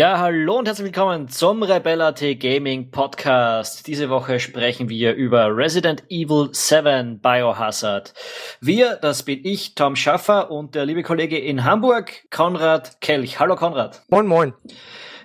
Ja, 0.00 0.18
hallo 0.18 0.56
und 0.56 0.66
herzlich 0.66 0.86
willkommen 0.86 1.28
zum 1.28 1.62
Rebella 1.62 2.12
T 2.12 2.36
Gaming 2.36 2.90
Podcast. 2.90 3.86
Diese 3.86 4.08
Woche 4.08 4.40
sprechen 4.40 4.88
wir 4.88 5.12
über 5.12 5.54
Resident 5.54 6.04
Evil 6.08 6.48
7 6.52 7.20
Biohazard. 7.20 8.14
Wir, 8.62 8.96
das 8.96 9.24
bin 9.24 9.44
ich, 9.44 9.74
Tom 9.74 9.96
Schaffer 9.96 10.50
und 10.50 10.74
der 10.74 10.86
liebe 10.86 11.02
Kollege 11.02 11.36
in 11.36 11.64
Hamburg, 11.64 12.24
Konrad 12.30 13.02
Kelch. 13.02 13.40
Hallo 13.40 13.56
Konrad. 13.56 14.00
Moin, 14.08 14.26
moin. 14.26 14.54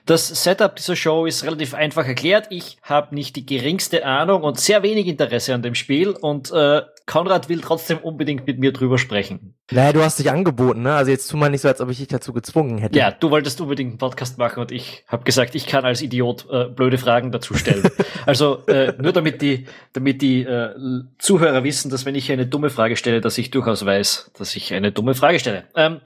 Das 0.05 0.27
Setup 0.27 0.76
dieser 0.76 0.95
Show 0.95 1.26
ist 1.26 1.44
relativ 1.44 1.73
einfach 1.73 2.05
erklärt. 2.05 2.48
Ich 2.52 2.77
habe 2.84 3.16
nicht 3.16 3.36
die 3.36 3.46
geringste 3.46 4.05
Ahnung 4.05 4.44
und 4.44 4.59
sehr 4.59 4.84
wenig 4.84 5.08
Interesse 5.08 5.55
an 5.55 5.63
dem 5.63 5.73
Spiel 5.73 6.09
und 6.09 6.52
äh, 6.52 6.84
Konrad 7.08 7.50
will 7.50 7.62
trotzdem 7.62 7.98
unbedingt 7.98 8.46
mit 8.46 8.60
mir 8.60 8.72
drüber 8.72 8.99
sprechen. 8.99 9.55
Naja, 9.72 9.94
du 9.94 10.04
hast 10.04 10.20
dich 10.20 10.30
angeboten, 10.30 10.84
ne? 10.84 10.94
Also 10.94 11.10
jetzt 11.10 11.27
tu 11.27 11.38
mal 11.38 11.49
nicht 11.49 11.62
so, 11.62 11.70
als 11.70 11.82
ob 11.82 11.90
ich 11.90 11.98
dich 11.98 12.08
dazu 12.08 12.34
gezwungen 12.34 12.77
hätte. 12.77 12.99
Ja, 12.99 13.10
du 13.10 13.32
wolltest 13.32 13.60
unbedingt 13.62 13.91
einen 13.94 13.98
Podcast 13.98 14.38
machen 14.38 14.60
und 14.60 14.72
ich 14.72 15.04
habe 15.08 15.23
gesagt, 15.23 15.55
ich 15.55 15.66
kann 15.66 15.86
als 15.86 16.04
Idiot 16.04 16.46
äh, 16.52 16.66
blöde 16.66 16.99
Fragen 16.99 17.32
dazu 17.32 17.55
stellen. 17.55 17.90
also 18.27 18.63
äh, 18.68 18.94
nur 18.99 19.12
damit 19.12 19.41
die, 19.41 19.66
damit 19.94 20.22
die 20.22 20.44
äh, 20.44 20.76
Zuhörer 21.18 21.63
wissen, 21.63 21.90
dass 21.90 22.05
wenn 22.05 22.13
ich 22.13 22.32
eine 22.32 22.46
dumme 22.46 22.70
Frage 22.70 22.96
stelle, 22.96 23.22
dass 23.22 23.40
ich 23.40 23.49
durchaus 23.49 23.84
weiß, 23.84 24.32
dass 24.38 24.55
ich 24.55 24.72
eine 24.72 24.91
dumme 24.91 25.16
Frage 25.16 25.40
stelle. 25.40 25.63
Ähm, 25.76 25.99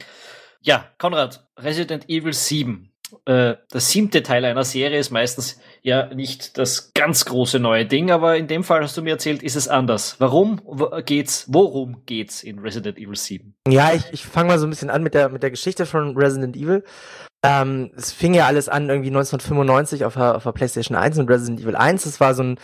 ja, 0.62 0.86
Konrad, 0.98 1.46
Resident 1.58 2.10
Evil 2.10 2.34
7 2.34 2.90
äh, 3.26 3.56
der 3.74 3.80
siebte 3.80 4.24
Teil 4.24 4.46
einer 4.46 4.64
Serie 4.64 5.00
ist 5.00 5.12
meistens 5.12 5.60
ja 5.82 6.14
nicht 6.14 6.58
das 6.58 6.94
ganz 6.94 7.26
große 7.26 7.60
neue 7.60 7.86
Ding, 7.86 8.12
aber 8.12 8.38
in 8.38 8.48
dem 8.48 8.64
Fall 8.64 8.82
hast 8.82 8.98
du 8.98 9.02
mir 9.02 9.12
erzählt, 9.12 9.44
ist 9.44 9.56
es 9.56 9.68
anders. 9.68 10.16
Warum 10.20 10.62
geht's, 11.06 11.46
worum 11.48 12.06
geht's 12.06 12.44
in 12.44 12.60
Resident 12.60 12.98
Evil 12.98 13.16
7? 13.16 13.56
Ja, 13.68 13.94
ich, 13.94 14.04
ich 14.12 14.26
fange 14.26 14.50
mal 14.50 14.60
so 14.60 14.68
ein 14.68 14.70
bisschen 14.70 14.90
an 14.90 15.04
mit 15.04 15.14
der, 15.14 15.30
mit 15.30 15.44
der 15.44 15.52
Geschichte 15.52 15.86
von 15.86 16.16
Resident 16.18 16.56
Evil. 16.56 16.84
Ähm, 17.42 17.92
es 17.96 18.12
fing 18.12 18.34
ja 18.34 18.48
alles 18.48 18.68
an 18.68 18.90
irgendwie 18.90 19.10
1995 19.10 20.04
auf 20.04 20.16
der, 20.16 20.36
auf 20.36 20.44
der 20.44 20.52
PlayStation 20.52 20.98
1 20.98 21.18
und 21.20 21.30
Resident 21.30 21.62
Evil 21.62 21.76
1. 21.76 22.04
Das 22.04 22.20
war 22.20 22.34
so 22.34 22.44
ein, 22.44 22.60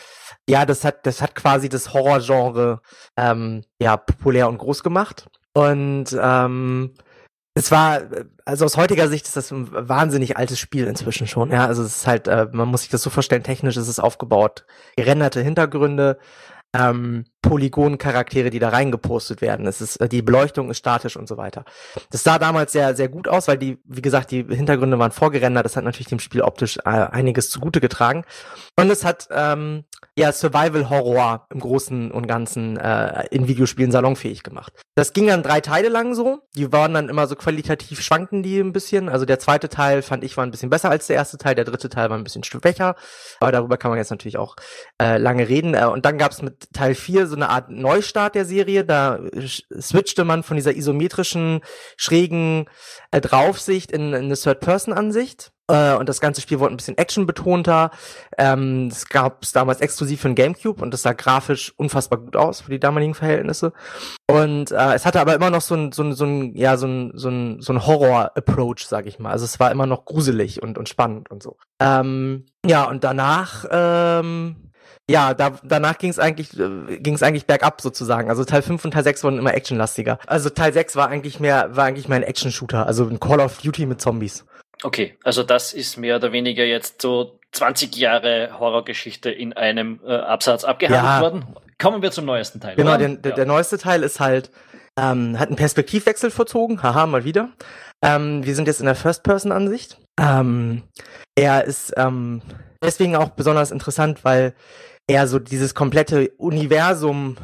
ja, 0.50 0.66
das 0.66 0.84
hat, 0.84 1.06
das 1.06 1.22
hat 1.22 1.36
quasi 1.36 1.70
das 1.70 1.94
Horrorgenre 1.94 2.82
ähm, 3.18 3.64
ja 3.80 3.96
populär 3.96 4.50
und 4.50 4.58
groß 4.58 4.84
gemacht. 4.84 5.28
Und 5.54 6.08
ähm, 6.20 6.94
es 7.58 7.72
war, 7.72 8.02
also 8.44 8.66
aus 8.66 8.76
heutiger 8.76 9.08
Sicht 9.08 9.26
ist 9.26 9.38
das 9.38 9.50
ein 9.50 9.70
wahnsinnig 9.72 10.36
altes 10.36 10.60
Spiel 10.60 10.88
inzwischen 10.88 11.26
schon. 11.26 11.52
Ja, 11.52 11.66
also 11.66 11.84
es 11.84 11.98
ist 11.98 12.08
halt, 12.08 12.28
äh, 12.28 12.48
man 12.52 12.68
muss 12.68 12.82
sich 12.82 12.90
das 12.90 13.02
so 13.02 13.10
vorstellen, 13.10 13.44
technisch 13.44 13.78
ist 13.78 13.88
es 13.88 13.98
aufgebaut. 13.98 14.66
Gerenderte 14.98 15.42
Hintergründe, 15.42 16.20
ähm, 16.74 17.24
Polygon-Charaktere, 17.42 18.50
die 18.50 18.60
da 18.60 18.70
reingepostet 18.70 19.40
werden. 19.40 19.68
Es 19.68 19.80
ist, 19.80 19.98
äh, 19.98 20.10
die 20.10 20.22
Beleuchtung 20.22 20.70
ist 20.70 20.80
statisch 20.80 21.16
und 21.16 21.28
so 21.30 21.38
weiter. 21.38 21.64
Das 22.12 22.24
sah 22.24 22.40
damals 22.40 22.74
sehr, 22.74 22.94
sehr 22.96 23.08
gut 23.08 23.30
aus, 23.30 23.48
weil 23.48 23.58
die, 23.58 23.80
wie 23.86 24.02
gesagt, 24.02 24.32
die 24.32 24.44
Hintergründe 24.44 25.00
waren 25.00 25.12
vorgerendert. 25.12 25.64
Das 25.64 25.78
hat 25.78 25.86
natürlich 25.86 26.08
dem 26.08 26.20
Spiel 26.20 26.42
optisch 26.42 26.78
äh, 26.84 26.90
einiges 26.90 27.50
zugute 27.50 27.80
getragen. 27.80 28.26
Und 28.78 28.90
es 28.90 29.06
hat 29.06 29.30
ähm, 29.32 29.86
ja 30.18 30.32
Survival-Horror 30.32 31.48
im 31.50 31.60
Großen 31.60 32.10
und 32.10 32.28
Ganzen 32.28 32.78
äh, 32.78 33.28
in 33.32 33.48
Videospielen 33.48 33.92
salonfähig 33.92 34.44
gemacht. 34.44 34.74
Das 34.96 35.12
ging 35.12 35.28
dann 35.28 35.44
drei 35.44 35.60
Teile 35.60 35.90
lang 35.90 36.16
so. 36.16 36.40
Die 36.56 36.72
waren 36.72 36.94
dann 36.94 37.10
immer 37.10 37.28
so 37.28 37.36
qualitativ 37.36 38.02
schwanken 38.02 38.42
die 38.42 38.60
ein 38.60 38.72
bisschen. 38.72 39.10
Also 39.10 39.26
der 39.26 39.40
zweite 39.40 39.68
Teil 39.68 40.02
fand 40.02 40.24
ich 40.24 40.38
war 40.38 40.46
ein 40.46 40.52
bisschen 40.52 40.70
besser 40.70 40.90
als 40.90 41.08
der 41.08 41.18
erste 41.18 41.38
Teil. 41.38 41.56
Der 41.56 41.66
dritte 41.66 41.90
Teil 41.90 42.10
war 42.10 42.18
ein 42.18 42.24
bisschen 42.24 42.46
schwächer. 42.46 42.96
Aber 43.42 43.52
darüber 43.52 43.78
kann 43.78 43.92
man 43.92 43.98
jetzt 43.98 44.12
natürlich 44.12 44.38
auch 44.38 44.56
äh, 45.02 45.18
lange 45.18 45.50
reden. 45.50 45.74
Äh, 45.74 45.86
und 45.86 46.06
dann 46.06 46.18
gab's 46.18 46.42
mit 46.42 46.72
Teil 46.72 46.96
4 46.96 47.28
so 47.28 47.36
eine 47.36 47.50
Art 47.50 47.70
Neustart 47.70 48.36
der 48.36 48.46
Serie. 48.46 48.86
Da 48.86 49.20
switchte 49.78 50.24
man 50.24 50.44
von 50.44 50.56
dieser 50.56 50.76
isometrischen, 50.78 51.60
schrägen 51.98 52.70
äh, 53.12 53.20
Draufsicht 53.20 53.92
in, 53.92 54.14
in 54.14 54.26
eine 54.26 54.36
Third-Person-Ansicht. 54.36 55.52
Äh, 55.68 55.96
und 55.96 56.10
das 56.10 56.22
ganze 56.22 56.42
Spiel 56.42 56.60
wurde 56.60 56.74
ein 56.74 56.78
bisschen 56.78 56.98
actionbetonter. 56.98 57.92
Ähm, 58.38 58.88
es 58.92 59.08
gab 59.10 59.44
es 59.44 59.52
damals 59.52 59.82
exklusiv 59.82 60.22
für 60.22 60.30
den 60.30 60.36
Gamecube 60.36 60.82
und 60.82 60.92
das 60.94 61.02
sah 61.02 61.14
grafisch 61.14 61.74
unfassbar 61.78 62.20
gut 62.20 62.36
aus 62.36 62.62
für 62.62 62.72
die 62.72 62.80
damaligen 62.80 63.16
Verhältnisse. 63.16 63.74
Und 64.30 64.72
äh, 64.72 64.94
es 64.94 65.06
hatte 65.06 65.20
aber 65.20 65.36
immer 65.36 65.50
noch 65.50 65.62
so 65.62 65.76
ein, 65.76 65.92
so 65.92 66.04
ein, 66.04 66.14
so 66.14 66.26
ein 66.26 66.56
ja, 66.56 66.78
so 66.78 66.88
ein, 66.88 67.12
so 67.16 67.30
ein, 67.30 67.62
so 67.62 67.74
ein 67.74 67.86
Horror-Approach, 67.86 68.86
sag 68.86 69.06
ich 69.08 69.20
mal. 69.20 69.32
Also 69.32 69.46
es 69.46 69.60
war 69.60 69.72
immer 69.72 69.86
noch 69.86 70.06
gruselig 70.06 70.62
und, 70.62 70.78
und 70.78 70.90
spannend 70.90 71.32
und 71.32 71.42
so. 71.42 71.58
Ähm, 71.80 72.46
ja, 72.66 72.84
und 72.84 73.04
danach 73.04 73.66
ähm, 73.72 74.66
ja, 75.10 75.36
da, 75.36 75.52
danach 75.64 76.00
ging 76.00 76.10
es 76.10 76.18
eigentlich, 76.18 76.60
äh, 76.60 76.98
ging 76.98 77.14
es 77.14 77.22
eigentlich 77.22 77.46
bergab 77.46 77.80
sozusagen. 77.80 78.30
Also 78.30 78.44
Teil 78.44 78.64
5 78.64 78.86
und 78.86 78.92
Teil 78.92 79.04
6 79.04 79.24
wurden 79.24 79.38
immer 79.38 79.54
actionlastiger. 79.54 80.18
Also 80.26 80.50
Teil 80.50 80.74
6 80.74 80.96
war 80.96 81.10
eigentlich 81.10 81.40
mehr, 81.40 81.76
war 81.76 81.86
eigentlich 81.86 82.08
mehr 82.08 82.18
ein 82.18 82.24
Action-Shooter, 82.24 82.88
also 82.88 83.06
ein 83.06 83.20
Call 83.20 83.40
of 83.40 83.62
Duty 83.62 83.86
mit 83.86 84.02
Zombies. 84.02 84.46
Okay, 84.86 85.18
also 85.24 85.42
das 85.42 85.74
ist 85.74 85.98
mehr 85.98 86.18
oder 86.18 86.32
weniger 86.32 86.64
jetzt 86.64 87.02
so 87.02 87.40
20 87.54 87.96
Jahre 87.96 88.52
Horrorgeschichte 88.60 89.32
in 89.32 89.52
einem 89.54 90.00
äh, 90.06 90.14
Absatz 90.14 90.64
abgehandelt 90.64 91.04
ja. 91.04 91.22
worden. 91.22 91.46
Kommen 91.80 92.04
wir 92.04 92.12
zum 92.12 92.26
neuesten 92.26 92.62
Teil. 92.62 92.76
Genau, 92.76 92.96
der, 92.96 93.16
der, 93.16 93.32
ja. 93.32 93.36
der 93.36 93.46
neueste 93.48 93.80
Teil 93.80 94.04
ist 94.04 94.20
halt, 94.20 94.52
ähm, 94.96 95.40
hat 95.40 95.48
einen 95.48 95.56
Perspektivwechsel 95.56 96.30
verzogen, 96.30 96.84
haha, 96.84 97.08
mal 97.08 97.24
wieder. 97.24 97.50
Ähm, 98.04 98.46
wir 98.46 98.54
sind 98.54 98.68
jetzt 98.68 98.80
in 98.80 98.86
der 98.86 98.94
First-Person-Ansicht. 98.94 99.98
Ähm, 100.20 100.84
er 101.34 101.64
ist 101.64 101.92
ähm, 101.98 102.44
deswegen 102.84 103.16
auch 103.16 103.30
besonders 103.30 103.72
interessant, 103.72 104.24
weil 104.24 104.54
er 105.08 105.28
so 105.28 105.40
dieses 105.40 105.74
komplette 105.74 106.30
Universum 106.38 107.38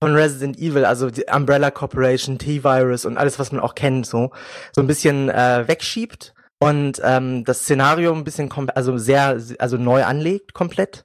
von 0.00 0.14
Resident 0.14 0.58
Evil, 0.58 0.84
also 0.84 1.10
die 1.10 1.24
Umbrella 1.24 1.72
Corporation, 1.72 2.38
T-Virus 2.38 3.04
und 3.04 3.18
alles, 3.18 3.40
was 3.40 3.50
man 3.50 3.60
auch 3.60 3.74
kennt, 3.74 4.06
so, 4.06 4.30
so 4.70 4.80
ein 4.80 4.86
bisschen 4.86 5.28
äh, 5.28 5.66
wegschiebt 5.66 6.34
und 6.64 7.00
ähm, 7.04 7.44
das 7.44 7.60
Szenario 7.60 8.12
ein 8.12 8.24
bisschen, 8.24 8.50
also 8.74 8.96
sehr, 8.98 9.40
also 9.58 9.76
neu 9.76 10.04
anlegt, 10.04 10.54
komplett. 10.54 11.04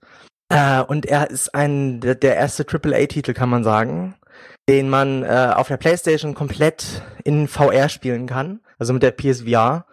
Äh, 0.50 0.82
und 0.82 1.06
er 1.06 1.30
ist 1.30 1.54
ein, 1.54 2.00
der, 2.00 2.36
erste 2.36 2.66
AAA-Titel, 2.66 3.34
kann 3.34 3.50
man 3.50 3.64
sagen, 3.64 4.16
den 4.68 4.90
man 4.90 5.24
äh, 5.24 5.54
auf 5.56 5.68
der 5.68 5.78
PlayStation 5.78 6.34
komplett 6.34 7.02
in 7.24 7.48
VR 7.48 7.90
spielen 7.90 8.28
kann, 8.28 8.62
also 8.78 8.94
mit 8.94 9.04
der 9.04 9.12
PSVR. 9.12 9.86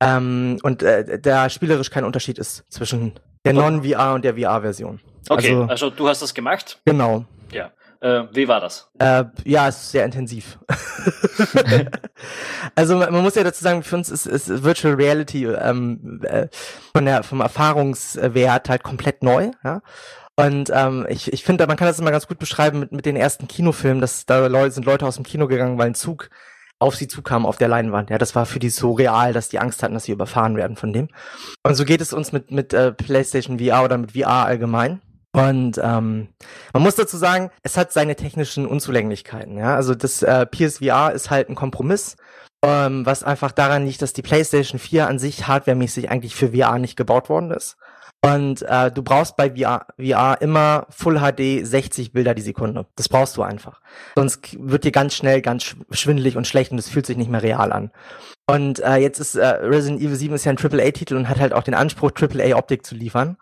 Ähm, 0.00 0.58
und 0.62 0.82
äh, 0.82 1.20
der 1.20 1.48
spielerisch 1.50 1.90
kein 1.90 2.04
Unterschied 2.04 2.38
ist 2.38 2.64
zwischen 2.68 3.12
der 3.44 3.52
Non-VR 3.52 4.14
und 4.14 4.24
der 4.24 4.34
VR-Version. 4.34 5.00
Okay, 5.28 5.54
also, 5.54 5.64
also, 5.64 5.90
du 5.90 6.08
hast 6.08 6.22
das 6.22 6.34
gemacht? 6.34 6.80
Genau. 6.84 7.24
Ja. 7.52 7.70
Äh, 8.04 8.28
wie 8.32 8.48
war 8.48 8.60
das? 8.60 8.90
Äh, 8.98 9.24
ja, 9.46 9.66
es 9.66 9.76
ist 9.76 9.92
sehr 9.92 10.04
intensiv. 10.04 10.58
also 12.74 12.96
man, 12.96 13.10
man, 13.10 13.22
muss 13.22 13.34
ja 13.34 13.42
dazu 13.42 13.64
sagen, 13.64 13.82
für 13.82 13.96
uns 13.96 14.10
ist, 14.10 14.26
ist 14.26 14.62
Virtual 14.62 14.92
Reality 14.92 15.46
ähm, 15.46 16.20
äh, 16.24 16.48
von 16.94 17.06
der 17.06 17.22
vom 17.22 17.40
Erfahrungswert 17.40 18.68
halt 18.68 18.82
komplett 18.82 19.22
neu. 19.22 19.52
Ja? 19.64 19.80
Und 20.36 20.70
ähm, 20.74 21.06
ich, 21.08 21.32
ich 21.32 21.44
finde, 21.44 21.66
man 21.66 21.78
kann 21.78 21.86
das 21.86 21.98
immer 21.98 22.10
ganz 22.10 22.28
gut 22.28 22.38
beschreiben 22.38 22.78
mit, 22.78 22.92
mit 22.92 23.06
den 23.06 23.16
ersten 23.16 23.48
Kinofilmen, 23.48 24.02
dass 24.02 24.26
da 24.26 24.48
Leute, 24.48 24.72
sind 24.72 24.84
Leute 24.84 25.06
aus 25.06 25.14
dem 25.14 25.24
Kino 25.24 25.46
gegangen, 25.46 25.78
weil 25.78 25.86
ein 25.86 25.94
Zug 25.94 26.28
auf 26.78 26.96
sie 26.96 27.08
zukam 27.08 27.46
auf 27.46 27.56
der 27.56 27.68
Leinwand. 27.68 28.10
Ja, 28.10 28.18
das 28.18 28.34
war 28.34 28.44
für 28.44 28.58
die 28.58 28.68
so 28.68 28.92
real, 28.92 29.32
dass 29.32 29.48
die 29.48 29.60
Angst 29.60 29.82
hatten, 29.82 29.94
dass 29.94 30.04
sie 30.04 30.12
überfahren 30.12 30.56
werden 30.58 30.76
von 30.76 30.92
dem. 30.92 31.08
Und 31.62 31.74
so 31.74 31.86
geht 31.86 32.02
es 32.02 32.12
uns 32.12 32.32
mit, 32.32 32.50
mit 32.50 32.74
äh, 32.74 32.92
PlayStation 32.92 33.60
VR 33.60 33.82
oder 33.82 33.96
mit 33.96 34.12
VR 34.12 34.44
allgemein. 34.44 35.00
Und 35.34 35.78
ähm, 35.82 36.28
man 36.72 36.82
muss 36.82 36.94
dazu 36.94 37.16
sagen, 37.16 37.50
es 37.64 37.76
hat 37.76 37.92
seine 37.92 38.14
technischen 38.14 38.66
Unzulänglichkeiten. 38.66 39.58
Ja, 39.58 39.74
also 39.74 39.96
das 39.96 40.22
äh, 40.22 40.46
PSVR 40.46 41.12
ist 41.12 41.28
halt 41.28 41.48
ein 41.48 41.56
Kompromiss, 41.56 42.16
ähm, 42.64 43.04
was 43.04 43.24
einfach 43.24 43.50
daran 43.50 43.84
liegt, 43.84 44.00
dass 44.00 44.12
die 44.12 44.22
PlayStation 44.22 44.78
4 44.78 45.08
an 45.08 45.18
sich 45.18 45.48
hardwaremäßig 45.48 46.08
eigentlich 46.08 46.36
für 46.36 46.52
VR 46.52 46.78
nicht 46.78 46.94
gebaut 46.94 47.28
worden 47.28 47.50
ist. 47.50 47.76
Und 48.24 48.62
äh, 48.62 48.92
du 48.92 49.02
brauchst 49.02 49.36
bei 49.36 49.50
VR, 49.50 49.86
VR 49.98 50.40
immer 50.40 50.86
Full 50.90 51.18
HD 51.18 51.66
60 51.66 52.12
Bilder 52.12 52.34
die 52.34 52.40
Sekunde. 52.40 52.86
Das 52.94 53.08
brauchst 53.08 53.36
du 53.36 53.42
einfach. 53.42 53.80
Sonst 54.14 54.56
wird 54.58 54.84
dir 54.84 54.92
ganz 54.92 55.14
schnell 55.14 55.42
ganz 55.42 55.74
schwindelig 55.90 56.36
und 56.36 56.46
schlecht 56.46 56.70
und 56.70 56.78
es 56.78 56.88
fühlt 56.88 57.06
sich 57.06 57.16
nicht 57.16 57.30
mehr 57.30 57.42
real 57.42 57.72
an. 57.72 57.90
Und 58.46 58.78
äh, 58.78 58.96
jetzt 58.96 59.18
ist 59.18 59.34
äh, 59.34 59.46
Resident 59.46 60.00
Evil 60.00 60.14
7 60.14 60.34
ist 60.36 60.44
ja 60.44 60.52
ein 60.52 60.58
AAA-Titel 60.58 61.16
und 61.16 61.28
hat 61.28 61.40
halt 61.40 61.52
auch 61.52 61.64
den 61.64 61.74
Anspruch, 61.74 62.12
AAA-Optik 62.12 62.86
zu 62.86 62.94
liefern. 62.94 63.36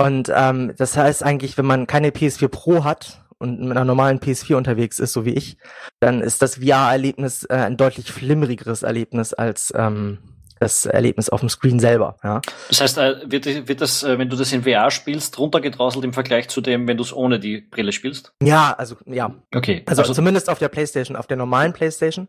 Und 0.00 0.32
ähm, 0.34 0.72
das 0.78 0.96
heißt 0.96 1.22
eigentlich, 1.22 1.58
wenn 1.58 1.66
man 1.66 1.86
keine 1.86 2.08
PS4 2.08 2.48
Pro 2.48 2.84
hat 2.84 3.22
und 3.36 3.60
mit 3.60 3.72
einer 3.72 3.84
normalen 3.84 4.18
PS4 4.18 4.54
unterwegs 4.54 4.98
ist, 4.98 5.12
so 5.12 5.26
wie 5.26 5.34
ich, 5.34 5.58
dann 6.00 6.22
ist 6.22 6.40
das 6.40 6.54
VR-Erlebnis 6.54 7.44
äh, 7.44 7.56
ein 7.56 7.76
deutlich 7.76 8.10
flimmerigeres 8.10 8.82
Erlebnis 8.82 9.34
als 9.34 9.74
ähm, 9.76 10.16
das 10.60 10.86
Erlebnis 10.86 11.28
auf 11.30 11.40
dem 11.40 11.48
Screen 11.48 11.80
selber. 11.80 12.16
Ja. 12.22 12.40
Das 12.68 12.80
heißt, 12.80 12.98
äh, 12.98 13.16
wird, 13.24 13.46
wird 13.66 13.80
das, 13.80 14.02
äh, 14.02 14.18
wenn 14.18 14.28
du 14.28 14.36
das 14.36 14.52
in 14.52 14.62
VR 14.62 14.90
spielst, 14.90 15.38
runtergedrosselt 15.38 16.04
im 16.04 16.12
Vergleich 16.12 16.48
zu 16.48 16.60
dem, 16.60 16.86
wenn 16.86 16.98
du 16.98 17.02
es 17.02 17.12
ohne 17.12 17.40
die 17.40 17.62
Brille 17.62 17.92
spielst? 17.92 18.32
Ja, 18.42 18.74
also 18.76 18.96
ja. 19.06 19.34
Okay. 19.54 19.82
Also, 19.86 20.02
also 20.02 20.14
zumindest 20.14 20.50
auf 20.50 20.58
der 20.58 20.68
PlayStation, 20.68 21.16
auf 21.16 21.26
der 21.26 21.38
normalen 21.38 21.72
PlayStation 21.72 22.28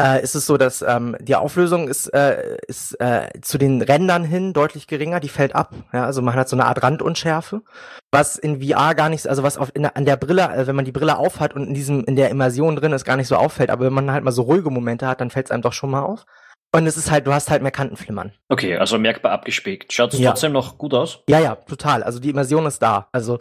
äh, 0.00 0.22
ist 0.22 0.34
es 0.34 0.46
so, 0.46 0.56
dass 0.56 0.82
ähm, 0.82 1.16
die 1.20 1.36
Auflösung 1.36 1.86
ist, 1.86 2.08
äh, 2.08 2.56
ist 2.66 3.00
äh, 3.00 3.28
zu 3.40 3.56
den 3.58 3.82
Rändern 3.82 4.24
hin 4.24 4.52
deutlich 4.52 4.86
geringer, 4.86 5.20
die 5.20 5.28
fällt 5.28 5.54
ab. 5.54 5.72
Ja, 5.92 6.06
also 6.06 6.22
man 6.22 6.34
hat 6.34 6.48
so 6.48 6.56
eine 6.56 6.66
Art 6.66 6.82
Randunschärfe, 6.82 7.62
was 8.10 8.36
in 8.36 8.62
VR 8.62 8.94
gar 8.94 9.08
nicht, 9.10 9.28
also 9.28 9.42
was 9.42 9.58
auf, 9.58 9.70
in, 9.74 9.86
an 9.86 10.04
der 10.04 10.16
Brille, 10.16 10.42
äh, 10.42 10.66
wenn 10.66 10.76
man 10.76 10.84
die 10.84 10.92
Brille 10.92 11.18
aufhat 11.18 11.54
und 11.54 11.68
in 11.68 11.74
diesem 11.74 12.04
in 12.04 12.16
der 12.16 12.30
Immersion 12.30 12.76
drin 12.76 12.92
ist, 12.92 13.04
gar 13.04 13.16
nicht 13.16 13.28
so 13.28 13.36
auffällt. 13.36 13.70
Aber 13.70 13.84
wenn 13.84 13.92
man 13.92 14.10
halt 14.10 14.24
mal 14.24 14.32
so 14.32 14.42
ruhige 14.42 14.70
Momente 14.70 15.06
hat, 15.06 15.20
dann 15.20 15.30
fällt 15.30 15.46
es 15.46 15.50
einem 15.52 15.62
doch 15.62 15.72
schon 15.72 15.90
mal 15.90 16.02
auf. 16.02 16.26
Und 16.72 16.86
es 16.86 16.96
ist 16.96 17.10
halt, 17.10 17.26
du 17.26 17.32
hast 17.32 17.50
halt 17.50 17.62
mehr 17.62 17.72
Kantenflimmern. 17.72 18.32
Okay, 18.48 18.76
also 18.76 18.96
merkbar 18.96 19.32
abgespeckt. 19.32 19.92
Schaut 19.92 20.14
es 20.14 20.20
ja. 20.20 20.30
trotzdem 20.30 20.52
noch 20.52 20.78
gut 20.78 20.94
aus? 20.94 21.20
Ja, 21.28 21.40
ja, 21.40 21.56
total. 21.56 22.04
Also 22.04 22.20
die 22.20 22.30
Immersion 22.30 22.64
ist 22.66 22.80
da. 22.80 23.08
Also 23.10 23.40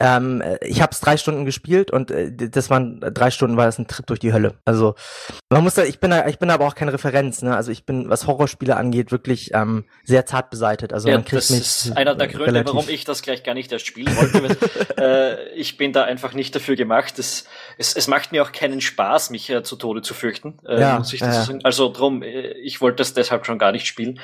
ähm, 0.00 0.42
ich 0.60 0.82
habe 0.82 0.90
es 0.90 1.00
drei 1.00 1.16
Stunden 1.16 1.44
gespielt 1.44 1.92
und 1.92 2.10
äh, 2.10 2.32
das 2.32 2.68
waren 2.68 3.00
drei 3.00 3.30
Stunden 3.30 3.56
war 3.56 3.66
das 3.66 3.78
ein 3.78 3.86
Trip 3.86 4.04
durch 4.06 4.18
die 4.18 4.32
Hölle. 4.32 4.54
Also 4.64 4.96
man 5.50 5.62
muss 5.62 5.74
da, 5.74 5.84
ich 5.84 6.00
bin 6.00 6.10
da, 6.10 6.26
ich 6.26 6.38
bin 6.40 6.50
aber 6.50 6.66
auch 6.66 6.74
keine 6.74 6.92
Referenz. 6.92 7.42
Ne? 7.42 7.54
Also 7.54 7.70
ich 7.70 7.86
bin, 7.86 8.10
was 8.10 8.26
Horrorspiele 8.26 8.76
angeht, 8.76 9.12
wirklich 9.12 9.54
ähm, 9.54 9.84
sehr 10.02 10.26
zart 10.26 10.50
beseitet. 10.50 10.92
Also 10.92 11.08
ja, 11.08 11.14
man 11.14 11.24
kriegt 11.24 11.36
das 11.36 11.50
mich 11.50 11.60
ist 11.60 11.96
einer 11.96 12.16
der 12.16 12.26
Gründe, 12.26 12.46
relativ. 12.46 12.74
warum 12.74 12.88
ich 12.88 13.04
das 13.04 13.22
gleich 13.22 13.44
gar 13.44 13.54
nicht 13.54 13.70
erst 13.70 13.86
spielen 13.86 14.16
wollte. 14.16 14.56
äh, 14.98 15.48
ich 15.54 15.76
bin 15.76 15.92
da 15.92 16.02
einfach 16.02 16.34
nicht 16.34 16.54
dafür 16.56 16.74
gemacht. 16.74 17.18
Es, 17.20 17.46
es, 17.78 17.94
es 17.94 18.08
macht 18.08 18.32
mir 18.32 18.42
auch 18.42 18.50
keinen 18.50 18.80
Spaß, 18.80 19.30
mich 19.30 19.48
äh, 19.48 19.62
zu 19.62 19.76
Tode 19.76 20.02
zu 20.02 20.12
fürchten. 20.12 20.58
Äh, 20.66 20.80
ja, 20.80 20.98
muss 20.98 21.12
ich 21.12 21.20
das 21.20 21.36
ja. 21.36 21.42
sagen. 21.44 21.60
Also 21.62 21.92
drum, 21.92 22.24
äh, 22.24 22.52
ich 22.54 22.80
wollte 22.80 22.96
das 22.96 23.14
deshalb 23.14 23.46
schon 23.46 23.60
gar 23.60 23.70
nicht 23.70 23.86
spielen. 23.86 24.18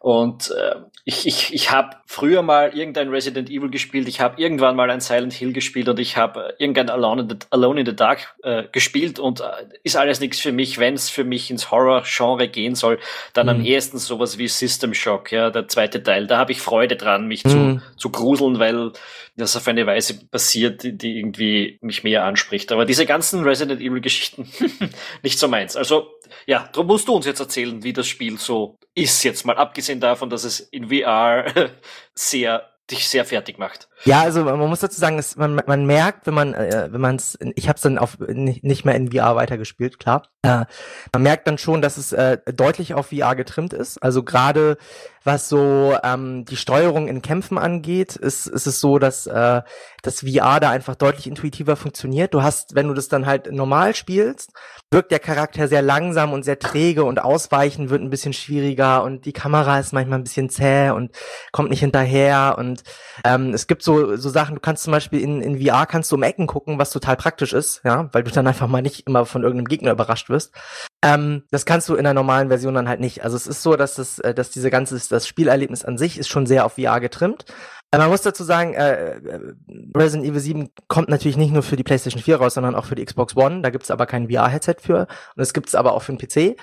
Und 0.00 0.50
äh, 0.50 0.76
ich, 1.04 1.26
ich, 1.26 1.52
ich 1.52 1.70
habe 1.70 1.98
früher 2.06 2.40
mal 2.40 2.74
irgendein 2.74 3.10
Resident 3.10 3.50
Evil 3.50 3.68
gespielt, 3.68 4.08
ich 4.08 4.18
habe 4.22 4.40
irgendwann 4.40 4.74
mal 4.74 4.90
ein 4.90 5.00
Silent 5.00 5.34
Hill 5.34 5.52
gespielt 5.52 5.90
und 5.90 5.98
ich 5.98 6.16
habe 6.16 6.54
irgendein 6.58 6.88
Alone 6.88 7.22
in 7.22 7.28
the, 7.28 7.36
Alone 7.50 7.80
in 7.80 7.86
the 7.86 7.94
Dark 7.94 8.34
äh, 8.42 8.64
gespielt 8.72 9.18
und 9.18 9.40
äh, 9.40 9.44
ist 9.84 9.96
alles 9.96 10.18
nichts 10.18 10.40
für 10.40 10.52
mich. 10.52 10.78
Wenn 10.78 10.94
es 10.94 11.10
für 11.10 11.24
mich 11.24 11.50
ins 11.50 11.70
Horror-Genre 11.70 12.48
gehen 12.48 12.76
soll, 12.76 12.98
dann 13.34 13.44
mhm. 13.44 13.50
am 13.50 13.64
ehesten 13.64 13.98
sowas 13.98 14.38
wie 14.38 14.48
System 14.48 14.94
Shock, 14.94 15.32
ja, 15.32 15.50
der 15.50 15.68
zweite 15.68 16.02
Teil. 16.02 16.26
Da 16.26 16.38
habe 16.38 16.52
ich 16.52 16.62
Freude 16.62 16.96
dran, 16.96 17.28
mich 17.28 17.44
mhm. 17.44 17.82
zu, 17.90 17.98
zu 17.98 18.10
gruseln, 18.10 18.58
weil 18.58 18.92
das 19.36 19.54
auf 19.54 19.68
eine 19.68 19.86
Weise 19.86 20.26
passiert, 20.28 20.82
die, 20.82 20.96
die 20.96 21.18
irgendwie 21.18 21.78
mich 21.82 22.04
mehr 22.04 22.24
anspricht. 22.24 22.72
Aber 22.72 22.86
diese 22.86 23.04
ganzen 23.04 23.44
Resident 23.44 23.82
Evil-Geschichten, 23.82 24.48
nicht 25.22 25.38
so 25.38 25.46
meins. 25.46 25.76
Also 25.76 26.08
ja, 26.46 26.68
darum 26.72 26.86
musst 26.86 27.08
du 27.08 27.14
uns 27.14 27.26
jetzt 27.26 27.40
erzählen, 27.40 27.82
wie 27.82 27.92
das 27.92 28.06
Spiel 28.06 28.38
so 28.38 28.78
ist, 28.94 29.22
jetzt 29.22 29.46
mal 29.46 29.56
abgesehen 29.56 30.00
davon, 30.00 30.30
dass 30.30 30.44
es 30.44 30.60
in 30.60 30.88
VR 30.88 31.70
sehr 32.14 32.70
dich 32.90 33.08
sehr 33.08 33.24
fertig 33.24 33.58
macht. 33.58 33.88
Ja, 34.04 34.22
also 34.22 34.44
man 34.44 34.58
muss 34.58 34.80
dazu 34.80 34.98
sagen, 34.98 35.16
dass 35.16 35.36
man, 35.36 35.60
man 35.66 35.86
merkt, 35.86 36.26
wenn 36.26 36.34
man, 36.34 36.54
äh, 36.54 36.88
wenn 36.90 37.00
man 37.00 37.16
es, 37.16 37.38
ich 37.54 37.68
habe 37.68 37.76
es 37.76 37.82
dann 37.82 37.98
auf 37.98 38.18
nicht, 38.18 38.64
nicht 38.64 38.84
mehr 38.84 38.94
in 38.94 39.12
VR 39.12 39.36
weitergespielt, 39.36 39.98
klar. 39.98 40.24
Äh, 40.42 40.64
man 41.12 41.22
merkt 41.22 41.46
dann 41.46 41.58
schon, 41.58 41.82
dass 41.82 41.96
es 41.96 42.12
äh, 42.12 42.38
deutlich 42.52 42.94
auf 42.94 43.08
VR 43.08 43.36
getrimmt 43.36 43.72
ist. 43.72 44.02
Also 44.02 44.22
gerade 44.22 44.76
was 45.24 45.48
so 45.48 45.96
ähm, 46.02 46.44
die 46.44 46.56
Steuerung 46.56 47.08
in 47.08 47.22
Kämpfen 47.22 47.58
angeht, 47.58 48.16
ist, 48.16 48.46
ist 48.46 48.66
es 48.66 48.80
so, 48.80 48.98
dass 48.98 49.26
äh, 49.26 49.62
das 50.02 50.20
VR 50.20 50.60
da 50.60 50.70
einfach 50.70 50.94
deutlich 50.94 51.26
intuitiver 51.26 51.76
funktioniert. 51.76 52.32
Du 52.32 52.42
hast, 52.42 52.74
wenn 52.74 52.88
du 52.88 52.94
das 52.94 53.08
dann 53.08 53.26
halt 53.26 53.52
normal 53.52 53.94
spielst, 53.94 54.52
wirkt 54.90 55.12
der 55.12 55.18
Charakter 55.18 55.68
sehr 55.68 55.82
langsam 55.82 56.32
und 56.32 56.44
sehr 56.44 56.58
träge 56.58 57.04
und 57.04 57.20
ausweichen 57.20 57.90
wird 57.90 58.02
ein 58.02 58.10
bisschen 58.10 58.32
schwieriger 58.32 59.04
und 59.04 59.24
die 59.24 59.32
Kamera 59.32 59.78
ist 59.78 59.92
manchmal 59.92 60.18
ein 60.18 60.24
bisschen 60.24 60.50
zäh 60.50 60.90
und 60.90 61.14
kommt 61.52 61.70
nicht 61.70 61.80
hinterher 61.80 62.56
und 62.58 62.82
ähm, 63.24 63.52
es 63.54 63.66
gibt 63.66 63.82
so 63.82 64.16
so, 64.16 64.30
Sachen, 64.30 64.56
du 64.56 64.60
kannst 64.60 64.84
zum 64.84 64.92
Beispiel 64.92 65.20
in, 65.20 65.40
in 65.42 65.64
VR 65.64 65.86
kannst 65.86 66.10
du 66.10 66.16
um 66.16 66.22
Ecken 66.22 66.46
gucken, 66.46 66.78
was 66.78 66.90
total 66.90 67.16
praktisch 67.16 67.52
ist, 67.52 67.82
ja, 67.84 68.08
weil 68.12 68.24
du 68.24 68.30
dann 68.30 68.46
einfach 68.46 68.68
mal 68.68 68.82
nicht 68.82 69.06
immer 69.06 69.26
von 69.26 69.42
irgendeinem 69.42 69.68
Gegner 69.68 69.92
überrascht 69.92 70.28
wirst. 70.28 70.52
Ähm, 71.02 71.44
das 71.50 71.64
kannst 71.64 71.88
du 71.88 71.94
in 71.94 72.04
der 72.04 72.14
normalen 72.14 72.48
Version 72.48 72.74
dann 72.74 72.88
halt 72.88 73.00
nicht. 73.00 73.24
Also 73.24 73.36
es 73.36 73.46
ist 73.46 73.62
so, 73.62 73.76
dass 73.76 73.94
das, 73.94 74.18
äh, 74.18 74.34
dass 74.34 74.50
diese 74.50 74.70
ganze, 74.70 75.00
das 75.08 75.26
Spielerlebnis 75.26 75.84
an 75.84 75.96
sich 75.96 76.18
ist 76.18 76.28
schon 76.28 76.46
sehr 76.46 76.66
auf 76.66 76.74
VR 76.74 77.00
getrimmt. 77.00 77.46
Äh, 77.90 77.98
man 77.98 78.10
muss 78.10 78.22
dazu 78.22 78.44
sagen, 78.44 78.74
äh, 78.74 79.16
äh 79.16 79.54
Resident 79.96 80.28
Evil 80.28 80.40
7 80.40 80.68
kommt 80.88 81.08
natürlich 81.08 81.36
nicht 81.36 81.52
nur 81.52 81.62
für 81.62 81.76
die 81.76 81.82
PlayStation 81.82 82.22
4 82.22 82.36
raus, 82.36 82.54
sondern 82.54 82.74
auch 82.74 82.84
für 82.84 82.94
die 82.94 83.04
Xbox 83.04 83.36
One. 83.36 83.62
Da 83.62 83.70
gibt's 83.70 83.90
aber 83.90 84.06
kein 84.06 84.28
VR-Headset 84.30 84.76
für. 84.80 85.06
Und 85.34 85.42
es 85.42 85.54
gibt's 85.54 85.74
aber 85.74 85.94
auch 85.94 86.02
für 86.02 86.14
den 86.14 86.18
PC. 86.18 86.60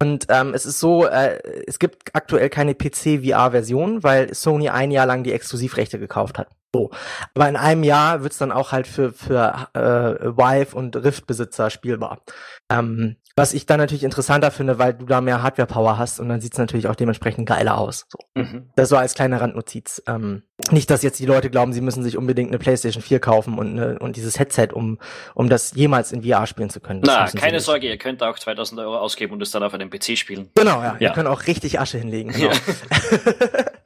Und 0.00 0.26
ähm, 0.30 0.54
es 0.54 0.64
ist 0.66 0.80
so, 0.80 1.06
äh, 1.06 1.38
es 1.66 1.78
gibt 1.78 2.14
aktuell 2.14 2.48
keine 2.48 2.74
PC-VR-Version, 2.74 4.02
weil 4.02 4.34
Sony 4.34 4.70
ein 4.70 4.90
Jahr 4.90 5.06
lang 5.06 5.24
die 5.24 5.32
Exklusivrechte 5.32 5.98
gekauft 5.98 6.38
hat. 6.38 6.48
So. 6.74 6.90
Aber 7.34 7.48
in 7.48 7.56
einem 7.56 7.84
Jahr 7.84 8.22
wird's 8.24 8.38
dann 8.38 8.50
auch 8.50 8.72
halt 8.72 8.88
für, 8.88 9.12
für 9.12 9.68
äh, 9.74 10.36
Vive 10.36 10.74
und 10.74 10.96
Rift-Besitzer 10.96 11.70
spielbar. 11.70 12.22
Ähm, 12.68 13.16
was 13.36 13.52
ich 13.52 13.66
dann 13.66 13.78
natürlich 13.80 14.04
interessanter 14.04 14.50
finde, 14.50 14.78
weil 14.78 14.94
du 14.94 15.06
da 15.06 15.20
mehr 15.20 15.42
Hardware-Power 15.42 15.98
hast 15.98 16.20
und 16.20 16.28
dann 16.28 16.40
sieht's 16.40 16.56
natürlich 16.56 16.86
auch 16.86 16.94
dementsprechend 16.94 17.48
geiler 17.48 17.78
aus. 17.78 18.06
So. 18.08 18.18
Mhm. 18.40 18.70
Das 18.76 18.92
war 18.92 19.00
als 19.00 19.14
kleine 19.14 19.40
Randnotiz. 19.40 20.02
Ähm, 20.06 20.42
nicht, 20.70 20.88
dass 20.88 21.02
jetzt 21.02 21.18
die 21.18 21.26
Leute 21.26 21.50
glauben, 21.50 21.72
sie 21.72 21.80
müssen 21.80 22.04
sich 22.04 22.16
unbedingt 22.16 22.50
eine 22.50 22.58
PlayStation 22.58 23.02
4 23.02 23.18
kaufen 23.18 23.58
und, 23.58 23.74
ne, 23.74 23.98
und 23.98 24.16
dieses 24.16 24.38
Headset, 24.38 24.68
um, 24.72 24.98
um 25.34 25.48
das 25.48 25.74
jemals 25.74 26.12
in 26.12 26.22
VR 26.22 26.46
spielen 26.46 26.70
zu 26.70 26.78
können. 26.78 27.02
Das 27.02 27.34
Na, 27.34 27.40
keine 27.40 27.58
Sorge, 27.58 27.88
ihr 27.88 27.98
könnt 27.98 28.22
auch 28.22 28.38
2000 28.38 28.80
Euro 28.80 28.98
ausgeben 28.98 29.32
und 29.32 29.42
es 29.42 29.50
dann 29.50 29.64
auf 29.64 29.74
einem 29.74 29.90
PC 29.90 30.16
spielen. 30.16 30.50
Genau, 30.54 30.80
ja. 30.80 30.96
ja. 31.00 31.08
Ihr 31.08 31.10
könnt 31.10 31.28
auch 31.28 31.46
richtig 31.48 31.80
Asche 31.80 31.98
hinlegen. 31.98 32.32
Genau. 32.32 32.52
Ja. 32.52 32.54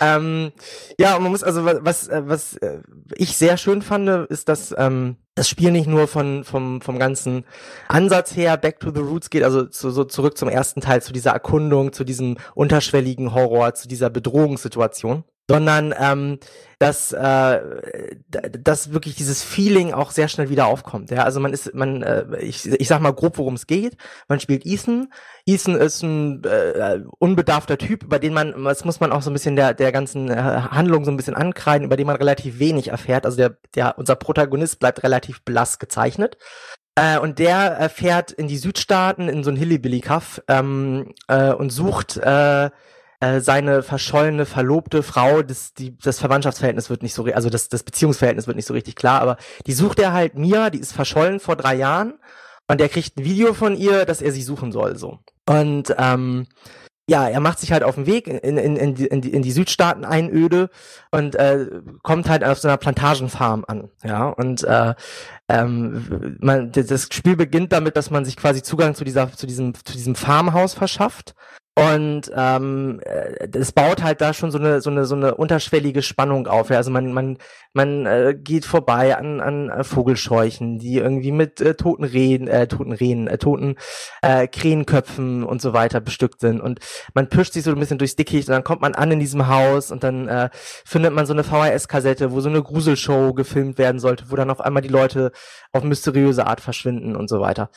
ähm, 0.00 0.52
ja, 0.98 1.18
man 1.18 1.30
muss 1.30 1.42
also 1.42 1.64
was, 1.64 2.08
was 2.10 2.56
äh, 2.56 2.80
ich 3.14 3.36
sehr 3.36 3.56
schön 3.56 3.82
fand, 3.82 4.08
ist, 4.30 4.48
dass 4.48 4.74
ähm, 4.76 5.16
das 5.34 5.48
Spiel 5.48 5.70
nicht 5.70 5.86
nur 5.86 6.08
von 6.08 6.44
vom 6.44 6.80
vom 6.80 6.98
ganzen 6.98 7.44
Ansatz 7.88 8.36
her 8.36 8.56
Back 8.56 8.80
to 8.80 8.90
the 8.92 9.00
Roots 9.00 9.30
geht, 9.30 9.44
also 9.44 9.64
zu, 9.64 9.90
so 9.90 10.04
zurück 10.04 10.36
zum 10.36 10.48
ersten 10.48 10.80
Teil, 10.80 11.02
zu 11.02 11.12
dieser 11.12 11.32
Erkundung, 11.32 11.92
zu 11.92 12.04
diesem 12.04 12.36
unterschwelligen 12.54 13.34
Horror, 13.34 13.74
zu 13.74 13.88
dieser 13.88 14.10
Bedrohungssituation, 14.10 15.24
sondern 15.48 15.94
ähm, 15.98 16.38
dass 16.78 17.12
äh, 17.12 17.60
dass 18.28 18.92
wirklich 18.92 19.16
dieses 19.16 19.42
Feeling 19.42 19.92
auch 19.92 20.12
sehr 20.12 20.28
schnell 20.28 20.50
wieder 20.50 20.66
aufkommt. 20.66 21.10
Ja, 21.10 21.24
also 21.24 21.40
man 21.40 21.52
ist 21.52 21.74
man 21.74 22.02
äh, 22.02 22.40
ich, 22.40 22.66
ich 22.66 22.86
sag 22.86 23.00
mal 23.00 23.12
grob, 23.12 23.38
worum 23.38 23.54
es 23.54 23.66
geht. 23.66 23.96
Man 24.28 24.38
spielt 24.38 24.64
Ethan. 24.64 25.08
Ethan 25.46 25.74
ist 25.74 26.02
ein 26.02 26.44
äh, 26.44 27.00
unbedarfter 27.18 27.78
Typ, 27.78 28.04
über 28.04 28.18
den 28.18 28.34
man 28.34 28.64
das 28.64 28.84
muss 28.84 29.00
man 29.00 29.10
auch 29.10 29.22
so 29.22 29.30
ein 29.30 29.32
bisschen 29.32 29.56
der 29.56 29.74
der 29.74 29.90
ganzen 29.90 30.30
äh, 30.30 30.36
Handlung 30.36 31.04
so 31.04 31.10
ein 31.10 31.16
bisschen 31.16 31.34
ankreiden, 31.34 31.86
über 31.86 31.96
den 31.96 32.06
man 32.06 32.16
relativ 32.16 32.58
wenig 32.58 32.88
erfährt. 32.88 33.24
Also 33.24 33.38
der 33.38 33.56
der 33.74 33.98
unser 33.98 34.14
Protagonist 34.14 34.78
bleibt 34.78 35.02
relativ 35.02 35.42
blass 35.42 35.78
gezeichnet. 35.78 36.36
Äh, 36.94 37.18
und 37.18 37.38
der 37.38 37.90
fährt 37.90 38.32
in 38.32 38.48
die 38.48 38.56
Südstaaten 38.56 39.28
in 39.28 39.42
so 39.44 39.50
ein 39.50 39.56
Hillybilly-Kaff 39.56 40.42
ähm, 40.48 41.14
äh, 41.28 41.52
und 41.52 41.70
sucht 41.70 42.16
äh, 42.18 42.70
äh, 43.20 43.40
seine 43.40 43.82
verschollene 43.82 44.46
verlobte 44.46 45.02
Frau, 45.02 45.42
das, 45.42 45.74
die, 45.74 45.96
das 45.98 46.20
Verwandtschaftsverhältnis 46.20 46.90
wird 46.90 47.02
nicht 47.02 47.14
so, 47.14 47.24
also 47.24 47.50
das, 47.50 47.68
das 47.68 47.82
Beziehungsverhältnis 47.82 48.46
wird 48.46 48.56
nicht 48.56 48.66
so 48.66 48.74
richtig 48.74 48.96
klar, 48.96 49.20
aber 49.20 49.36
die 49.66 49.72
sucht 49.72 49.98
er 49.98 50.12
halt 50.12 50.36
Mia, 50.36 50.70
die 50.70 50.78
ist 50.78 50.92
verschollen 50.92 51.40
vor 51.40 51.56
drei 51.56 51.74
Jahren 51.74 52.14
und 52.68 52.80
er 52.80 52.88
kriegt 52.88 53.16
ein 53.16 53.24
Video 53.24 53.54
von 53.54 53.74
ihr, 53.74 54.04
dass 54.04 54.22
er 54.22 54.32
sie 54.32 54.42
suchen 54.42 54.72
soll, 54.72 54.96
so. 54.96 55.18
Und 55.46 55.94
ähm, 55.98 56.46
ja, 57.08 57.26
er 57.26 57.40
macht 57.40 57.58
sich 57.58 57.72
halt 57.72 57.82
auf 57.82 57.94
den 57.94 58.06
Weg 58.06 58.26
in, 58.26 58.58
in, 58.58 58.76
in, 58.76 58.94
die, 58.94 59.06
in, 59.06 59.22
die, 59.22 59.32
in 59.32 59.40
die 59.40 59.50
Südstaaten 59.50 60.04
Einöde 60.04 60.68
und 61.10 61.34
äh, 61.36 61.66
kommt 62.02 62.28
halt 62.28 62.44
auf 62.44 62.58
so 62.58 62.68
einer 62.68 62.76
Plantagenfarm 62.76 63.64
an. 63.66 63.88
Ja, 64.04 64.28
und 64.28 64.62
äh, 64.64 64.94
ähm, 65.48 66.36
man, 66.40 66.70
das 66.70 67.08
Spiel 67.10 67.34
beginnt 67.34 67.72
damit, 67.72 67.96
dass 67.96 68.10
man 68.10 68.26
sich 68.26 68.36
quasi 68.36 68.62
Zugang 68.62 68.94
zu 68.94 69.04
dieser, 69.04 69.32
zu 69.32 69.46
diesem, 69.46 69.72
zu 69.74 69.94
diesem 69.94 70.14
Farmhaus 70.14 70.74
verschafft. 70.74 71.34
Und 71.78 72.32
ähm, 72.34 73.00
das 73.50 73.70
baut 73.70 74.02
halt 74.02 74.20
da 74.20 74.34
schon 74.34 74.50
so 74.50 74.58
eine 74.58 74.80
so 74.80 74.90
eine 74.90 75.04
so 75.04 75.14
eine 75.14 75.36
unterschwellige 75.36 76.02
Spannung 76.02 76.48
auf. 76.48 76.70
Ja? 76.70 76.78
Also 76.78 76.90
man 76.90 77.12
man 77.12 77.38
man 77.72 78.04
äh, 78.04 78.34
geht 78.36 78.64
vorbei 78.64 79.16
an 79.16 79.40
an 79.40 79.70
äh, 79.70 79.84
Vogelscheuchen, 79.84 80.80
die 80.80 80.96
irgendwie 80.96 81.30
mit 81.30 81.60
äh, 81.60 81.76
toten 81.76 82.02
Rehen, 82.02 82.48
äh, 82.48 82.66
toten 82.66 82.90
Rehen, 82.90 83.28
äh, 83.28 83.38
toten 83.38 83.76
äh, 84.22 84.48
Krähenköpfen 84.48 85.44
und 85.44 85.62
so 85.62 85.72
weiter 85.72 86.00
bestückt 86.00 86.40
sind. 86.40 86.60
Und 86.60 86.80
man 87.14 87.28
pischt 87.28 87.52
sich 87.52 87.62
so 87.62 87.70
ein 87.70 87.78
bisschen 87.78 87.98
durchs 87.98 88.16
Dickicht 88.16 88.48
und 88.48 88.54
dann 88.54 88.64
kommt 88.64 88.82
man 88.82 88.96
an 88.96 89.12
in 89.12 89.20
diesem 89.20 89.46
Haus 89.46 89.92
und 89.92 90.02
dann 90.02 90.26
äh, 90.26 90.50
findet 90.52 91.12
man 91.12 91.26
so 91.26 91.32
eine 91.32 91.44
VHS-Kassette, 91.44 92.32
wo 92.32 92.40
so 92.40 92.48
eine 92.48 92.60
Gruselshow 92.60 93.34
gefilmt 93.34 93.78
werden 93.78 94.00
sollte, 94.00 94.24
wo 94.30 94.34
dann 94.36 94.50
auf 94.50 94.60
einmal 94.60 94.82
die 94.82 94.88
Leute 94.88 95.30
auf 95.70 95.84
mysteriöse 95.84 96.44
Art 96.44 96.60
verschwinden 96.60 97.14
und 97.14 97.28
so 97.28 97.40
weiter. 97.40 97.70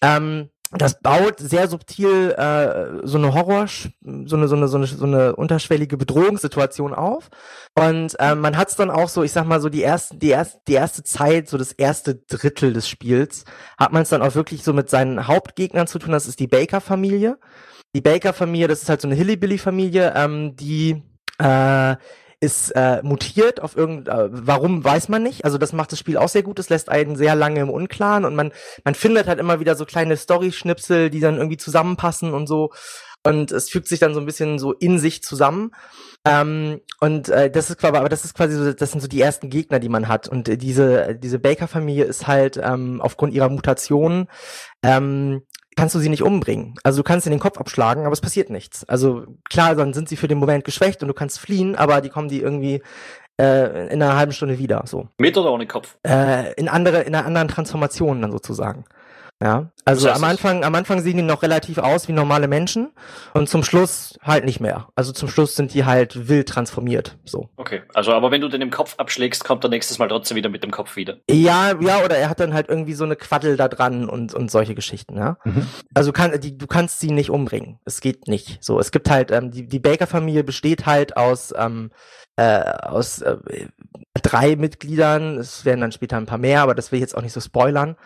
Ähm, 0.00 0.48
das 0.80 1.00
baut 1.00 1.38
sehr 1.38 1.68
subtil 1.68 2.32
äh, 2.32 3.06
so 3.06 3.18
eine 3.18 3.32
Horror, 3.34 3.66
so 3.66 4.36
eine, 4.36 4.48
so 4.48 4.56
eine, 4.56 4.68
so 4.68 4.76
eine, 4.76 4.86
so 4.86 5.04
eine 5.04 5.36
unterschwellige 5.36 5.96
Bedrohungssituation 5.96 6.94
auf. 6.94 7.28
Und 7.74 8.18
äh, 8.18 8.34
man 8.34 8.56
hat 8.56 8.70
es 8.70 8.76
dann 8.76 8.90
auch 8.90 9.08
so, 9.08 9.22
ich 9.22 9.32
sag 9.32 9.46
mal 9.46 9.60
so 9.60 9.68
die 9.68 9.82
erste, 9.82 10.16
die 10.16 10.30
erste, 10.30 10.60
die 10.66 10.74
erste 10.74 11.04
Zeit, 11.04 11.48
so 11.48 11.58
das 11.58 11.72
erste 11.72 12.16
Drittel 12.16 12.72
des 12.72 12.88
Spiels, 12.88 13.44
hat 13.78 13.92
man 13.92 14.02
es 14.02 14.08
dann 14.08 14.22
auch 14.22 14.34
wirklich 14.34 14.64
so 14.64 14.72
mit 14.72 14.90
seinen 14.90 15.28
Hauptgegnern 15.28 15.86
zu 15.86 15.98
tun. 15.98 16.12
Das 16.12 16.26
ist 16.26 16.40
die 16.40 16.48
Baker-Familie. 16.48 17.38
Die 17.94 18.00
Baker-Familie, 18.00 18.66
das 18.66 18.82
ist 18.82 18.88
halt 18.88 19.00
so 19.00 19.08
eine 19.08 19.14
Hillybilly-Familie, 19.14 20.12
ähm, 20.16 20.56
die 20.56 21.02
äh, 21.38 21.96
ist 22.44 22.70
äh, 22.72 23.02
mutiert 23.02 23.60
auf 23.60 23.76
irgend 23.76 24.08
äh, 24.08 24.28
warum 24.30 24.84
weiß 24.84 25.08
man 25.08 25.22
nicht? 25.22 25.44
Also 25.44 25.58
das 25.58 25.72
macht 25.72 25.92
das 25.92 25.98
Spiel 25.98 26.16
auch 26.16 26.28
sehr 26.28 26.42
gut 26.42 26.58
es 26.58 26.68
lässt 26.68 26.88
einen 26.88 27.16
sehr 27.16 27.34
lange 27.34 27.60
im 27.60 27.70
Unklaren 27.70 28.24
und 28.24 28.34
man 28.34 28.52
man 28.84 28.94
findet 28.94 29.26
halt 29.26 29.38
immer 29.38 29.60
wieder 29.60 29.76
so 29.76 29.84
kleine 29.84 30.16
Story 30.16 30.52
Schnipsel 30.52 31.10
die 31.10 31.20
dann 31.20 31.36
irgendwie 31.36 31.56
zusammenpassen 31.56 32.32
und 32.34 32.46
so. 32.46 32.70
Und 33.26 33.52
es 33.52 33.70
fügt 33.70 33.88
sich 33.88 34.00
dann 34.00 34.12
so 34.12 34.20
ein 34.20 34.26
bisschen 34.26 34.58
so 34.58 34.72
in 34.74 34.98
sich 34.98 35.22
zusammen. 35.22 35.70
Ähm, 36.26 36.80
und 37.00 37.30
äh, 37.30 37.50
das 37.50 37.70
ist 37.70 37.82
aber 37.82 38.08
das 38.10 38.24
ist 38.24 38.34
quasi 38.34 38.54
so 38.54 38.72
das 38.72 38.90
sind 38.90 39.00
so 39.00 39.08
die 39.08 39.20
ersten 39.20 39.48
Gegner 39.48 39.78
die 39.80 39.88
man 39.88 40.08
hat. 40.08 40.28
Und 40.28 40.48
äh, 40.48 40.58
diese 40.58 41.14
diese 41.14 41.38
Baker 41.38 41.66
Familie 41.66 42.04
ist 42.04 42.26
halt 42.26 42.60
ähm, 42.62 43.00
aufgrund 43.00 43.32
ihrer 43.32 43.48
Mutation 43.48 44.28
ähm, 44.82 45.42
kannst 45.76 45.94
du 45.94 45.98
sie 45.98 46.08
nicht 46.08 46.22
umbringen. 46.22 46.74
Also 46.82 46.98
du 46.98 47.02
kannst 47.04 47.26
in 47.26 47.30
den 47.30 47.40
Kopf 47.40 47.58
abschlagen, 47.58 48.04
aber 48.04 48.12
es 48.12 48.20
passiert 48.20 48.50
nichts. 48.50 48.88
Also 48.88 49.24
klar, 49.48 49.74
dann 49.74 49.92
sind 49.92 50.08
sie 50.08 50.16
für 50.16 50.28
den 50.28 50.38
Moment 50.38 50.64
geschwächt 50.64 51.02
und 51.02 51.08
du 51.08 51.14
kannst 51.14 51.40
fliehen, 51.40 51.76
aber 51.76 52.00
die 52.00 52.10
kommen 52.10 52.28
die 52.28 52.40
irgendwie 52.40 52.82
äh, 53.40 53.92
in 53.92 54.02
einer 54.02 54.16
halben 54.16 54.32
Stunde 54.32 54.58
wieder. 54.58 54.82
So. 54.86 55.08
Mit 55.18 55.36
oder 55.36 55.52
ohne 55.52 55.66
Kopf? 55.66 55.96
Äh, 56.06 56.52
in 56.54 56.68
andere, 56.68 57.02
in 57.02 57.14
einer 57.14 57.26
anderen 57.26 57.48
Transformation 57.48 58.22
dann 58.22 58.32
sozusagen. 58.32 58.84
Ja, 59.42 59.72
also 59.84 60.08
am 60.10 60.24
Anfang, 60.24 60.64
am 60.64 60.74
Anfang 60.74 61.02
sehen 61.02 61.16
die 61.18 61.22
noch 61.22 61.42
relativ 61.42 61.78
aus 61.78 62.08
wie 62.08 62.12
normale 62.12 62.48
Menschen 62.48 62.92
und 63.34 63.48
zum 63.48 63.62
Schluss 63.62 64.18
halt 64.22 64.44
nicht 64.44 64.60
mehr. 64.60 64.88
Also 64.94 65.12
zum 65.12 65.28
Schluss 65.28 65.56
sind 65.56 65.74
die 65.74 65.84
halt 65.84 66.28
wild 66.28 66.48
transformiert. 66.48 67.18
So. 67.24 67.50
Okay. 67.56 67.82
Also, 67.92 68.12
aber 68.12 68.30
wenn 68.30 68.40
du 68.40 68.48
den 68.48 68.62
im 68.62 68.70
Kopf 68.70 68.94
abschlägst, 68.96 69.44
kommt 69.44 69.64
er 69.64 69.70
nächstes 69.70 69.98
Mal 69.98 70.08
trotzdem 70.08 70.36
wieder 70.36 70.48
mit 70.48 70.62
dem 70.62 70.70
Kopf 70.70 70.96
wieder. 70.96 71.18
Ja, 71.28 71.78
ja, 71.80 72.02
oder 72.02 72.16
er 72.16 72.30
hat 72.30 72.40
dann 72.40 72.54
halt 72.54 72.68
irgendwie 72.68 72.94
so 72.94 73.04
eine 73.04 73.16
Quaddel 73.16 73.56
da 73.56 73.68
dran 73.68 74.08
und, 74.08 74.32
und 74.32 74.50
solche 74.50 74.74
Geschichten, 74.74 75.16
ja. 75.18 75.36
Also 75.92 76.12
kann, 76.12 76.40
die, 76.40 76.56
du 76.56 76.66
kannst 76.66 77.00
sie 77.00 77.10
nicht 77.10 77.30
umbringen. 77.30 77.80
Es 77.84 78.00
geht 78.00 78.28
nicht. 78.28 78.62
So, 78.62 78.78
es 78.78 78.92
gibt 78.92 79.10
halt, 79.10 79.30
ähm, 79.30 79.50
die, 79.50 79.66
die 79.66 79.80
Baker-Familie 79.80 80.44
besteht 80.44 80.86
halt 80.86 81.16
aus, 81.16 81.52
ähm, 81.56 81.90
äh, 82.36 82.60
aus 82.60 83.20
äh, 83.22 83.36
drei 84.22 84.56
Mitgliedern. 84.56 85.38
Es 85.38 85.64
werden 85.64 85.80
dann 85.80 85.92
später 85.92 86.16
ein 86.16 86.26
paar 86.26 86.38
mehr, 86.38 86.62
aber 86.62 86.74
das 86.74 86.92
will 86.92 86.98
ich 86.98 87.02
jetzt 87.02 87.16
auch 87.16 87.22
nicht 87.22 87.32
so 87.32 87.40
spoilern. 87.40 87.96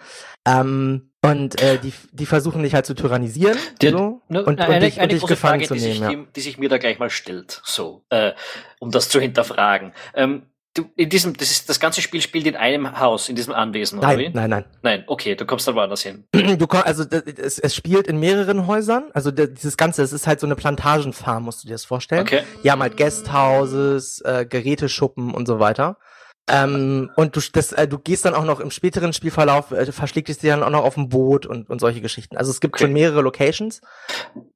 Ähm, 0.47 1.11
und 1.23 1.61
äh, 1.61 1.79
die, 1.79 1.93
die 2.13 2.27
versuchen 2.27 2.63
dich 2.63 2.75
halt 2.75 2.87
zu 2.87 2.95
tyrannisieren. 2.95 3.59
Die- 3.83 3.91
so, 3.91 4.23
Ne, 4.29 4.45
und, 4.45 4.61
eine, 4.61 4.75
und 4.75 4.83
dich, 4.83 4.95
und 4.97 5.01
eine 5.03 5.09
dich 5.09 5.21
große 5.21 5.33
gefangen 5.35 5.61
Frage, 5.61 5.67
zu 5.69 5.75
die, 5.75 5.81
nehmen, 5.81 5.93
sich, 5.93 6.03
ja. 6.03 6.09
die, 6.11 6.27
die 6.37 6.41
sich 6.41 6.59
mir 6.59 6.69
da 6.69 6.79
gleich 6.79 6.99
mal 6.99 7.11
stellt, 7.11 7.61
so, 7.65 8.05
äh, 8.11 8.33
um 8.79 8.91
das 8.91 9.09
zu 9.09 9.21
hinterfragen. 9.21 9.93
Ähm, 10.15 10.43
du, 10.79 10.91
in 10.97 11.09
diesem, 11.09 11.37
das 11.37 11.51
ist, 11.51 11.69
das 11.69 11.81
ganze 11.81 12.01
Spiel 12.01 12.21
spielt 12.21 12.47
in 12.47 12.57
einem 12.57 12.99
Haus, 12.99 13.29
in 13.29 13.37
diesem 13.37 13.53
Anwesen, 13.53 13.99
oder 13.99 14.09
Nein, 14.09 14.19
wie? 14.19 14.29
nein, 14.31 14.51
nein. 14.51 14.65
Nein, 14.83 15.05
okay, 15.07 15.35
du 15.35 15.45
kommst 15.45 15.67
dann 15.67 15.75
woanders 15.75 16.03
hin. 16.03 16.25
Du 16.59 16.67
komm, 16.67 16.83
also 16.85 17.05
es, 17.05 17.59
es 17.59 17.75
spielt 17.75 18.07
in 18.07 18.19
mehreren 18.19 18.67
Häusern. 18.67 19.11
Also 19.13 19.31
dieses 19.31 19.77
Ganze, 19.77 20.03
es 20.03 20.13
ist 20.13 20.27
halt 20.27 20.41
so 20.41 20.47
eine 20.47 20.57
Plantagenfarm, 20.57 21.45
musst 21.45 21.63
du 21.63 21.69
dir 21.69 21.75
das 21.75 21.85
vorstellen. 21.85 22.23
Okay. 22.23 22.43
Die 22.65 22.71
haben 22.71 22.83
halt 22.83 22.97
Guesthouses, 22.97 24.21
äh, 24.23 24.47
Geräteschuppen 24.49 25.33
und 25.35 25.47
so 25.47 25.61
weiter. 25.61 25.99
Ähm, 26.49 27.11
und 27.17 27.37
du, 27.37 27.41
das, 27.53 27.73
äh, 27.73 27.87
du 27.87 27.99
gehst 27.99 28.25
dann 28.25 28.35
auch 28.35 28.45
noch 28.45 28.61
im 28.61 28.71
späteren 28.71 29.13
Spielverlauf, 29.13 29.71
äh, 29.73 29.91
verschlägt 29.93 30.29
es 30.29 30.39
dir 30.39 30.53
dann 30.53 30.63
auch 30.63 30.71
noch 30.71 30.85
auf 30.85 30.95
dem 30.95 31.09
Boot 31.09 31.47
und, 31.47 31.69
und 31.69 31.81
solche 31.81 32.01
Geschichten. 32.01 32.37
Also 32.37 32.51
es 32.51 32.61
gibt 32.61 32.75
Okay. 32.75 32.85
schon 32.85 32.93
mehrere 32.93 33.23
Locations. 33.23 33.81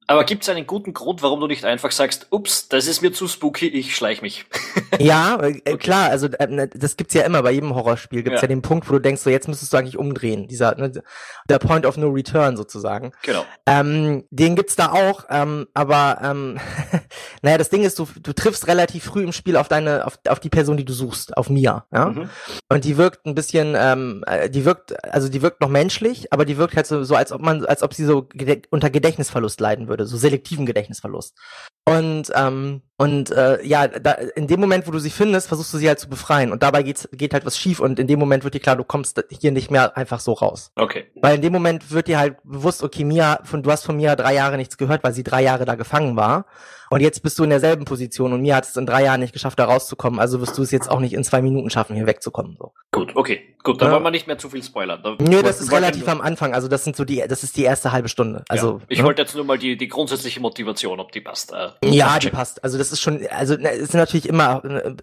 Aber 0.07 0.25
gibt 0.25 0.43
es 0.43 0.49
einen 0.49 0.67
guten 0.67 0.93
Grund, 0.93 1.23
warum 1.23 1.39
du 1.39 1.47
nicht 1.47 1.63
einfach 1.63 1.91
sagst, 1.91 2.27
ups, 2.29 2.67
das 2.67 2.87
ist 2.87 3.01
mir 3.01 3.13
zu 3.13 3.27
spooky, 3.27 3.67
ich 3.67 3.95
schleich 3.95 4.21
mich? 4.21 4.45
ja, 4.99 5.37
äh, 5.37 5.61
äh, 5.65 5.77
klar, 5.77 6.09
also 6.09 6.27
äh, 6.27 6.67
das 6.73 6.97
gibt's 6.97 7.13
ja 7.13 7.23
immer 7.23 7.41
bei 7.41 7.51
jedem 7.51 7.73
Horrorspiel. 7.73 8.23
Gibt's 8.23 8.41
Ja. 8.41 8.43
ja. 8.43 8.47
den 8.47 8.61
Punkt, 8.61 8.89
wo 8.89 8.93
du 8.93 8.99
denkst, 8.99 9.21
so 9.21 9.29
jetzt 9.29 9.47
müsstest 9.47 9.71
du 9.73 9.77
eigentlich 9.77 9.97
umdrehen. 9.97 10.47
Dieser, 10.47 10.75
ne, 10.75 10.91
der 11.49 11.59
Point 11.59 11.85
of 11.85 11.97
No 11.97 12.09
Return 12.09 12.57
sozusagen. 12.57 13.11
genau. 13.21 13.45
Ähm, 13.65 14.25
den 14.29 14.55
gibt's 14.55 14.75
da 14.75 14.91
auch, 14.91 15.25
ähm, 15.29 15.67
aber 15.73 16.19
ähm, 16.21 16.59
naja, 17.43 17.57
das 17.57 17.69
Ding 17.69 17.83
ist, 17.83 17.99
du, 17.99 18.07
du 18.21 18.31
triffst 18.31 18.67
relativ 18.67 19.03
früh 19.03 19.21
im 19.21 19.33
Spiel 19.33 19.57
auf 19.57 19.67
deine, 19.67 20.07
auf, 20.07 20.17
auf 20.29 20.39
die 20.39 20.49
Person, 20.49 20.77
die 20.77 20.85
du 20.85 20.93
suchst, 20.93 21.35
auf 21.35 21.49
Mia, 21.49 21.85
ja. 21.93 22.05
Mhm. 22.05 22.29
Und 22.69 22.85
die 22.85 22.95
wirkt 22.95 23.25
ein 23.25 23.35
bisschen, 23.35 23.75
ähm, 23.77 24.23
äh, 24.25 24.49
die 24.49 24.63
wirkt, 24.63 24.95
also 25.13 25.27
die 25.27 25.41
wirkt 25.41 25.59
noch 25.59 25.67
menschlich, 25.67 26.31
aber 26.31 26.45
die 26.45 26.57
wirkt 26.57 26.77
halt 26.77 26.87
so, 26.87 27.03
so 27.03 27.15
als 27.15 27.33
ob 27.33 27.41
man, 27.41 27.65
als 27.65 27.83
ob 27.83 27.93
sie 27.93 28.05
so 28.05 28.29
unter 28.71 28.89
Gedächtnisverlust 28.89 29.59
leiden 29.59 29.89
würde, 29.89 30.05
so 30.05 30.15
selektiven 30.15 30.65
Gedächtnisverlust. 30.65 31.37
Und 31.85 32.31
ähm, 32.33 32.81
und 33.03 33.31
äh, 33.31 33.61
ja, 33.65 33.87
da, 33.87 34.11
in 34.11 34.47
dem 34.47 34.61
Moment, 34.61 34.87
wo 34.87 34.91
du 34.91 34.99
sie 34.99 35.09
findest, 35.09 35.47
versuchst 35.49 35.73
du 35.73 35.77
sie 35.77 35.89
halt 35.89 35.99
zu 35.99 36.07
befreien. 36.07 36.51
Und 36.53 36.63
dabei 36.63 36.83
geht's, 36.83 37.09
geht 37.11 37.33
halt 37.33 37.45
was 37.45 37.57
schief 37.57 37.81
und 37.81 37.99
in 37.99 38.07
dem 38.07 38.17
Moment 38.17 38.45
wird 38.45 38.53
dir 38.53 38.61
klar, 38.61 38.77
du 38.77 38.85
kommst 38.85 39.21
hier 39.29 39.51
nicht 39.51 39.71
mehr 39.71 39.97
einfach 39.97 40.21
so 40.21 40.31
raus. 40.31 40.71
Okay. 40.75 41.07
Weil 41.15 41.35
in 41.35 41.41
dem 41.41 41.51
Moment 41.51 41.91
wird 41.91 42.07
dir 42.07 42.19
halt 42.19 42.37
bewusst, 42.43 42.83
okay, 42.83 43.03
Mia, 43.03 43.39
von, 43.43 43.61
du 43.61 43.71
hast 43.71 43.83
von 43.83 43.97
Mia 43.97 44.15
drei 44.15 44.35
Jahre 44.35 44.55
nichts 44.55 44.77
gehört, 44.77 45.03
weil 45.03 45.13
sie 45.13 45.23
drei 45.23 45.41
Jahre 45.41 45.65
da 45.65 45.75
gefangen 45.75 46.15
war. 46.15 46.45
Und 46.91 47.01
jetzt 47.01 47.23
bist 47.23 47.39
du 47.39 47.43
in 47.43 47.49
derselben 47.49 47.85
Position 47.85 48.33
und 48.33 48.41
Mia 48.43 48.55
hat 48.55 48.65
es 48.65 48.77
in 48.77 48.85
drei 48.85 49.03
Jahren 49.03 49.19
nicht 49.19 49.33
geschafft, 49.33 49.57
da 49.57 49.65
rauszukommen. 49.65 50.19
Also 50.19 50.39
wirst 50.39 50.55
du 50.59 50.61
es 50.61 50.69
jetzt 50.69 50.91
auch 50.91 50.99
nicht 50.99 51.13
in 51.13 51.23
zwei 51.23 51.41
Minuten 51.41 51.71
schaffen, 51.71 51.95
hier 51.95 52.05
wegzukommen. 52.05 52.55
So. 52.59 52.73
Gut, 52.91 53.15
okay. 53.15 53.55
Gut, 53.63 53.81
dann 53.81 53.87
Ja. 53.87 53.95
wollen 53.95 54.03
wir 54.03 54.11
nicht 54.11 54.27
mehr 54.27 54.37
zu 54.37 54.49
viel 54.49 54.61
spoilern. 54.61 55.01
Da 55.01 55.17
Nö, 55.19 55.41
das 55.41 55.59
ist 55.59 55.71
relativ 55.71 56.07
am 56.07 56.21
Anfang. 56.21 56.53
Also 56.53 56.67
das 56.67 56.83
sind 56.83 56.95
so 56.95 57.03
die, 57.03 57.23
das 57.27 57.43
ist 57.43 57.57
die 57.57 57.63
erste 57.63 57.91
halbe 57.93 58.09
Stunde. 58.09 58.43
Also 58.47 58.77
ja. 58.77 58.85
Ich 58.89 58.99
ne? 58.99 59.05
wollte 59.05 59.23
jetzt 59.23 59.33
nur 59.35 59.43
mal 59.43 59.57
die, 59.57 59.75
die 59.75 59.87
grundsätzliche 59.87 60.39
Motivation, 60.39 60.99
ob 60.99 61.11
die 61.11 61.21
passt. 61.21 61.51
Äh, 61.51 61.69
Ja, 61.83 62.19
die 62.19 62.29
passt. 62.29 62.63
Also 62.63 62.77
das 62.77 62.91
ist 62.91 63.01
schon, 63.01 63.25
also 63.29 63.55
ne, 63.55 63.71
es 63.71 63.81
ist 63.81 63.93
natürlich 63.93 64.27
immer 64.27 64.63
äh, 64.65 64.95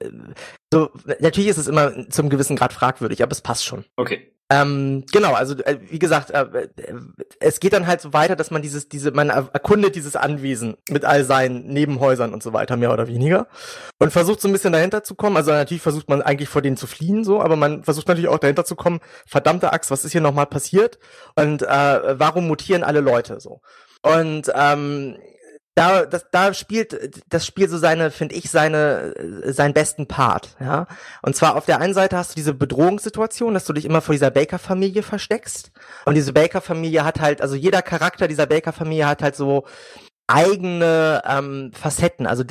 so, 0.72 0.90
natürlich 1.18 1.50
ist 1.50 1.58
es 1.58 1.68
immer 1.68 2.08
zum 2.10 2.28
gewissen 2.28 2.56
Grad 2.56 2.72
fragwürdig, 2.72 3.22
aber 3.22 3.32
es 3.32 3.40
passt 3.40 3.64
schon. 3.64 3.84
Okay. 3.96 4.32
Ähm, 4.52 5.04
genau, 5.12 5.34
also 5.34 5.54
äh, 5.58 5.78
wie 5.90 6.00
gesagt, 6.00 6.30
äh, 6.30 6.40
äh, 6.42 6.68
es 7.38 7.60
geht 7.60 7.72
dann 7.72 7.86
halt 7.86 8.00
so 8.00 8.12
weiter, 8.12 8.34
dass 8.34 8.50
man 8.50 8.62
dieses, 8.62 8.88
diese, 8.88 9.12
man 9.12 9.30
er- 9.30 9.48
erkundet 9.52 9.94
dieses 9.94 10.16
Anwesen 10.16 10.76
mit 10.88 11.04
all 11.04 11.22
seinen 11.24 11.68
Nebenhäusern 11.68 12.34
und 12.34 12.42
so 12.42 12.52
weiter, 12.52 12.76
mehr 12.76 12.92
oder 12.92 13.06
weniger. 13.06 13.46
Und 14.00 14.12
versucht 14.12 14.40
so 14.40 14.48
ein 14.48 14.52
bisschen 14.52 14.72
dahinter 14.72 15.04
zu 15.04 15.14
kommen. 15.14 15.36
Also 15.36 15.52
natürlich 15.52 15.82
versucht 15.82 16.08
man 16.08 16.20
eigentlich 16.20 16.48
vor 16.48 16.62
denen 16.62 16.76
zu 16.76 16.88
fliehen, 16.88 17.22
so, 17.22 17.40
aber 17.40 17.54
man 17.54 17.84
versucht 17.84 18.08
natürlich 18.08 18.28
auch 18.28 18.40
dahinter 18.40 18.64
zu 18.64 18.74
kommen, 18.74 18.98
verdammte 19.24 19.72
Axt, 19.72 19.92
was 19.92 20.04
ist 20.04 20.10
hier 20.10 20.20
nochmal 20.20 20.46
passiert? 20.46 20.98
Und 21.36 21.62
äh, 21.62 22.18
warum 22.18 22.48
mutieren 22.48 22.82
alle 22.82 23.00
Leute 23.00 23.40
so? 23.40 23.60
Und 24.02 24.50
ähm, 24.52 25.16
da, 25.74 26.04
das, 26.04 26.26
da 26.30 26.52
spielt 26.52 27.22
das 27.28 27.46
Spiel 27.46 27.68
so 27.68 27.78
seine, 27.78 28.10
finde 28.10 28.34
ich, 28.34 28.50
seine, 28.50 29.14
äh, 29.16 29.52
seinen 29.52 29.72
besten 29.72 30.06
Part, 30.06 30.56
ja. 30.60 30.86
Und 31.22 31.36
zwar 31.36 31.56
auf 31.56 31.66
der 31.66 31.80
einen 31.80 31.94
Seite 31.94 32.16
hast 32.16 32.32
du 32.32 32.34
diese 32.34 32.54
Bedrohungssituation, 32.54 33.54
dass 33.54 33.64
du 33.64 33.72
dich 33.72 33.84
immer 33.84 34.00
vor 34.00 34.12
dieser 34.12 34.30
Baker-Familie 34.30 35.02
versteckst. 35.02 35.70
Und 36.04 36.14
diese 36.14 36.32
Baker-Familie 36.32 37.04
hat 37.04 37.20
halt, 37.20 37.40
also 37.40 37.54
jeder 37.54 37.82
Charakter 37.82 38.28
dieser 38.28 38.46
Baker-Familie 38.46 39.06
hat 39.06 39.22
halt 39.22 39.36
so 39.36 39.64
eigene 40.30 41.22
ähm, 41.26 41.72
Facetten. 41.74 42.26
Also 42.26 42.44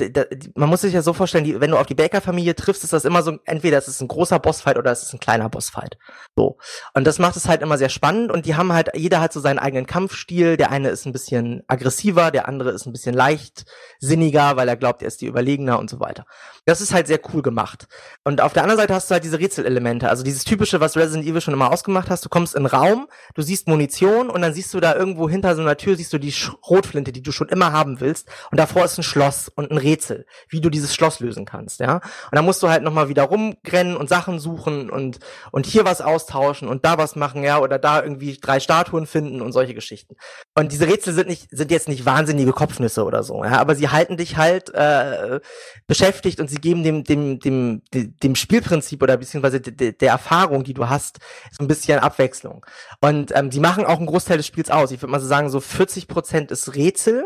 man 0.54 0.68
muss 0.68 0.82
sich 0.82 0.92
ja 0.92 1.02
so 1.02 1.12
vorstellen, 1.12 1.44
die, 1.44 1.60
wenn 1.60 1.70
du 1.70 1.78
auf 1.78 1.86
die 1.86 1.94
Baker-Familie 1.94 2.54
triffst, 2.54 2.84
ist 2.84 2.92
das 2.92 3.04
immer 3.04 3.22
so, 3.22 3.38
entweder 3.44 3.78
es 3.78 3.88
ist 3.88 4.00
ein 4.00 4.08
großer 4.08 4.38
Bossfight 4.38 4.76
oder 4.76 4.90
es 4.90 5.02
ist 5.02 5.12
ein 5.12 5.20
kleiner 5.20 5.48
Bossfight. 5.48 5.96
So. 6.36 6.58
Und 6.94 7.06
das 7.06 7.18
macht 7.18 7.36
es 7.36 7.48
halt 7.48 7.62
immer 7.62 7.78
sehr 7.78 7.88
spannend 7.88 8.30
und 8.30 8.46
die 8.46 8.54
haben 8.56 8.72
halt, 8.72 8.90
jeder 8.94 9.20
hat 9.20 9.32
so 9.32 9.40
seinen 9.40 9.58
eigenen 9.58 9.86
Kampfstil. 9.86 10.56
Der 10.56 10.70
eine 10.70 10.90
ist 10.90 11.06
ein 11.06 11.12
bisschen 11.12 11.62
aggressiver, 11.68 12.30
der 12.30 12.48
andere 12.48 12.70
ist 12.70 12.86
ein 12.86 12.92
bisschen 12.92 13.14
leichtsinniger, 13.14 14.56
weil 14.56 14.68
er 14.68 14.76
glaubt, 14.76 15.02
er 15.02 15.08
ist 15.08 15.20
die 15.20 15.26
Überlegener 15.26 15.78
und 15.78 15.88
so 15.88 16.00
weiter. 16.00 16.24
Das 16.66 16.80
ist 16.80 16.92
halt 16.92 17.06
sehr 17.06 17.20
cool 17.32 17.42
gemacht. 17.42 17.86
Und 18.24 18.40
auf 18.40 18.52
der 18.52 18.62
anderen 18.62 18.80
Seite 18.80 18.94
hast 18.94 19.10
du 19.10 19.14
halt 19.14 19.24
diese 19.24 19.38
Rätselelemente, 19.38 20.08
also 20.08 20.22
dieses 20.22 20.44
typische, 20.44 20.80
was 20.80 20.96
Resident 20.96 21.26
Evil 21.26 21.40
schon 21.40 21.54
immer 21.54 21.72
ausgemacht 21.72 22.10
hast. 22.10 22.24
Du 22.24 22.28
kommst 22.28 22.54
in 22.54 22.66
einen 22.66 22.66
Raum, 22.66 23.06
du 23.34 23.42
siehst 23.42 23.68
Munition 23.68 24.28
und 24.28 24.42
dann 24.42 24.52
siehst 24.52 24.74
du 24.74 24.80
da 24.80 24.94
irgendwo 24.94 25.28
hinter 25.28 25.54
so 25.54 25.62
einer 25.62 25.76
Tür 25.76 25.96
siehst 25.96 26.12
du 26.12 26.18
die 26.18 26.32
Schrotflinte, 26.32 27.12
die 27.12 27.22
du 27.22 27.32
schon 27.32 27.48
immer 27.48 27.69
haben 27.72 28.00
willst. 28.00 28.28
Und 28.50 28.58
davor 28.58 28.84
ist 28.84 28.98
ein 28.98 29.02
Schloss 29.02 29.48
und 29.48 29.70
ein 29.70 29.78
Rätsel, 29.78 30.26
wie 30.48 30.60
du 30.60 30.70
dieses 30.70 30.94
Schloss 30.94 31.20
lösen 31.20 31.44
kannst, 31.44 31.80
ja. 31.80 31.94
Und 31.96 32.02
dann 32.32 32.44
musst 32.44 32.62
du 32.62 32.68
halt 32.68 32.82
nochmal 32.82 33.08
wieder 33.08 33.24
rumrennen 33.24 33.96
und 33.96 34.08
Sachen 34.08 34.38
suchen 34.38 34.90
und, 34.90 35.18
und 35.52 35.66
hier 35.66 35.84
was 35.84 36.00
austauschen 36.00 36.68
und 36.68 36.84
da 36.84 36.98
was 36.98 37.16
machen, 37.16 37.42
ja, 37.42 37.58
oder 37.58 37.78
da 37.78 38.02
irgendwie 38.02 38.38
drei 38.40 38.60
Statuen 38.60 39.06
finden 39.06 39.40
und 39.42 39.52
solche 39.52 39.74
Geschichten. 39.74 40.16
Und 40.54 40.72
diese 40.72 40.86
Rätsel 40.86 41.14
sind 41.14 41.28
nicht, 41.28 41.48
sind 41.50 41.70
jetzt 41.70 41.88
nicht 41.88 42.06
wahnsinnige 42.06 42.52
Kopfnüsse 42.52 43.04
oder 43.04 43.22
so, 43.22 43.44
ja, 43.44 43.58
aber 43.58 43.74
sie 43.74 43.88
halten 43.88 44.16
dich 44.16 44.36
halt 44.36 44.72
äh, 44.74 45.40
beschäftigt 45.86 46.40
und 46.40 46.48
sie 46.48 46.56
geben 46.56 46.82
dem, 46.82 47.04
dem, 47.04 47.38
dem, 47.40 47.82
dem, 47.92 48.34
Spielprinzip 48.34 49.02
oder 49.02 49.16
beziehungsweise 49.16 49.60
de, 49.60 49.72
de, 49.72 49.92
der 49.92 50.10
Erfahrung, 50.10 50.64
die 50.64 50.74
du 50.74 50.88
hast, 50.88 51.18
so 51.50 51.64
ein 51.64 51.68
bisschen 51.68 51.98
Abwechslung. 51.98 52.64
Und 53.00 53.32
ähm, 53.34 53.50
sie 53.50 53.60
machen 53.60 53.84
auch 53.84 53.98
einen 53.98 54.06
Großteil 54.06 54.36
des 54.36 54.46
Spiels 54.46 54.70
aus. 54.70 54.90
Ich 54.90 55.00
würde 55.02 55.12
mal 55.12 55.20
so 55.20 55.26
sagen, 55.26 55.50
so 55.50 55.60
40 55.60 56.08
Prozent 56.08 56.50
ist 56.50 56.74
Rätsel. 56.74 57.24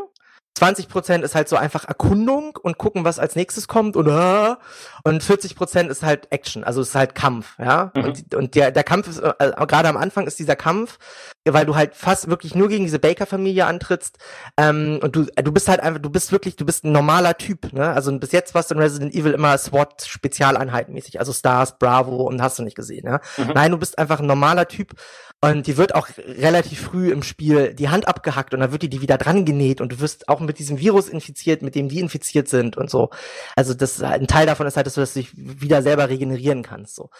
20 0.54 0.88
Prozent 0.88 1.24
ist 1.24 1.34
halt 1.34 1.48
so 1.48 1.56
einfach 1.56 1.84
Erkundung 1.84 2.56
und 2.62 2.78
gucken, 2.78 3.04
was 3.04 3.18
als 3.18 3.34
nächstes 3.34 3.66
kommt 3.66 3.96
und 3.96 4.06
äh, 4.08 4.54
und 5.02 5.22
40 5.22 5.56
Prozent 5.56 5.90
ist 5.90 6.02
halt 6.02 6.30
Action, 6.30 6.62
also 6.62 6.80
es 6.80 6.90
ist 6.90 6.94
halt 6.94 7.14
Kampf, 7.14 7.58
ja. 7.58 7.90
Mhm. 7.94 8.04
Und, 8.04 8.34
und 8.34 8.54
der 8.54 8.70
der 8.70 8.84
Kampf 8.84 9.08
ist 9.08 9.18
äh, 9.18 9.32
gerade 9.66 9.88
am 9.88 9.96
Anfang 9.96 10.26
ist 10.26 10.38
dieser 10.38 10.56
Kampf, 10.56 10.98
weil 11.46 11.66
du 11.66 11.74
halt 11.76 11.94
fast 11.94 12.28
wirklich 12.28 12.54
nur 12.54 12.68
gegen 12.68 12.84
diese 12.84 12.98
Baker-Familie 12.98 13.66
antrittst 13.66 14.18
ähm, 14.56 14.98
und 15.02 15.14
du 15.14 15.24
du 15.24 15.52
bist 15.52 15.68
halt 15.68 15.80
einfach, 15.80 16.00
du 16.00 16.10
bist 16.10 16.32
wirklich, 16.32 16.56
du 16.56 16.64
bist 16.64 16.84
ein 16.84 16.92
normaler 16.92 17.36
Typ, 17.36 17.72
ne? 17.72 17.90
Also 17.90 18.16
bis 18.18 18.32
jetzt 18.32 18.54
warst 18.54 18.70
du 18.70 18.74
in 18.74 18.80
Resident 18.80 19.14
Evil 19.14 19.32
immer 19.32 19.56
SWAT 19.58 20.04
Spezialeinheitenmäßig, 20.06 21.18
also 21.18 21.32
Stars, 21.32 21.78
Bravo 21.78 22.22
und 22.22 22.40
hast 22.42 22.58
du 22.58 22.62
nicht 22.62 22.76
gesehen, 22.76 23.06
ja. 23.06 23.20
Mhm. 23.36 23.52
Nein, 23.54 23.70
du 23.72 23.78
bist 23.78 23.98
einfach 23.98 24.20
ein 24.20 24.26
normaler 24.26 24.68
Typ 24.68 24.94
und 25.40 25.66
die 25.66 25.76
wird 25.76 25.94
auch 25.94 26.08
relativ 26.16 26.80
früh 26.80 27.10
im 27.10 27.22
Spiel 27.22 27.74
die 27.74 27.90
Hand 27.90 28.08
abgehackt 28.08 28.54
und 28.54 28.60
dann 28.60 28.72
wird 28.72 28.82
die 28.82 28.88
die 28.88 29.02
wieder 29.02 29.18
dran 29.18 29.44
genäht 29.44 29.80
und 29.80 29.92
du 29.92 30.00
wirst 30.00 30.28
auch 30.28 30.40
mit 30.40 30.58
diesem 30.58 30.78
Virus 30.78 31.08
infiziert, 31.08 31.62
mit 31.62 31.74
dem 31.74 31.88
die 31.88 32.00
infiziert 32.00 32.48
sind 32.48 32.76
und 32.76 32.88
so. 32.90 33.10
Also 33.56 33.74
das 33.74 34.02
ein 34.02 34.26
Teil 34.26 34.46
davon 34.46 34.66
ist 34.66 34.76
halt, 34.76 34.86
dass 34.86 34.94
du 34.94 35.00
das 35.00 35.14
dich 35.14 35.30
wieder 35.34 35.82
selber 35.82 36.08
regenerieren 36.08 36.62
kannst. 36.62 36.94
So. 36.94 37.10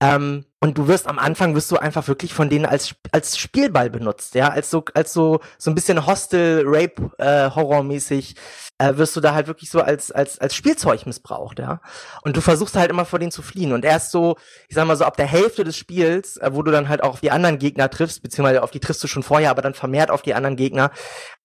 Ähm, 0.00 0.46
und 0.64 0.78
du 0.78 0.88
wirst 0.88 1.08
am 1.08 1.18
Anfang 1.18 1.54
wirst 1.54 1.70
du 1.70 1.76
einfach 1.76 2.08
wirklich 2.08 2.32
von 2.32 2.48
denen 2.48 2.64
als 2.64 2.94
als 3.12 3.36
Spielball 3.36 3.90
benutzt, 3.90 4.34
ja, 4.34 4.48
als 4.48 4.70
so 4.70 4.82
als 4.94 5.12
so 5.12 5.40
so 5.58 5.70
ein 5.70 5.74
bisschen 5.74 6.06
Hostel 6.06 6.62
Rape 6.64 7.10
äh, 7.18 7.50
Horrormäßig 7.54 8.34
äh, 8.78 8.96
wirst 8.96 9.14
du 9.14 9.20
da 9.20 9.34
halt 9.34 9.46
wirklich 9.46 9.68
so 9.68 9.82
als 9.82 10.10
als 10.10 10.38
als 10.38 10.54
Spielzeug 10.54 11.04
missbraucht, 11.04 11.58
ja. 11.58 11.82
Und 12.22 12.38
du 12.38 12.40
versuchst 12.40 12.76
halt 12.76 12.90
immer 12.90 13.04
vor 13.04 13.18
denen 13.18 13.30
zu 13.30 13.42
fliehen 13.42 13.74
und 13.74 13.84
erst 13.84 14.10
so, 14.10 14.36
ich 14.70 14.74
sag 14.74 14.86
mal 14.86 14.96
so 14.96 15.04
ab 15.04 15.18
der 15.18 15.26
Hälfte 15.26 15.64
des 15.64 15.76
Spiels, 15.76 16.38
äh, 16.38 16.48
wo 16.54 16.62
du 16.62 16.70
dann 16.70 16.88
halt 16.88 17.02
auch 17.02 17.10
auf 17.10 17.20
die 17.20 17.30
anderen 17.30 17.58
Gegner 17.58 17.90
triffst, 17.90 18.22
beziehungsweise 18.22 18.62
auf 18.62 18.70
die 18.70 18.80
triffst 18.80 19.04
du 19.04 19.06
schon 19.06 19.22
vorher, 19.22 19.50
aber 19.50 19.60
dann 19.60 19.74
vermehrt 19.74 20.10
auf 20.10 20.22
die 20.22 20.32
anderen 20.32 20.56
Gegner, 20.56 20.92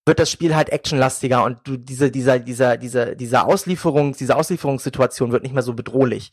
wird 0.06 0.20
das 0.20 0.32
Spiel 0.32 0.56
halt 0.56 0.70
actionlastiger 0.70 1.44
und 1.44 1.60
du 1.66 1.76
diese 1.76 2.10
dieser 2.10 2.40
dieser 2.40 2.78
dieser 2.78 3.16
dieser 3.16 3.48
Auslieferung 3.48 4.14
diese 4.14 4.38
Auslieferungssituation 4.38 5.34
wird 5.34 5.44
nicht 5.44 5.54
mehr 5.54 5.64
so 5.64 5.74
bedrohlich. 5.74 6.32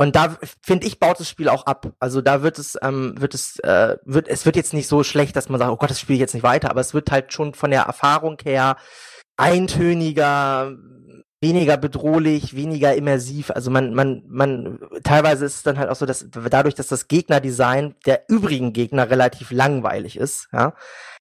Und 0.00 0.16
da 0.16 0.38
finde 0.62 0.86
ich 0.86 0.98
baut 0.98 1.20
das 1.20 1.28
Spiel 1.28 1.50
auch 1.50 1.66
ab. 1.66 1.92
Also 1.98 2.22
da 2.22 2.42
wird 2.42 2.58
es 2.58 2.78
ähm, 2.80 3.12
wird 3.18 3.34
es 3.34 3.58
äh, 3.58 3.98
wird 4.06 4.28
es 4.28 4.46
wird 4.46 4.56
jetzt 4.56 4.72
nicht 4.72 4.88
so 4.88 5.04
schlecht, 5.04 5.36
dass 5.36 5.50
man 5.50 5.58
sagt, 5.58 5.70
oh 5.70 5.76
Gott, 5.76 5.90
das 5.90 6.00
spiele 6.00 6.14
ich 6.14 6.20
jetzt 6.20 6.32
nicht 6.32 6.42
weiter, 6.42 6.70
aber 6.70 6.80
es 6.80 6.94
wird 6.94 7.10
halt 7.10 7.34
schon 7.34 7.52
von 7.52 7.70
der 7.70 7.82
Erfahrung 7.82 8.38
her 8.42 8.78
eintöniger, 9.36 10.74
weniger 11.42 11.76
bedrohlich, 11.76 12.56
weniger 12.56 12.94
immersiv. 12.94 13.50
Also 13.50 13.70
man, 13.70 13.92
man, 13.92 14.22
man, 14.26 14.78
teilweise 15.04 15.44
ist 15.44 15.56
es 15.56 15.62
dann 15.64 15.76
halt 15.76 15.90
auch 15.90 15.96
so, 15.96 16.06
dass 16.06 16.26
dadurch, 16.30 16.74
dass 16.74 16.88
das 16.88 17.06
Gegnerdesign 17.06 17.94
der 18.06 18.24
übrigen 18.28 18.72
Gegner 18.72 19.10
relativ 19.10 19.50
langweilig 19.50 20.16
ist, 20.16 20.48
ja, 20.50 20.72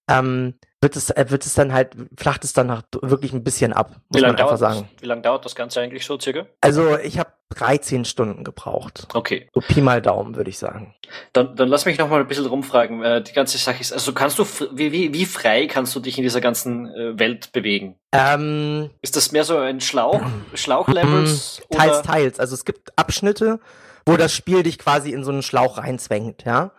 ähm, 0.09 0.53
wird 0.81 0.95
es, 0.95 1.09
äh, 1.09 1.25
wird 1.29 1.45
es 1.45 1.53
dann 1.55 1.73
halt, 1.73 1.91
flacht 2.17 2.43
es 2.43 2.53
dann 2.53 2.83
wirklich 3.01 3.33
ein 3.33 3.43
bisschen 3.43 3.73
ab, 3.73 3.95
muss 4.09 4.21
lange 4.21 4.35
dauert 4.35 4.59
sagen. 4.59 4.87
Das, 4.93 5.03
wie 5.03 5.07
lange 5.07 5.21
dauert 5.21 5.43
das 5.45 5.55
Ganze 5.55 5.81
eigentlich 5.81 6.05
so 6.05 6.19
circa? 6.19 6.45
Also 6.61 6.97
ich 6.97 7.19
habe 7.19 7.31
13 7.49 8.05
Stunden 8.05 8.43
gebraucht. 8.43 9.07
Okay. 9.13 9.49
So 9.53 9.61
Pi 9.61 9.81
mal 9.81 10.01
Daumen, 10.01 10.35
würde 10.35 10.49
ich 10.49 10.57
sagen. 10.57 10.93
Dann, 11.33 11.55
dann 11.55 11.67
lass 11.67 11.85
mich 11.85 11.97
noch 11.97 12.07
mal 12.09 12.21
ein 12.21 12.27
bisschen 12.27 12.45
rumfragen. 12.45 13.03
Äh, 13.03 13.23
die 13.23 13.33
ganze 13.33 13.57
Sache 13.57 13.81
ist, 13.81 13.91
also 13.91 14.13
kannst 14.13 14.39
du, 14.39 14.45
wie, 14.71 14.91
wie, 14.91 15.13
wie 15.13 15.25
frei 15.25 15.67
kannst 15.67 15.95
du 15.95 15.99
dich 15.99 16.17
in 16.17 16.23
dieser 16.23 16.41
ganzen 16.41 16.87
äh, 16.87 17.19
Welt 17.19 17.51
bewegen? 17.51 17.95
Ähm, 18.11 18.91
ist 19.01 19.15
das 19.15 19.31
mehr 19.31 19.43
so 19.43 19.57
ein 19.57 19.81
Schlauch, 19.81 20.21
Schlauchlevels? 20.53 21.61
teils, 21.71 22.01
teils. 22.03 22.39
Also 22.39 22.53
es 22.53 22.63
gibt 22.65 22.97
Abschnitte, 22.97 23.59
wo 24.09 24.17
das 24.17 24.33
Spiel 24.33 24.63
dich 24.63 24.79
quasi 24.79 25.11
in 25.11 25.23
so 25.23 25.31
einen 25.31 25.43
Schlauch 25.43 25.77
reinzwängt, 25.77 26.43
ja. 26.43 26.71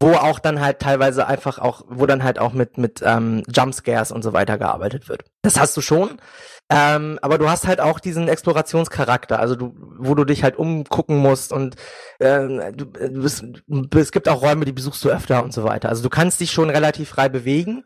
Wo 0.00 0.12
auch 0.12 0.38
dann 0.38 0.60
halt 0.60 0.78
teilweise 0.78 1.26
einfach 1.26 1.58
auch, 1.58 1.82
wo 1.88 2.06
dann 2.06 2.24
halt 2.24 2.38
auch 2.38 2.54
mit, 2.54 2.78
mit 2.78 3.02
ähm, 3.04 3.42
Jumpscares 3.54 4.10
und 4.10 4.22
so 4.22 4.32
weiter 4.32 4.56
gearbeitet 4.56 5.08
wird. 5.08 5.24
Das 5.42 5.60
hast 5.60 5.76
du 5.76 5.82
schon. 5.82 6.18
Ähm, 6.70 7.18
aber 7.20 7.36
du 7.36 7.50
hast 7.50 7.66
halt 7.66 7.80
auch 7.80 8.00
diesen 8.00 8.28
Explorationscharakter, 8.28 9.38
also 9.38 9.56
du, 9.56 9.74
wo 9.98 10.14
du 10.14 10.24
dich 10.24 10.42
halt 10.42 10.56
umgucken 10.56 11.18
musst 11.18 11.52
und 11.52 11.74
äh, 12.20 12.72
du, 12.72 12.86
du 12.86 13.22
bist, 13.22 13.44
es 13.94 14.12
gibt 14.12 14.28
auch 14.28 14.40
Räume, 14.40 14.64
die 14.64 14.72
besuchst 14.72 15.04
du 15.04 15.10
öfter 15.10 15.42
und 15.42 15.52
so 15.52 15.64
weiter. 15.64 15.88
Also 15.88 16.02
du 16.02 16.08
kannst 16.08 16.40
dich 16.40 16.52
schon 16.52 16.70
relativ 16.70 17.10
frei 17.10 17.28
bewegen 17.28 17.84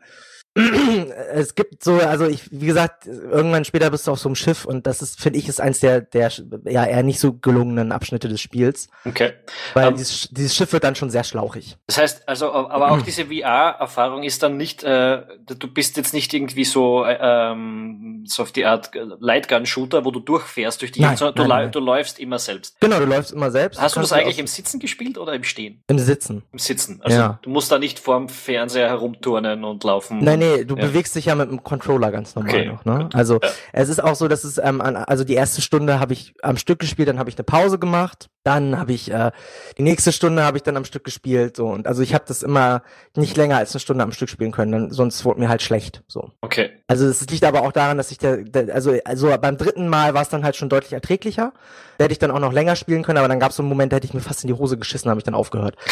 es 1.33 1.53
gibt 1.55 1.83
so, 1.83 1.95
also 1.95 2.25
ich, 2.25 2.49
wie 2.49 2.67
gesagt, 2.67 3.07
irgendwann 3.07 3.65
später 3.65 3.89
bist 3.89 4.07
du 4.07 4.11
auf 4.11 4.19
so 4.19 4.29
einem 4.29 4.35
Schiff 4.35 4.63
und 4.63 4.87
das 4.87 5.01
ist, 5.01 5.19
finde 5.19 5.37
ich, 5.37 5.49
ist 5.49 5.59
eins 5.59 5.81
der, 5.81 5.99
der 5.99 6.31
ja 6.63 6.85
eher 6.85 7.03
nicht 7.03 7.19
so 7.19 7.33
gelungenen 7.33 7.91
Abschnitte 7.91 8.29
des 8.29 8.39
Spiels. 8.39 8.87
Okay. 9.03 9.33
Weil 9.73 9.87
um, 9.87 9.93
ähm, 9.93 9.97
dieses, 9.97 10.29
dieses 10.31 10.55
Schiff 10.55 10.71
wird 10.71 10.85
dann 10.85 10.95
schon 10.95 11.09
sehr 11.09 11.25
schlauchig. 11.25 11.75
Das 11.87 11.97
heißt, 11.97 12.29
also, 12.29 12.53
aber 12.53 12.91
auch 12.91 13.01
diese 13.01 13.25
VR-Erfahrung 13.25 14.23
ist 14.23 14.43
dann 14.43 14.55
nicht, 14.55 14.81
äh, 14.83 15.23
du 15.45 15.67
bist 15.67 15.97
jetzt 15.97 16.13
nicht 16.13 16.33
irgendwie 16.33 16.63
so, 16.63 17.03
äh, 17.03 17.17
ähm, 17.19 18.23
so 18.25 18.43
auf 18.43 18.53
die 18.53 18.65
Art 18.65 18.91
Lightgun-Shooter, 18.95 20.05
wo 20.05 20.11
du 20.11 20.21
durchfährst 20.21 20.81
durch 20.81 20.93
die 20.93 21.01
nein, 21.01 21.17
sondern 21.17 21.35
nein, 21.35 21.47
du, 21.47 21.53
nein. 21.53 21.71
du 21.73 21.79
läufst 21.79 22.17
immer 22.17 22.39
selbst. 22.39 22.79
Genau, 22.79 22.99
du 22.99 23.05
läufst 23.05 23.33
immer 23.33 23.51
selbst. 23.51 23.81
Hast 23.81 23.97
du 23.97 23.99
das 23.99 24.13
eigentlich 24.13 24.39
im 24.39 24.47
Sitzen 24.47 24.79
gespielt 24.79 25.17
oder 25.17 25.33
im 25.33 25.43
Stehen? 25.43 25.83
Im 25.87 25.99
Sitzen. 25.99 26.43
Im 26.53 26.59
Sitzen. 26.59 27.01
Also 27.03 27.17
ja. 27.17 27.39
du 27.41 27.49
musst 27.49 27.73
da 27.73 27.77
nicht 27.77 27.99
vorm 27.99 28.29
Fernseher 28.29 28.87
herumturnen 28.87 29.65
und 29.65 29.83
laufen. 29.83 30.19
Nein, 30.23 30.44
nee, 30.45 30.65
du 30.65 30.75
ja. 30.75 30.85
bewegst 30.85 31.15
dich 31.15 31.25
ja 31.25 31.35
mit 31.35 31.49
dem 31.49 31.63
Controller 31.63 32.11
ganz 32.11 32.35
normal 32.35 32.53
okay. 32.53 32.65
noch. 32.65 32.85
Ne? 32.85 33.09
Also 33.13 33.39
ja. 33.41 33.49
es 33.73 33.89
ist 33.89 34.03
auch 34.03 34.15
so, 34.15 34.27
dass 34.27 34.43
es 34.43 34.57
ähm, 34.57 34.81
an, 34.81 34.95
also 34.95 35.23
die 35.23 35.33
erste 35.33 35.61
Stunde 35.61 35.99
habe 35.99 36.13
ich 36.13 36.33
am 36.41 36.57
Stück 36.57 36.79
gespielt, 36.79 37.07
dann 37.07 37.19
habe 37.19 37.29
ich 37.29 37.37
eine 37.37 37.43
Pause 37.43 37.79
gemacht, 37.79 38.29
dann 38.43 38.77
habe 38.77 38.93
ich 38.93 39.11
äh, 39.11 39.31
die 39.77 39.83
nächste 39.83 40.11
Stunde 40.11 40.43
habe 40.43 40.57
ich 40.57 40.63
dann 40.63 40.77
am 40.77 40.85
Stück 40.85 41.03
gespielt 41.03 41.55
so 41.55 41.67
und 41.67 41.87
also 41.87 42.01
ich 42.01 42.13
habe 42.13 42.25
das 42.27 42.43
immer 42.43 42.83
nicht 43.15 43.37
länger 43.37 43.57
als 43.57 43.73
eine 43.73 43.79
Stunde 43.79 44.03
am 44.03 44.11
Stück 44.11 44.29
spielen 44.29 44.51
können, 44.51 44.71
dann, 44.71 44.91
sonst 44.91 45.25
wurde 45.25 45.39
mir 45.39 45.49
halt 45.49 45.61
schlecht 45.61 46.03
so. 46.07 46.31
Okay. 46.41 46.71
Also 46.87 47.07
es 47.07 47.27
liegt 47.29 47.43
aber 47.43 47.63
auch 47.63 47.71
daran, 47.71 47.97
dass 47.97 48.11
ich 48.11 48.17
der, 48.17 48.37
der 48.37 48.73
also 48.73 48.93
also 49.03 49.35
beim 49.39 49.57
dritten 49.57 49.87
Mal 49.87 50.13
war 50.13 50.21
es 50.21 50.29
dann 50.29 50.43
halt 50.43 50.55
schon 50.55 50.69
deutlich 50.69 50.93
erträglicher. 50.93 51.53
Da 51.97 52.03
hätte 52.03 52.11
ich 52.11 52.19
dann 52.19 52.31
auch 52.31 52.39
noch 52.39 52.51
länger 52.51 52.75
spielen 52.75 53.03
können, 53.03 53.17
aber 53.17 53.29
dann 53.29 53.39
gab 53.39 53.51
es 53.51 53.57
so 53.57 53.63
einen 53.63 53.69
Moment, 53.69 53.91
da 53.91 53.97
hätte 53.97 54.07
ich 54.07 54.13
mir 54.13 54.19
fast 54.19 54.43
in 54.43 54.47
die 54.49 54.53
Hose 54.53 54.77
geschissen, 54.77 55.09
habe 55.09 55.19
ich 55.19 55.23
dann 55.23 55.33
aufgehört. 55.33 55.77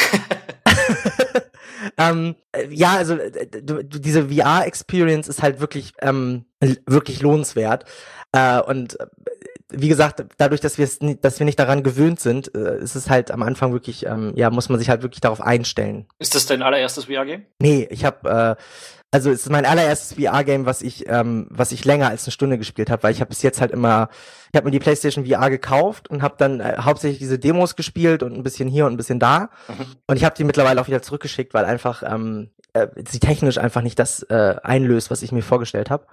ähm, 1.98 2.36
ja, 2.69 2.96
also 2.96 3.17
diese 3.84 4.30
VR-Experience 4.30 5.28
ist 5.28 5.41
halt 5.41 5.60
wirklich, 5.60 5.93
ähm, 6.02 6.46
wirklich 6.86 7.22
lohnenswert. 7.22 7.86
Äh, 8.32 8.62
und 8.62 9.00
äh, 9.00 9.06
wie 9.73 9.88
gesagt, 9.89 10.23
dadurch, 10.38 10.62
dass 10.62 10.77
wir 10.77 10.86
es, 10.86 10.99
dass 11.21 11.39
wir 11.39 11.45
nicht 11.45 11.59
daran 11.59 11.83
gewöhnt 11.83 12.19
sind, 12.19 12.53
äh, 12.55 12.77
ist 12.79 12.95
es 12.95 13.09
halt 13.09 13.31
am 13.31 13.43
Anfang 13.43 13.73
wirklich, 13.73 14.05
ähm, 14.05 14.33
ja, 14.36 14.49
muss 14.49 14.69
man 14.69 14.79
sich 14.79 14.89
halt 14.89 15.01
wirklich 15.01 15.21
darauf 15.21 15.41
einstellen. 15.41 16.05
Ist 16.19 16.36
das 16.36 16.45
dein 16.45 16.62
allererstes 16.62 17.05
VR-Game? 17.05 17.45
Nee, 17.59 17.88
ich 17.89 18.05
habe 18.05 18.57
äh, 18.57 18.63
also 19.13 19.29
es 19.29 19.41
ist 19.41 19.51
mein 19.51 19.67
allererstes 19.67 20.17
VR-Game, 20.17 20.65
was 20.65 20.81
ich, 20.81 21.07
ähm, 21.07 21.45
was 21.51 21.71
ich 21.71 21.86
länger 21.86 22.09
als 22.09 22.25
eine 22.25 22.31
Stunde 22.31 22.57
gespielt 22.57 22.89
habe, 22.89 23.03
weil 23.03 23.12
ich 23.12 23.21
habe 23.21 23.29
bis 23.29 23.43
jetzt 23.43 23.62
halt 23.62 23.69
immer, 23.69 24.09
ich 24.51 24.57
habe 24.57 24.65
mir 24.65 24.71
die 24.71 24.79
PlayStation 24.79 25.27
VR 25.27 25.51
gekauft 25.51 26.09
und 26.09 26.23
habe 26.23 26.33
dann 26.39 26.59
äh, 26.59 26.77
hauptsächlich 26.79 27.19
diese 27.19 27.38
Demos 27.38 27.75
gespielt 27.75 28.23
und 28.23 28.33
ein 28.33 28.41
bisschen 28.41 28.67
hier 28.67 28.88
und 28.88 28.93
ein 28.93 28.97
bisschen 28.97 29.19
da. 29.19 29.51
Mhm. 29.67 29.86
Und 30.07 30.15
ich 30.17 30.25
habe 30.25 30.33
die 30.36 30.43
mittlerweile 30.43 30.81
auch 30.81 30.88
wieder 30.88 31.03
zurückgeschickt, 31.03 31.53
weil 31.53 31.65
einfach 31.65 32.01
ähm, 32.03 32.49
äh, 32.73 32.88
sie 33.07 33.19
technisch 33.19 33.59
einfach 33.59 33.83
nicht 33.83 33.99
das 33.99 34.23
äh, 34.23 34.55
einlöst, 34.63 35.12
was 35.12 35.21
ich 35.21 35.31
mir 35.31 35.43
vorgestellt 35.43 35.91
habe. 35.91 36.07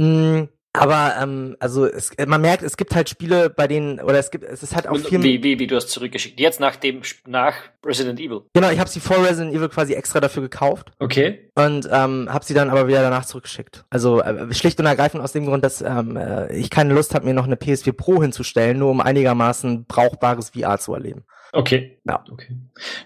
Mm, 0.00 0.48
aber 0.72 1.14
ähm, 1.20 1.56
also 1.58 1.84
es, 1.84 2.12
man 2.26 2.40
merkt, 2.40 2.62
es 2.62 2.76
gibt 2.76 2.94
halt 2.94 3.08
Spiele, 3.08 3.50
bei 3.50 3.66
denen 3.66 3.98
oder 4.00 4.18
es 4.18 4.30
gibt, 4.30 4.44
es 4.44 4.62
ist 4.62 4.76
halt 4.76 4.86
auch 4.86 4.96
viel. 4.96 5.20
Wie, 5.22 5.42
wie, 5.42 5.58
wie 5.58 5.66
du 5.66 5.74
hast 5.74 5.88
zurückgeschickt? 5.88 6.38
Jetzt 6.38 6.60
nach 6.60 6.76
dem 6.76 7.02
nach 7.26 7.54
Resident 7.84 8.20
Evil. 8.20 8.42
Genau, 8.52 8.70
ich 8.70 8.78
habe 8.78 8.88
sie 8.88 9.00
vor 9.00 9.24
Resident 9.24 9.52
Evil 9.54 9.68
quasi 9.68 9.94
extra 9.94 10.20
dafür 10.20 10.42
gekauft. 10.42 10.92
Okay. 11.00 11.50
Und 11.56 11.88
ähm, 11.90 12.28
habe 12.32 12.44
sie 12.44 12.54
dann 12.54 12.70
aber 12.70 12.86
wieder 12.86 13.02
danach 13.02 13.24
zurückgeschickt. 13.24 13.84
Also 13.90 14.20
äh, 14.22 14.54
schlicht 14.54 14.78
und 14.78 14.86
ergreifend 14.86 15.24
aus 15.24 15.32
dem 15.32 15.46
Grund, 15.46 15.64
dass 15.64 15.82
ähm, 15.82 16.16
äh, 16.16 16.54
ich 16.54 16.70
keine 16.70 16.94
Lust 16.94 17.16
habe, 17.16 17.26
mir 17.26 17.34
noch 17.34 17.46
eine 17.46 17.56
PS4 17.56 17.92
Pro 17.92 18.22
hinzustellen, 18.22 18.78
nur 18.78 18.90
um 18.90 19.00
einigermaßen 19.00 19.86
brauchbares 19.86 20.50
VR 20.50 20.78
zu 20.78 20.94
erleben. 20.94 21.24
Okay. 21.52 21.98
Ja. 22.04 22.24
Okay. 22.30 22.56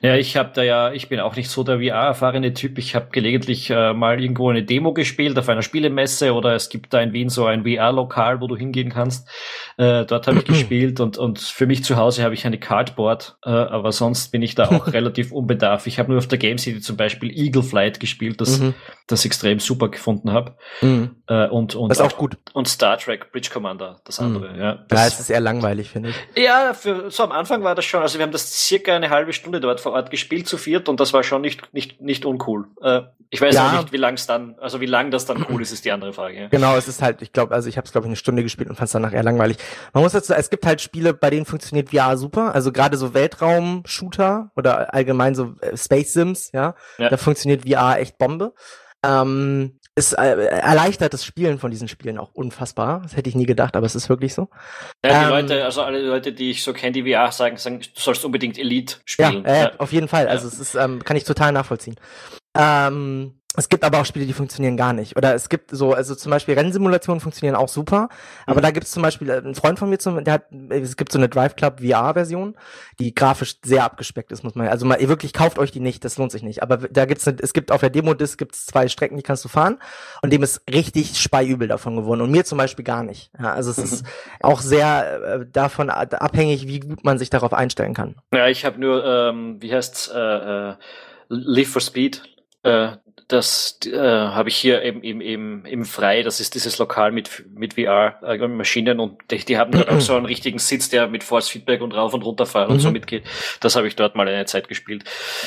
Ja, 0.03 0.17
ich 0.17 0.37
habe 0.37 0.51
da 0.55 0.63
ja, 0.63 0.93
ich 0.93 1.09
bin 1.09 1.19
auch 1.19 1.35
nicht 1.35 1.51
so 1.51 1.65
der 1.65 1.79
VR-erfahrene 1.79 2.53
Typ. 2.53 2.79
Ich 2.79 2.95
habe 2.95 3.09
gelegentlich 3.11 3.71
äh, 3.71 3.95
mal 3.95 4.21
irgendwo 4.23 4.51
eine 4.51 4.63
Demo 4.63 4.93
gespielt 4.93 5.39
auf 5.39 5.49
einer 5.49 5.63
Spielemesse 5.63 6.35
oder 6.35 6.55
es 6.55 6.69
gibt 6.69 6.93
da 6.93 7.01
in 7.01 7.13
Wien 7.13 7.31
so 7.31 7.47
ein 7.47 7.65
VR-Lokal, 7.65 8.41
wo 8.41 8.47
du 8.47 8.57
hingehen 8.57 8.91
kannst. 8.91 9.29
Äh, 9.79 10.05
dort 10.05 10.27
habe 10.27 10.39
ich 10.39 10.45
gespielt 10.47 11.01
und 11.01 11.17
und 11.17 11.39
für 11.41 11.67
mich 11.67 11.85
zu 11.85 11.97
Hause 11.97 12.23
habe 12.23 12.35
ich 12.35 12.47
eine 12.47 12.59
Cardboard, 12.59 13.39
äh, 13.45 13.51
aber 13.51 13.93
sonst 13.93 14.31
bin 14.31 14.43
ich 14.43 14.55
da 14.55 14.69
auch 14.69 14.87
relativ 14.93 15.33
unbedarf. 15.33 15.87
Ich 15.87 15.99
habe 15.99 16.11
nur 16.11 16.19
auf 16.19 16.29
der 16.29 16.39
Game 16.39 16.59
City 16.59 16.81
zum 16.81 16.97
Beispiel 16.97 17.31
Eagle 17.31 17.63
Flight 17.63 17.99
gespielt, 17.99 18.41
das 18.41 18.61
mhm. 18.61 18.75
Das 19.07 19.25
extrem 19.25 19.61
super 19.61 19.89
gefunden 19.91 20.33
habe. 20.33 20.57
Mhm. 20.81 21.17
Äh, 21.27 21.49
und 21.49 21.75
und 21.75 21.91
das 21.91 21.99
ist 21.99 22.05
auch, 22.05 22.17
gut. 22.17 22.39
Und 22.55 22.69
Star 22.69 22.97
Trek 22.97 23.33
Bridge 23.33 23.51
Commander, 23.53 24.01
das 24.05 24.19
mhm. 24.19 24.27
andere. 24.27 24.53
Mhm. 24.53 24.59
Ja, 24.59 24.75
das, 24.89 25.01
ja, 25.01 25.07
es 25.07 25.21
ist 25.21 25.31
eher 25.31 25.41
langweilig, 25.41 25.91
finde 25.91 26.11
ich. 26.11 26.43
Ja, 26.43 26.73
für 26.73 27.11
so 27.11 27.23
am 27.23 27.33
Anfang 27.33 27.63
war 27.65 27.75
das 27.75 27.85
schon. 27.85 28.01
Also 28.01 28.19
wir 28.19 28.25
haben 28.25 28.33
das 28.33 28.67
circa 28.67 28.95
eine 28.95 29.11
halbe 29.11 29.33
Stunde 29.33 29.61
dort 29.61 29.81
vor 29.81 29.93
Ort 29.93 30.11
gespielt 30.11 30.49
zu 30.49 30.57
viert 30.57 30.89
und 30.89 31.01
das 31.01 31.13
war 31.13 31.23
schon 31.23 31.43
nicht, 31.43 31.75
nicht, 31.75 32.01
nicht 32.01 32.25
uncool. 32.25 32.69
Äh, 32.81 33.03
ich 33.35 33.41
weiß 33.41 33.55
ja. 33.55 33.69
auch 33.69 33.81
nicht, 33.81 33.93
wie 33.93 33.97
lang 33.97 34.15
es 34.15 34.27
dann, 34.27 34.55
also 34.61 34.81
wie 34.81 34.87
lang 34.87 35.11
das 35.11 35.27
dann 35.27 35.45
cool 35.51 35.61
ist, 35.61 35.73
ist 35.73 35.85
die 35.85 35.91
andere 35.91 36.13
Frage. 36.13 36.43
Ja. 36.43 36.49
Genau, 36.49 36.77
es 36.77 36.89
ist 36.89 37.03
halt, 37.03 37.21
ich 37.21 37.33
glaube, 37.33 37.53
also 37.53 37.69
ich 37.69 37.77
habe 37.77 37.85
es 37.85 37.93
glaube 37.93 38.07
ich 38.07 38.11
eine 38.11 38.17
Stunde 38.17 38.43
gespielt 38.43 38.71
und 38.71 38.77
fand 38.77 38.87
es 38.87 38.93
danach 38.93 39.13
eher 39.13 39.25
langweilig. 39.25 39.57
Man 39.93 40.03
muss 40.03 40.13
dazu, 40.13 40.33
es 40.33 40.51
gibt 40.51 40.65
halt 40.65 40.81
Spiele, 40.81 41.13
bei 41.13 41.31
denen 41.31 41.45
funktioniert 41.45 41.91
VR 41.91 42.17
super, 42.17 42.55
also 42.55 42.71
gerade 42.71 42.97
so 42.97 43.13
Weltraum-Shooter 43.13 44.53
oder 44.57 44.95
allgemein 44.95 45.35
so 45.35 45.57
äh, 45.61 45.77
Space 45.77 46.13
Sims, 46.13 46.53
ja, 46.53 46.75
ja. 46.97 47.09
da 47.09 47.17
funktioniert 47.17 47.69
VR 47.69 47.99
echt 47.99 48.19
Bombe. 48.19 48.55
Ähm, 49.05 49.79
es 49.97 50.13
äh, 50.13 50.25
erleichtert 50.25 51.15
das 51.15 51.25
Spielen 51.25 51.59
von 51.59 51.71
diesen 51.71 51.87
Spielen 51.87 52.19
auch 52.19 52.33
unfassbar. 52.33 53.01
Das 53.03 53.17
hätte 53.17 53.29
ich 53.29 53.37
nie 53.37 53.47
gedacht, 53.47 53.77
aber 53.77 53.87
es 53.87 53.95
ist 53.95 54.09
wirklich 54.09 54.35
so. 54.35 54.49
Ja, 55.05 55.21
die 55.21 55.25
ähm, 55.25 55.31
Leute, 55.31 55.65
also 55.65 55.83
alle 55.83 56.03
Leute, 56.03 56.33
die 56.33 56.51
ich 56.51 56.65
so 56.65 56.73
kenne, 56.73 56.93
die 56.93 57.13
VR 57.13 57.31
sagen, 57.31 57.57
sagen, 57.59 57.81
du 57.81 58.01
sollst 58.01 58.25
unbedingt 58.25 58.59
Elite 58.59 58.97
spielen. 59.05 59.45
Ja, 59.45 59.53
äh, 59.53 59.63
ja. 59.63 59.73
auf 59.79 59.93
jeden 59.93 60.09
Fall. 60.09 60.27
Also 60.27 60.49
es 60.49 60.59
ist, 60.59 60.75
ähm, 60.75 61.05
kann 61.05 61.17
ich 61.17 61.25
total 61.25 61.53
nachvollziehen. 61.53 61.95
Ähm, 62.57 63.35
es 63.57 63.69
gibt 63.69 63.85
aber 63.85 64.01
auch 64.01 64.05
Spiele, 64.05 64.27
die 64.27 64.33
funktionieren 64.33 64.77
gar 64.77 64.93
nicht. 64.93 65.17
Oder 65.17 65.35
es 65.35 65.49
gibt 65.49 65.71
so, 65.71 65.93
also 65.93 66.15
zum 66.15 66.31
Beispiel 66.31 66.55
Rennsimulationen 66.55 67.21
funktionieren 67.21 67.55
auch 67.55 67.69
super. 67.69 68.09
Aber 68.47 68.59
mhm. 68.59 68.63
da 68.63 68.71
gibt 68.73 68.87
es 68.87 68.93
zum 68.93 69.03
Beispiel 69.03 69.31
äh, 69.31 69.37
einen 69.37 69.55
Freund 69.55 69.79
von 69.79 69.89
mir, 69.89 69.99
zum, 69.99 70.23
der 70.25 70.35
hat, 70.35 70.47
es 70.71 70.97
gibt 70.97 71.13
so 71.13 71.19
eine 71.19 71.29
Drive 71.29 71.55
Club 71.55 71.81
VR-Version, 71.81 72.57
die 72.99 73.15
grafisch 73.15 73.57
sehr 73.65 73.85
abgespeckt 73.85 74.33
ist, 74.33 74.43
muss 74.43 74.57
man. 74.57 74.67
Also 74.69 74.87
mal, 74.87 75.01
ihr 75.01 75.09
wirklich 75.09 75.33
kauft 75.33 75.59
euch 75.59 75.71
die 75.71 75.81
nicht, 75.81 76.05
das 76.05 76.19
lohnt 76.19 76.33
sich 76.33 76.43
nicht. 76.43 76.63
Aber 76.63 76.79
da 76.79 77.05
gibt's, 77.05 77.29
eine, 77.29 77.39
es 77.41 77.53
gibt 77.53 77.71
auf 77.71 77.81
der 77.81 77.91
Demo-Disc 77.91 78.39
gibt's 78.39 78.67
zwei 78.67 78.89
Strecken, 78.89 79.17
die 79.17 79.23
kannst 79.23 79.45
du 79.45 79.49
fahren. 79.49 79.79
Und 80.23 80.33
dem 80.33 80.43
ist 80.43 80.63
richtig 80.73 81.21
speiübel 81.21 81.69
davon 81.69 81.95
geworden. 81.95 82.23
Und 82.23 82.33
mir 82.33 82.45
zum 82.45 82.59
Beispiel 82.59 82.85
gar 82.85 83.05
nicht. 83.05 83.31
Ja, 83.39 83.53
also 83.53 83.71
es 83.71 83.79
mhm. 83.79 83.85
ist 83.85 84.05
auch 84.43 84.61
sehr 84.61 85.23
äh, 85.23 85.47
davon 85.47 85.91
abhängig, 85.91 86.67
wie 86.67 86.81
gut 86.81 87.05
man 87.05 87.19
sich 87.19 87.31
darauf 87.31 87.53
einstellen 87.53 87.95
kann. 87.95 88.17
Ja, 88.33 88.49
ich 88.49 88.65
habe 88.65 88.81
nur, 88.81 89.05
ähm, 89.05 89.57
wie 89.61 89.73
heißt's, 89.73 90.09
äh, 90.09 90.19
äh, 90.19 90.75
Live 91.29 91.69
for 91.69 91.81
Speed. 91.81 92.23
Äh, 92.65 92.97
das 93.29 93.79
äh, 93.87 93.99
habe 93.99 94.51
ich 94.51 94.57
hier 94.57 94.83
eben 94.83 95.03
im, 95.03 95.21
im, 95.21 95.65
im 95.65 95.85
Frei, 95.85 96.23
das 96.23 96.41
ist 96.41 96.55
dieses 96.55 96.79
Lokal 96.79 97.11
mit, 97.11 97.45
mit 97.55 97.75
VR-Maschinen 97.75 98.99
äh, 98.99 99.03
und 99.03 99.19
die, 99.31 99.39
die 99.39 99.57
haben 99.57 99.73
dort 99.73 99.89
auch 99.89 100.01
so 100.01 100.15
einen 100.15 100.27
richtigen 100.27 100.59
Sitz, 100.59 100.91
der 100.91 101.09
mit 101.09 101.25
Force 101.25 101.49
Feedback 101.49 101.81
und 101.81 101.93
rauf 101.93 102.13
und 102.13 102.23
runter 102.23 102.45
fahren 102.45 102.69
mhm. 102.69 102.75
und 102.75 102.81
so 102.81 102.89
mhm. 102.89 102.95
mitgeht. 102.95 103.25
Das 103.61 103.77
habe 103.77 103.89
ich 103.89 103.97
dort 103.97 104.15
mal 104.15 104.29
eine 104.29 104.45
Zeit 104.45 104.69
gespielt. 104.69 105.05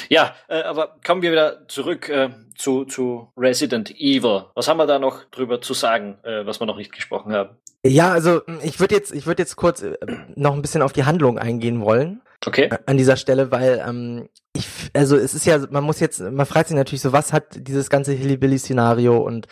Ja, 0.10 0.36
äh, 0.48 0.62
aber 0.62 0.96
kommen 1.06 1.22
wir 1.22 1.32
wieder 1.32 1.68
zurück 1.68 2.10
äh, 2.10 2.30
zu, 2.56 2.86
zu 2.86 3.32
Resident 3.38 3.92
Evil. 3.92 4.46
Was 4.56 4.68
haben 4.68 4.78
wir 4.78 4.88
da 4.88 4.98
noch 4.98 5.26
drüber 5.26 5.62
zu 5.62 5.74
sagen, 5.74 6.18
äh, 6.24 6.46
was 6.46 6.60
wir 6.60 6.66
noch 6.66 6.78
nicht 6.78 6.92
gesprochen 6.92 7.34
haben? 7.34 7.58
Ja, 7.84 8.12
also 8.12 8.42
ich 8.64 8.80
würde 8.80 8.96
jetzt, 8.96 9.14
ich 9.14 9.28
würde 9.28 9.44
jetzt 9.44 9.56
kurz 9.56 9.84
äh, 9.84 9.96
noch 10.36 10.54
ein 10.54 10.62
bisschen 10.62 10.82
auf 10.82 10.94
die 10.94 11.06
Handlung 11.06 11.38
eingehen 11.38 11.82
wollen. 11.82 12.22
Okay. 12.46 12.70
An 12.86 12.98
dieser 12.98 13.18
Stelle, 13.18 13.52
weil 13.52 13.84
ähm, 13.86 14.30
ich, 14.54 14.68
also 14.94 15.18
es 15.18 15.34
ist 15.34 15.46
ja, 15.46 15.60
man 15.72 15.84
muss 15.84 16.00
jetzt, 16.00 16.20
man 16.20 16.46
fragt 16.46 16.68
sich 16.68 16.78
natürlich 16.78 17.02
so, 17.02 17.12
was 17.12 17.34
hat 17.34 17.68
dieses 17.68 17.90
ganze 17.90 18.14
Hillybilly-Szenario 18.14 19.18
und 19.18 19.48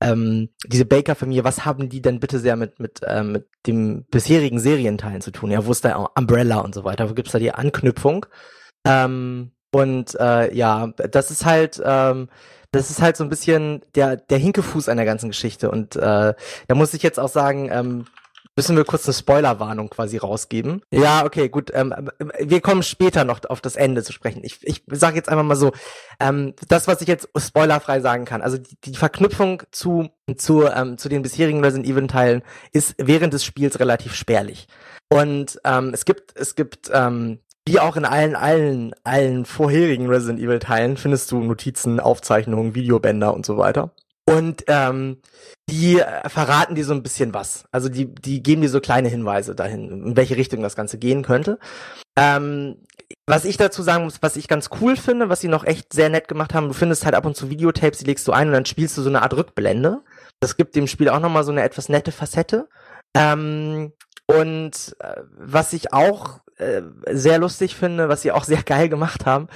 ähm, 0.00 0.50
diese 0.66 0.84
Baker-Familie, 0.84 1.42
was 1.42 1.64
haben 1.64 1.88
die 1.88 2.00
denn 2.00 2.20
bitte 2.20 2.38
sehr 2.38 2.56
mit 2.56 2.78
mit 2.78 3.00
ähm, 3.04 3.32
mit 3.32 3.48
dem 3.66 4.04
bisherigen 4.04 4.60
Serienteilen 4.60 5.20
zu 5.20 5.32
tun? 5.32 5.50
Ja, 5.50 5.66
wo 5.66 5.72
ist 5.72 5.84
da 5.84 5.96
Umbrella 6.16 6.58
und 6.58 6.74
so 6.74 6.84
weiter? 6.84 7.10
Wo 7.10 7.14
gibt's 7.14 7.32
da 7.32 7.40
die 7.40 7.52
Anknüpfung? 7.52 8.26
Ähm, 8.86 9.50
und 9.72 10.14
äh, 10.20 10.54
ja, 10.54 10.86
das 10.96 11.30
ist 11.32 11.44
halt, 11.44 11.82
ähm, 11.84 12.28
das 12.70 12.90
ist 12.90 13.02
halt 13.02 13.16
so 13.16 13.24
ein 13.24 13.30
bisschen 13.30 13.82
der 13.96 14.16
der 14.16 14.38
Hinkefuß 14.38 14.84
der 14.84 15.04
ganzen 15.04 15.30
Geschichte 15.30 15.70
und 15.70 15.96
äh, 15.96 16.34
da 16.68 16.74
muss 16.74 16.94
ich 16.94 17.02
jetzt 17.02 17.18
auch 17.18 17.28
sagen, 17.28 17.68
ähm, 17.72 18.04
Müssen 18.58 18.76
wir 18.76 18.84
kurz 18.84 19.06
eine 19.06 19.14
Spoilerwarnung 19.14 19.88
quasi 19.88 20.16
rausgeben? 20.16 20.82
Ja, 20.90 21.24
okay, 21.24 21.48
gut. 21.48 21.70
Ähm, 21.72 21.94
wir 22.40 22.60
kommen 22.60 22.82
später 22.82 23.24
noch 23.24 23.44
auf 23.48 23.60
das 23.60 23.76
Ende 23.76 24.02
zu 24.02 24.12
sprechen. 24.12 24.40
Ich, 24.42 24.58
ich 24.66 24.82
sage 24.88 25.14
jetzt 25.14 25.28
einfach 25.28 25.44
mal 25.44 25.54
so, 25.54 25.70
ähm, 26.18 26.54
das, 26.66 26.88
was 26.88 27.00
ich 27.00 27.06
jetzt 27.06 27.28
spoilerfrei 27.36 28.00
sagen 28.00 28.24
kann, 28.24 28.42
also 28.42 28.58
die, 28.58 28.76
die 28.84 28.96
Verknüpfung 28.96 29.62
zu, 29.70 30.08
zu, 30.36 30.64
ähm, 30.66 30.98
zu 30.98 31.08
den 31.08 31.22
bisherigen 31.22 31.62
Resident 31.62 31.88
Evil 31.88 32.08
Teilen 32.08 32.42
ist 32.72 32.96
während 32.98 33.32
des 33.32 33.44
Spiels 33.44 33.78
relativ 33.78 34.16
spärlich. 34.16 34.66
Und 35.08 35.60
ähm, 35.62 35.92
es 35.94 36.04
gibt, 36.04 36.36
es 36.36 36.56
gibt 36.56 36.90
ähm, 36.92 37.38
wie 37.64 37.78
auch 37.78 37.94
in 37.94 38.04
allen, 38.04 38.34
allen, 38.34 38.92
allen 39.04 39.44
vorherigen 39.44 40.08
Resident 40.08 40.40
Evil 40.40 40.58
Teilen 40.58 40.96
findest 40.96 41.30
du 41.30 41.38
Notizen, 41.38 42.00
Aufzeichnungen, 42.00 42.74
Videobänder 42.74 43.32
und 43.32 43.46
so 43.46 43.56
weiter. 43.56 43.92
Und 44.28 44.64
ähm, 44.66 45.22
die 45.70 46.00
äh, 46.00 46.28
verraten 46.28 46.74
dir 46.74 46.84
so 46.84 46.92
ein 46.92 47.02
bisschen 47.02 47.32
was. 47.32 47.64
Also 47.72 47.88
die, 47.88 48.14
die 48.14 48.42
geben 48.42 48.60
dir 48.60 48.68
so 48.68 48.80
kleine 48.80 49.08
Hinweise 49.08 49.54
dahin, 49.54 49.88
in 49.88 50.16
welche 50.18 50.36
Richtung 50.36 50.60
das 50.62 50.76
Ganze 50.76 50.98
gehen 50.98 51.22
könnte. 51.22 51.58
Ähm, 52.14 52.76
was 53.26 53.46
ich 53.46 53.56
dazu 53.56 53.82
sagen 53.82 54.04
muss, 54.04 54.20
was 54.20 54.36
ich 54.36 54.46
ganz 54.46 54.68
cool 54.82 54.96
finde, 54.96 55.30
was 55.30 55.40
sie 55.40 55.48
noch 55.48 55.64
echt 55.64 55.94
sehr 55.94 56.10
nett 56.10 56.28
gemacht 56.28 56.52
haben, 56.52 56.68
du 56.68 56.74
findest 56.74 57.06
halt 57.06 57.14
ab 57.14 57.24
und 57.24 57.36
zu 57.36 57.48
Videotapes, 57.48 58.00
die 58.00 58.04
legst 58.04 58.28
du 58.28 58.32
ein 58.32 58.48
und 58.48 58.52
dann 58.52 58.66
spielst 58.66 58.98
du 58.98 59.02
so 59.02 59.08
eine 59.08 59.22
Art 59.22 59.34
Rückblende. 59.34 60.02
Das 60.40 60.58
gibt 60.58 60.76
dem 60.76 60.88
Spiel 60.88 61.08
auch 61.08 61.20
nochmal 61.20 61.44
so 61.44 61.52
eine 61.52 61.62
etwas 61.62 61.88
nette 61.88 62.12
Facette. 62.12 62.68
Ähm, 63.14 63.94
und 64.26 64.94
äh, 64.98 65.22
was 65.38 65.72
ich 65.72 65.94
auch 65.94 66.40
äh, 66.58 66.82
sehr 67.10 67.38
lustig 67.38 67.76
finde, 67.76 68.10
was 68.10 68.20
sie 68.20 68.32
auch 68.32 68.44
sehr 68.44 68.62
geil 68.62 68.90
gemacht 68.90 69.24
haben, 69.24 69.48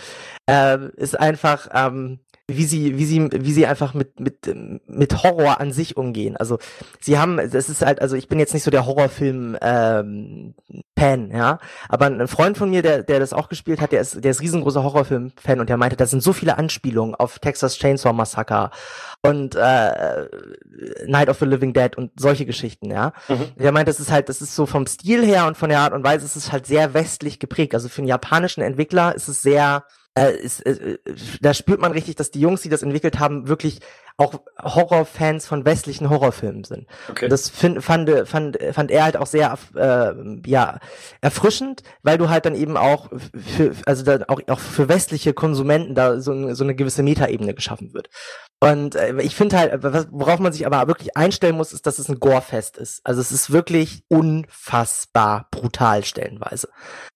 äh, 0.48 0.78
ist 0.96 1.20
einfach, 1.20 1.68
ähm, 1.74 2.20
wie 2.56 2.64
sie, 2.64 2.98
wie 2.98 3.04
sie, 3.04 3.28
wie 3.32 3.52
sie 3.52 3.66
einfach 3.66 3.94
mit, 3.94 4.20
mit, 4.20 4.54
mit 4.86 5.22
Horror 5.22 5.60
an 5.60 5.72
sich 5.72 5.96
umgehen. 5.96 6.36
Also 6.36 6.58
sie 7.00 7.18
haben, 7.18 7.36
das 7.36 7.68
ist 7.68 7.82
halt, 7.84 8.00
also 8.00 8.16
ich 8.16 8.28
bin 8.28 8.38
jetzt 8.38 8.54
nicht 8.54 8.62
so 8.64 8.70
der 8.70 8.86
Horrorfilm 8.86 9.56
ähm, 9.60 10.54
Fan, 11.02 11.32
ja. 11.32 11.58
Aber 11.88 12.06
ein 12.06 12.28
Freund 12.28 12.56
von 12.56 12.70
mir, 12.70 12.80
der, 12.80 13.02
der 13.02 13.18
das 13.18 13.32
auch 13.32 13.48
gespielt 13.48 13.80
hat, 13.80 13.90
der 13.90 14.00
ist, 14.00 14.22
der 14.22 14.30
ist 14.30 14.40
riesengroßer 14.40 14.84
Horrorfilm-Fan 14.84 15.58
und 15.58 15.68
der 15.68 15.76
meinte, 15.76 15.96
da 15.96 16.06
sind 16.06 16.22
so 16.22 16.32
viele 16.32 16.58
Anspielungen 16.58 17.16
auf 17.16 17.40
Texas 17.40 17.76
Chainsaw 17.76 18.12
Massacre 18.12 18.70
und 19.20 19.56
äh, 19.56 20.28
Night 21.06 21.28
of 21.28 21.40
the 21.40 21.44
Living 21.44 21.72
Dead 21.72 21.96
und 21.96 22.12
solche 22.20 22.46
Geschichten, 22.46 22.90
ja. 22.92 23.12
Mhm. 23.28 23.46
Der 23.56 23.72
meint, 23.72 23.88
das 23.88 23.98
ist 23.98 24.12
halt, 24.12 24.28
das 24.28 24.40
ist 24.40 24.54
so 24.54 24.64
vom 24.64 24.86
Stil 24.86 25.26
her 25.26 25.48
und 25.48 25.56
von 25.56 25.70
der 25.70 25.80
Art 25.80 25.92
und 25.92 26.04
Weise 26.04 26.24
ist 26.24 26.36
es 26.36 26.52
halt 26.52 26.66
sehr 26.66 26.94
westlich 26.94 27.40
geprägt. 27.40 27.74
Also 27.74 27.88
für 27.88 27.98
einen 27.98 28.08
japanischen 28.08 28.62
Entwickler 28.62 29.12
ist 29.16 29.26
es 29.26 29.42
sehr 29.42 29.84
äh, 30.14 30.37
ist, 30.37 30.61
äh, 30.61 30.98
da 31.40 31.55
spürt 31.55 31.81
man 31.81 31.92
richtig, 31.92 32.16
dass 32.16 32.31
die 32.31 32.40
Jungs, 32.40 32.62
die 32.62 32.68
das 32.68 32.83
entwickelt 32.83 33.18
haben, 33.18 33.48
wirklich 33.48 33.81
auch 34.16 34.40
Horrorfans 34.61 35.46
von 35.46 35.64
westlichen 35.64 36.11
Horrorfilmen 36.11 36.64
sind. 36.64 36.87
Okay. 37.09 37.29
das 37.29 37.48
find, 37.48 37.83
fand, 37.83 38.11
fand, 38.29 38.59
fand 38.72 38.90
er 38.90 39.05
halt 39.05 39.16
auch 39.16 39.27
sehr 39.27 39.57
äh, 39.75 40.12
ja, 40.46 40.79
erfrischend, 41.20 41.83
weil 42.03 42.18
du 42.18 42.29
halt 42.29 42.46
dann 42.46 42.55
eben 42.55 42.77
auch 42.77 43.11
für, 43.57 43.72
also 43.87 44.05
dann 44.05 44.25
auch, 44.25 44.40
auch 44.48 44.61
für 44.61 44.88
westliche 44.88 45.33
Konsumenten 45.33 45.94
da 45.94 46.20
so, 46.20 46.55
so 46.55 46.64
eine 46.64 46.75
gewisse 46.75 47.03
Metaebene 47.03 47.55
geschaffen 47.55 47.94
wird. 47.94 48.09
Und 48.62 48.94
äh, 48.94 49.20
ich 49.22 49.35
finde 49.35 49.59
halt, 49.59 49.83
worauf 50.12 50.38
man 50.38 50.53
sich 50.53 50.66
aber 50.66 50.87
wirklich 50.87 51.16
einstellen 51.16 51.57
muss, 51.57 51.72
ist, 51.72 51.85
dass 51.85 51.98
es 51.98 52.09
ein 52.09 52.20
Gore-Fest 52.20 52.77
ist. 52.77 53.01
Also 53.03 53.20
es 53.20 53.33
ist 53.33 53.51
wirklich 53.51 54.05
unfassbar 54.07 55.48
brutal 55.51 56.05
stellenweise. 56.05 56.68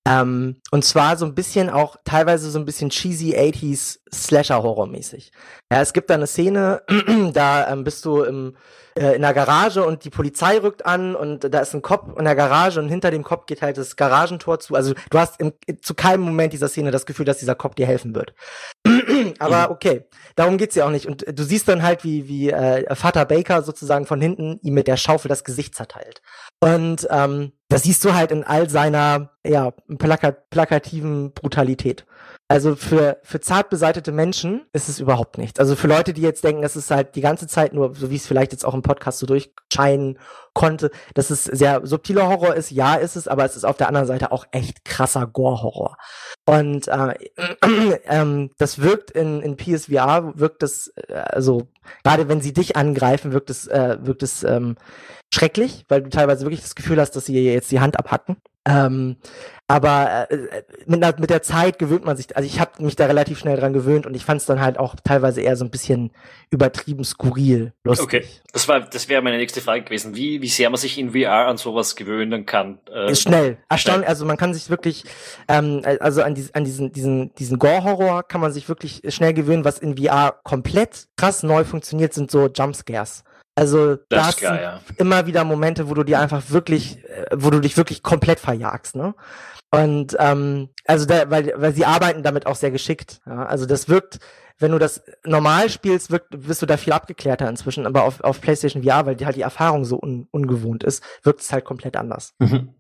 Ähm, 0.05 0.61
und 0.73 0.85
zwar 0.85 1.17
so 1.17 1.25
ein 1.25 1.37
bisschen 1.37 1.71
auch, 1.71 1.99
teilweise 2.05 2.51
so 2.51 2.59
ein 2.59 2.65
bisschen 2.65 2.91
cheesy 2.91 3.37
80s 3.37 4.01
Slasher-Horror-mäßig. 4.13 5.31
Ja, 5.73 5.81
es 5.81 5.93
gibt 5.93 6.11
da 6.11 6.15
eine 6.15 6.29
Szene, 6.29 6.83
da 7.33 7.73
ähm, 7.73 7.83
bist 7.83 8.05
du 8.05 8.23
im, 8.23 8.57
äh, 8.97 9.17
in 9.17 9.23
der 9.23 9.35
Garage 9.35 9.85
und 9.85 10.05
die 10.05 10.11
Polizei 10.11 10.59
rückt 10.59 10.87
an 10.87 11.17
und 11.17 11.53
da 11.53 11.59
ist 11.59 11.75
ein 11.75 11.83
Kopf 11.83 12.17
in 12.17 12.25
der 12.25 12.37
Garage 12.37 12.79
und 12.79 12.89
hinter 12.89 13.11
dem 13.11 13.25
Kopf 13.25 13.47
geht 13.47 13.63
halt 13.63 13.77
das 13.77 13.97
Garagentor 13.97 14.61
zu. 14.61 14.77
Also 14.77 14.95
du 15.11 15.19
hast 15.19 15.41
im, 15.41 15.53
zu 15.83 15.95
keinem 15.95 16.23
Moment 16.23 16.53
dieser 16.53 16.69
Szene 16.69 16.93
das 16.93 17.05
Gefühl, 17.05 17.25
dass 17.25 17.39
dieser 17.39 17.57
Kopf 17.57 17.75
dir 17.75 17.87
helfen 17.87 18.15
wird. 18.15 18.33
Aber 19.41 19.67
mhm. 19.67 19.73
okay, 19.73 20.05
darum 20.37 20.57
geht's 20.57 20.77
ja 20.77 20.87
auch 20.87 20.91
nicht. 20.91 21.07
Und 21.07 21.25
du 21.27 21.43
siehst 21.43 21.67
dann 21.67 21.83
halt, 21.83 22.05
wie, 22.05 22.29
wie 22.29 22.51
äh, 22.51 22.95
Vater 22.95 23.25
Baker 23.25 23.63
sozusagen 23.63 24.07
von 24.07 24.21
hinten 24.21 24.61
ihm 24.63 24.75
mit 24.75 24.87
der 24.87 24.97
Schaufel 24.97 25.29
das 25.29 25.43
Gesicht 25.43 25.75
zerteilt. 25.75 26.23
Und 26.61 27.09
ähm, 27.11 27.53
das 27.69 27.83
siehst 27.83 28.05
du 28.05 28.15
halt 28.15 28.31
in 28.31 28.45
all 28.45 28.71
seiner 28.71 29.31
ja, 29.45 29.73
plakat 29.99 30.49
plakativen 30.51 31.33
Brutalität. 31.33 32.07
Also 32.49 32.77
für, 32.77 33.19
für 33.25 33.41
zart 33.41 33.71
beseitete 33.71 34.13
Menschen 34.13 34.67
ist 34.73 34.89
es 34.89 35.01
überhaupt 35.01 35.37
nichts. 35.37 35.59
Also 35.59 35.75
für 35.75 35.89
Leute, 35.89 36.13
die 36.13 36.23
jetzt 36.23 36.45
denken, 36.45 36.63
das 36.63 36.77
ist 36.77 36.93
halt 36.93 37.17
die 37.17 37.21
ganze 37.21 37.49
Zeit 37.49 37.73
nur, 37.73 37.95
so 37.95 38.09
wie 38.11 38.17
es 38.17 38.27
vielleicht 38.27 38.53
jetzt 38.53 38.65
auch 38.65 38.75
im 38.75 38.83
Podcast 38.83 39.19
so 39.19 39.27
durchscheinen 39.27 40.19
konnte, 40.57 40.91
dass 41.13 41.29
es 41.29 41.45
sehr 41.45 41.87
subtiler 41.87 42.29
Horror 42.29 42.55
ist, 42.55 42.71
ja 42.71 42.95
ist 42.95 43.15
es, 43.15 43.29
aber 43.29 43.45
es 43.45 43.57
ist 43.57 43.65
auf 43.65 43.77
der 43.77 43.89
anderen 43.89 44.07
Seite 44.07 44.33
auch 44.33 44.47
echt 44.53 44.87
krasser 44.87 45.27
Gore-Horror. 45.27 45.99
Und 46.47 46.89
äh, 46.89 47.15
ähm, 48.09 48.51
das 48.57 48.81
wirkt 48.81 49.11
in, 49.11 49.43
in 49.43 49.57
PSVR, 49.59 50.33
wirkt 50.39 50.63
das, 50.63 50.89
äh, 51.09 51.13
also 51.13 51.69
gerade 52.03 52.29
wenn 52.29 52.41
sie 52.41 52.55
dich 52.55 52.75
angreifen, 52.75 53.33
wirkt 53.33 53.51
es, 53.51 53.67
äh, 53.67 53.99
wirkt 54.01 54.23
es 54.23 54.45
ähm, 54.45 54.77
schrecklich, 55.33 55.85
weil 55.89 56.03
du 56.03 56.09
teilweise 56.09 56.47
wirklich 56.47 56.63
das 56.63 56.75
Gefühl 56.75 56.99
hast, 56.99 57.11
dass 57.11 57.27
sie 57.27 57.39
jetzt 57.39 57.71
die 57.71 57.81
Hand 57.81 57.99
abhacken. 57.99 58.39
Ähm, 58.67 59.17
aber 59.69 60.29
äh, 60.31 60.63
mit, 60.87 61.21
mit 61.21 61.31
der 61.31 61.43
Zeit 61.43 61.79
gewöhnt 61.79 62.05
man 62.05 62.17
sich, 62.17 62.37
also 62.37 62.47
ich 62.47 62.59
habe 62.61 62.83
mich 62.83 62.97
da 62.97 63.07
relativ 63.07 63.39
schnell 63.39 63.57
dran 63.57 63.73
gewöhnt 63.73 64.07
und 64.07 64.15
ich 64.15 64.25
fand 64.25 64.41
es 64.41 64.47
dann 64.47 64.61
halt 64.61 64.79
auch 64.79 64.97
teilweise 65.03 65.41
eher 65.41 65.57
so 65.57 65.65
ein 65.65 65.71
bisschen 65.71 66.11
übertrieben 66.51 67.05
skurril, 67.05 67.73
lustig. 67.85 68.05
Okay, 68.05 68.25
das 68.53 68.67
war, 68.69 68.81
das 68.81 69.09
wäre 69.09 69.23
meine 69.23 69.39
nächste 69.39 69.61
Frage 69.61 69.85
gewesen, 69.85 70.17
wie, 70.17 70.41
wie 70.41 70.46
sehr 70.49 70.71
man 70.71 70.79
sich 70.79 70.99
in 70.99 71.13
VR 71.13 71.47
an 71.47 71.57
sowas 71.57 71.97
gewöhnen 71.97 72.47
kann. 72.47 72.79
Äh, 72.93 73.11
ist 73.11 73.23
schnell, 73.23 73.59
erstaunlich, 73.69 74.09
also 74.09 74.25
man 74.25 74.37
kann 74.37 74.55
sich 74.55 74.71
wirklich, 74.71 75.05
ähm, 75.49 75.83
also 76.01 76.23
an, 76.23 76.35
die, 76.35 76.47
an 76.53 76.65
diesen, 76.65 76.93
diesen, 76.93 77.35
diesen 77.35 77.59
Gore-Horror 77.59 78.23
kann 78.23 78.41
man 78.41 78.53
sich 78.53 78.69
wirklich 78.69 79.03
schnell 79.09 79.35
gewöhnen, 79.35 79.65
was 79.65 79.79
in 79.79 79.97
VR 79.97 80.39
komplett 80.43 81.09
krass 81.17 81.43
neu 81.43 81.65
funktioniert, 81.65 82.15
sind 82.15 82.31
so 82.31 82.49
Jumpscares. 82.49 83.25
Also 83.55 83.97
da 84.11 84.27
hast 84.27 84.43
ja. 84.43 84.81
immer 84.99 85.27
wieder 85.27 85.43
Momente, 85.45 85.89
wo 85.89 85.95
du 85.95 86.05
dir 86.05 86.21
einfach 86.21 86.51
wirklich, 86.51 87.03
äh, 87.05 87.27
wo 87.35 87.49
du 87.51 87.61
dich 87.61 87.77
wirklich 87.77 88.03
komplett 88.03 88.39
verjagst, 88.39 88.97
ne? 88.97 89.15
Und 89.71 90.17
ähm, 90.19 90.69
also 90.85 91.07
da, 91.07 91.31
weil, 91.31 91.53
weil 91.57 91.75
sie 91.75 91.85
arbeiten 91.85 92.23
damit 92.23 92.47
auch 92.47 92.55
sehr 92.55 92.71
geschickt. 92.71 93.21
Ja? 93.27 93.47
Also 93.47 93.67
das 93.67 93.89
wirkt, 93.89 94.21
wenn 94.59 94.73
du 94.73 94.79
das 94.79 95.03
normal 95.25 95.69
spielst, 95.71 96.11
wirkt, 96.11 96.49
wirst 96.49 96.63
du 96.63 96.67
da 96.67 96.77
viel 96.77 96.93
abgeklärter 96.93 97.49
inzwischen, 97.49 97.87
aber 97.87 98.05
auf, 98.05 98.21
auf 98.23 98.41
PlayStation 98.41 98.83
VR, 98.83 99.07
weil 99.07 99.17
die 99.17 99.27
halt 99.27 99.37
die 99.37 99.43
Erfahrung 99.43 99.85
so 99.85 99.99
un, 100.01 100.29
ungewohnt 100.31 100.85
ist, 100.85 101.03
wirkt 101.23 101.41
es 101.41 101.53
halt 101.53 101.65
komplett 101.65 101.97
anders. 101.97 102.35
Mhm. 102.39 102.75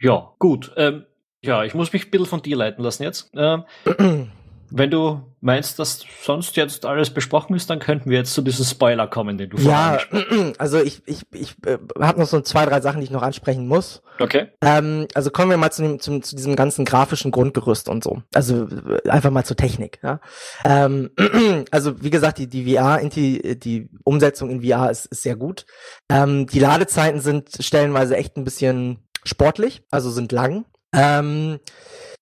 Ja, 0.00 0.32
gut. 0.38 0.72
Ähm, 0.76 1.06
ja, 1.42 1.64
ich 1.64 1.74
muss 1.74 1.92
mich 1.92 2.06
ein 2.06 2.10
bisschen 2.10 2.26
von 2.26 2.42
dir 2.42 2.56
leiten 2.56 2.84
lassen 2.84 3.02
jetzt. 3.02 3.30
Ähm, 3.34 3.64
wenn 4.70 4.90
du 4.90 5.20
meinst, 5.40 5.78
dass 5.78 6.04
sonst 6.22 6.56
jetzt 6.56 6.84
alles 6.84 7.10
besprochen 7.10 7.56
ist, 7.56 7.70
dann 7.70 7.78
könnten 7.78 8.10
wir 8.10 8.18
jetzt 8.18 8.34
zu 8.34 8.42
diesem 8.42 8.64
Spoiler 8.64 9.06
kommen, 9.06 9.38
den 9.38 9.50
du 9.50 9.56
Ja, 9.58 9.98
also 10.58 10.78
ich, 10.78 11.02
ich, 11.06 11.22
ich 11.32 11.56
äh, 11.66 11.78
habe 11.98 12.20
noch 12.20 12.26
so 12.26 12.40
zwei, 12.40 12.66
drei 12.66 12.80
Sachen, 12.80 13.00
die 13.00 13.04
ich 13.04 13.10
noch 13.10 13.22
ansprechen 13.22 13.66
muss. 13.66 14.02
Okay. 14.18 14.48
Ähm, 14.60 15.06
also 15.14 15.30
kommen 15.30 15.50
wir 15.50 15.56
mal 15.56 15.70
zu, 15.70 15.82
dem, 15.82 15.98
zu, 15.98 16.20
zu 16.20 16.36
diesem 16.36 16.56
ganzen 16.56 16.84
grafischen 16.84 17.30
Grundgerüst 17.30 17.88
und 17.88 18.04
so. 18.04 18.22
Also 18.34 18.68
äh, 18.68 19.08
einfach 19.08 19.30
mal 19.30 19.44
zur 19.44 19.56
Technik. 19.56 19.98
Ja? 20.02 20.20
Ähm, 20.64 21.10
also 21.70 22.02
wie 22.02 22.10
gesagt, 22.10 22.38
die, 22.38 22.46
die 22.46 22.74
VR, 22.74 23.00
die, 23.08 23.58
die 23.58 23.88
Umsetzung 24.04 24.50
in 24.50 24.62
VR 24.62 24.90
ist, 24.90 25.06
ist 25.06 25.22
sehr 25.22 25.36
gut. 25.36 25.64
Ähm, 26.08 26.46
die 26.46 26.60
Ladezeiten 26.60 27.20
sind 27.20 27.50
stellenweise 27.60 28.16
echt 28.16 28.36
ein 28.36 28.44
bisschen 28.44 28.98
sportlich, 29.24 29.82
also 29.90 30.10
sind 30.10 30.32
lang. 30.32 30.64
Ähm, 30.92 31.60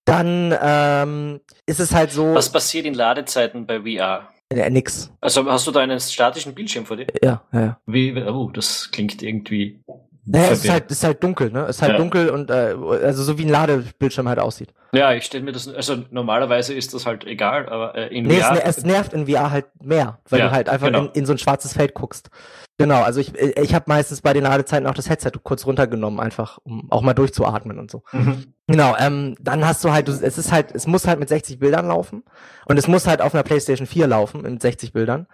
dann 0.09 0.55
ähm, 0.61 1.41
ist 1.67 1.81
es 1.81 1.95
halt 1.95 2.13
so. 2.13 2.35
Was 2.35 2.51
passiert 2.51 2.87
in 2.87 2.95
Ladezeiten 2.95 3.67
bei 3.67 3.81
VR? 3.81 4.29
Ja, 4.53 4.71
nix. 4.71 5.13
Also 5.21 5.45
hast 5.47 5.67
du 5.67 5.71
da 5.71 5.81
einen 5.81 6.01
statischen 6.01 6.55
Bildschirm 6.55 6.87
vor 6.87 6.97
dir? 6.97 7.07
Ja, 7.23 7.43
ja, 7.53 7.61
ja. 7.61 7.81
Wie, 7.87 8.17
oh, 8.23 8.51
das 8.51 8.91
klingt 8.91 9.23
irgendwie. 9.23 9.81
Naja, 10.31 10.51
es 10.51 10.65
ist 10.65 10.71
halt, 10.71 10.91
ist 10.91 11.05
halt 11.05 11.23
dunkel, 11.23 11.51
ne? 11.51 11.65
Es 11.65 11.77
ist 11.77 11.83
halt 11.83 11.93
ja. 11.93 11.99
dunkel 11.99 12.29
und 12.29 12.51
äh, 12.51 12.75
also 13.03 13.23
so 13.23 13.39
wie 13.39 13.45
ein 13.45 13.49
Ladebildschirm 13.49 14.29
halt 14.29 14.39
aussieht. 14.39 14.75
Ja, 14.93 15.13
ich 15.13 15.25
stelle 15.25 15.45
mir 15.45 15.53
das, 15.53 15.69
also 15.69 16.05
normalerweise 16.11 16.75
ist 16.75 16.93
das 16.93 17.07
halt 17.07 17.25
egal, 17.25 17.69
aber 17.69 17.95
äh, 17.95 18.15
in 18.15 18.27
nee, 18.27 18.41
VR. 18.41 18.61
Es, 18.65 18.79
es 18.79 18.85
nervt 18.85 19.13
in 19.15 19.27
VR 19.27 19.51
halt 19.51 19.67
mehr, 19.83 20.19
weil 20.29 20.41
ja, 20.41 20.47
du 20.47 20.53
halt 20.53 20.69
einfach 20.69 20.89
genau. 20.89 21.07
in, 21.07 21.11
in 21.13 21.27
so 21.27 21.33
ein 21.33 21.39
schwarzes 21.39 21.73
Feld 21.73 21.95
guckst. 21.95 22.31
Genau, 22.79 23.03
also 23.03 23.21
ich, 23.21 23.35
ich 23.35 23.75
habe 23.75 23.87
meistens 23.89 24.21
bei 24.21 24.33
den 24.33 24.45
Ladezeiten 24.45 24.87
auch 24.87 24.95
das 24.95 25.11
Headset 25.11 25.33
kurz 25.43 25.67
runtergenommen, 25.67 26.21
einfach 26.21 26.59
um 26.63 26.91
auch 26.91 27.03
mal 27.03 27.15
durchzuatmen 27.15 27.79
und 27.79 27.91
so. 27.91 28.03
Mhm. 28.13 28.55
Genau, 28.69 28.95
ähm, 28.99 29.35
dann 29.41 29.67
hast 29.67 29.83
du 29.83 29.91
halt, 29.91 30.09
es 30.09 30.39
ist 30.39 30.53
halt, 30.53 30.75
es 30.75 30.87
muss 30.87 31.07
halt 31.07 31.19
mit 31.19 31.29
60 31.29 31.59
Bildern 31.59 31.89
laufen 31.89 32.23
und 32.67 32.77
es 32.77 32.87
muss 32.87 33.07
halt 33.07 33.21
auf 33.21 33.35
einer 33.35 33.43
PlayStation 33.43 33.87
4 33.87 34.07
laufen 34.07 34.43
mit 34.43 34.63
60 34.63 34.93
Bildern. 34.93 35.27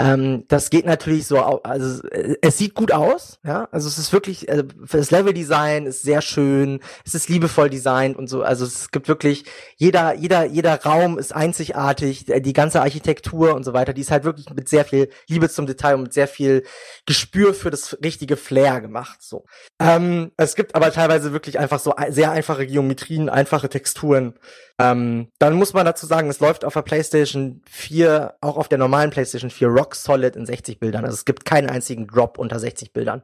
Ähm, 0.00 0.44
das 0.46 0.70
geht 0.70 0.86
natürlich 0.86 1.26
so, 1.26 1.40
also 1.40 2.08
es 2.40 2.56
sieht 2.56 2.74
gut 2.74 2.92
aus, 2.92 3.40
ja, 3.44 3.68
also 3.72 3.88
es 3.88 3.98
ist 3.98 4.12
wirklich, 4.12 4.48
also 4.48 4.62
das 4.92 5.10
Leveldesign 5.10 5.86
ist 5.86 6.02
sehr 6.02 6.22
schön, 6.22 6.78
es 7.04 7.16
ist 7.16 7.28
liebevoll 7.28 7.68
designt 7.68 8.16
und 8.16 8.28
so, 8.28 8.44
also 8.44 8.64
es 8.64 8.92
gibt 8.92 9.08
wirklich, 9.08 9.44
jeder, 9.76 10.14
jeder, 10.14 10.44
jeder 10.44 10.80
Raum 10.84 11.18
ist 11.18 11.34
einzigartig, 11.34 12.26
die 12.26 12.52
ganze 12.52 12.80
Architektur 12.80 13.56
und 13.56 13.64
so 13.64 13.72
weiter, 13.72 13.92
die 13.92 14.02
ist 14.02 14.12
halt 14.12 14.22
wirklich 14.22 14.48
mit 14.50 14.68
sehr 14.68 14.84
viel 14.84 15.10
Liebe 15.26 15.48
zum 15.48 15.66
Detail 15.66 15.96
und 15.96 16.02
mit 16.04 16.12
sehr 16.12 16.28
viel 16.28 16.62
Gespür 17.04 17.52
für 17.52 17.70
das 17.70 17.98
richtige 18.00 18.36
Flair 18.36 18.80
gemacht, 18.80 19.20
so. 19.20 19.46
Ähm, 19.80 20.30
es 20.36 20.54
gibt 20.54 20.76
aber 20.76 20.92
teilweise 20.92 21.32
wirklich 21.32 21.58
einfach 21.58 21.80
so 21.80 21.92
sehr 22.10 22.30
einfache 22.30 22.68
Geometrien, 22.68 23.28
einfache 23.28 23.68
Texturen, 23.68 24.34
ähm, 24.80 25.28
dann 25.38 25.54
muss 25.54 25.72
man 25.72 25.84
dazu 25.84 26.06
sagen, 26.06 26.30
es 26.30 26.40
läuft 26.40 26.64
auf 26.64 26.74
der 26.74 26.82
PlayStation 26.82 27.62
4, 27.68 28.36
auch 28.40 28.56
auf 28.56 28.68
der 28.68 28.78
normalen 28.78 29.10
PlayStation 29.10 29.50
4 29.50 29.68
rock 29.68 29.94
solid 29.96 30.36
in 30.36 30.46
60 30.46 30.78
Bildern. 30.78 31.04
Also 31.04 31.16
es 31.16 31.24
gibt 31.24 31.44
keinen 31.44 31.68
einzigen 31.68 32.06
Drop 32.06 32.38
unter 32.38 32.58
60 32.58 32.92
Bildern. 32.92 33.22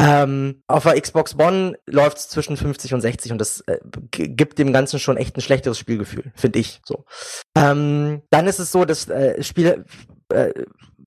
Ähm, 0.00 0.62
auf 0.68 0.84
der 0.84 1.00
Xbox 1.00 1.38
One 1.38 1.76
läuft 1.86 2.18
es 2.18 2.28
zwischen 2.28 2.56
50 2.56 2.94
und 2.94 3.00
60 3.00 3.32
und 3.32 3.38
das 3.38 3.60
äh, 3.66 3.78
gibt 4.10 4.58
dem 4.58 4.72
Ganzen 4.72 4.98
schon 4.98 5.16
echt 5.16 5.36
ein 5.36 5.42
schlechteres 5.42 5.78
Spielgefühl, 5.78 6.32
finde 6.34 6.60
ich. 6.60 6.80
So. 6.84 7.04
Ähm, 7.56 8.22
dann 8.30 8.46
ist 8.46 8.58
es 8.58 8.72
so, 8.72 8.84
dass 8.84 9.08
äh, 9.08 9.42
Spiele 9.42 9.84
äh, 10.28 10.52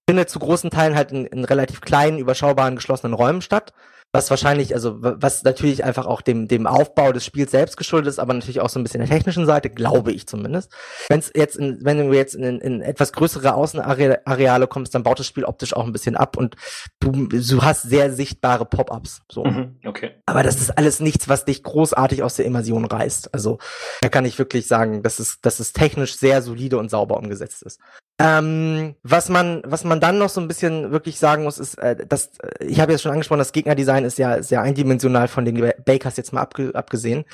findet 0.08 0.29
zu 0.29 0.39
großen 0.39 0.69
Teilen 0.69 0.95
halt 0.95 1.12
in, 1.12 1.25
in 1.25 1.45
relativ 1.45 1.81
kleinen, 1.81 2.19
überschaubaren, 2.19 2.75
geschlossenen 2.75 3.13
Räumen 3.13 3.41
statt 3.41 3.73
was 4.15 4.30
wahrscheinlich, 4.30 4.73
also 4.73 4.95
was 4.97 5.43
natürlich 5.43 5.84
einfach 5.84 6.06
auch 6.06 6.21
dem, 6.21 6.47
dem 6.47 6.65
Aufbau 6.65 7.12
des 7.12 7.25
Spiels 7.25 7.51
selbst 7.51 7.78
geschuldet 7.78 8.10
ist, 8.10 8.19
aber 8.19 8.34
natürlich 8.34 8.62
auch 8.62 8.69
so 8.69 8.80
ein 8.80 8.84
bisschen 8.84 9.01
der 9.01 9.10
technischen 9.10 9.45
Seite, 9.45 9.69
glaube 9.69 10.12
ich 10.12 10.28
zumindest. 10.28 10.71
Wenn 11.10 11.19
es 11.19 11.32
jetzt 11.36 11.58
in, 11.58 11.80
wenn 11.82 11.97
du 11.97 12.13
jetzt 12.13 12.36
in, 12.36 12.60
in 12.60 12.82
etwas 12.82 13.13
größere 13.13 13.54
Außenareale 13.54 14.67
kommst, 14.67 14.95
dann 14.95 15.04
baut 15.04 15.19
das 15.19 15.28
Spiel 15.28 15.43
optisch 15.43 15.75
auch 15.75 15.86
ein 15.86 15.91
bisschen 15.91 16.15
ab 16.15 16.38
und 16.38 16.56
du, 16.99 17.28
du 17.28 17.62
hast 17.62 17.84
sehr 17.84 18.12
sichtbare 18.12 18.65
Pop-ups. 18.65 19.21
So. 19.30 19.43
Mhm, 19.43 19.75
okay. 19.86 20.12
Aber 20.25 20.43
das 20.43 20.62
ist 20.62 20.78
alles 20.78 20.99
nichts, 20.99 21.30
was 21.30 21.45
dich 21.45 21.62
großartig 21.63 22.23
aus 22.23 22.36
der 22.36 22.45
Immersion 22.45 22.86
reißt. 22.86 23.34
Also 23.34 23.60
da 24.01 24.10
kann 24.10 24.25
ich 24.25 24.39
wirklich 24.39 24.67
sagen, 24.67 25.04
dass 25.04 25.19
es, 25.19 25.41
dass 25.41 25.60
es 25.60 25.73
technisch 25.73 26.15
sehr 26.15 26.41
solide 26.41 26.78
und 26.78 26.89
sauber 26.89 27.17
umgesetzt 27.17 27.63
ist. 27.63 27.80
Ähm, 28.17 28.95
was 29.04 29.28
man, 29.28 29.62
was 29.65 29.84
man 29.84 29.99
dann 29.99 30.17
noch 30.17 30.30
so 30.30 30.39
ein 30.39 30.47
bisschen 30.47 30.91
wirklich 30.91 31.19
sagen 31.19 31.43
muss, 31.43 31.58
ist, 31.58 31.78
äh, 31.80 31.97
dass 32.06 32.32
ich 32.62 32.80
habe 32.80 32.93
jetzt 32.93 33.01
schon 33.01 33.12
angesprochen, 33.12 33.39
das 33.39 33.51
Gegnerdesign 33.51 34.06
ist 34.06 34.17
ja 34.17 34.41
sehr 34.41 34.62
eindimensional 34.62 35.28
von 35.28 35.43
den 35.43 35.73
Bakers 35.86 36.15
jetzt 36.15 36.32
mal 36.32 36.41
abge 36.41 36.71
abgesehen. 36.73 37.25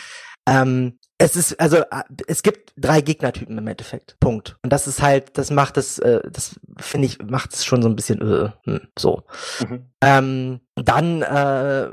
Ähm, 0.52 1.00
es 1.18 1.36
ist, 1.36 1.60
also, 1.60 1.78
äh, 1.78 2.04
es 2.28 2.42
gibt 2.42 2.74
drei 2.76 3.02
Gegnertypen 3.02 3.58
im 3.58 3.68
Endeffekt. 3.68 4.18
Punkt. 4.20 4.58
Und 4.64 4.74
das 4.74 4.88
ist 4.88 5.02
halt, 5.02 5.38
das 5.38 5.52
macht 5.52 5.78
es, 5.78 6.00
äh, 6.00 6.20
das 6.30 6.60
finde 6.80 7.08
ich, 7.08 7.22
macht 7.22 7.54
es 7.54 7.64
schon 7.64 7.82
so 7.82 7.88
ein 7.88 7.96
bisschen 7.96 8.22
äh, 8.22 8.50
hm, 8.66 8.82
so. 8.98 9.24
Mhm. 9.60 9.86
Ähm, 10.02 10.60
dann 10.76 11.22
äh, 11.22 11.90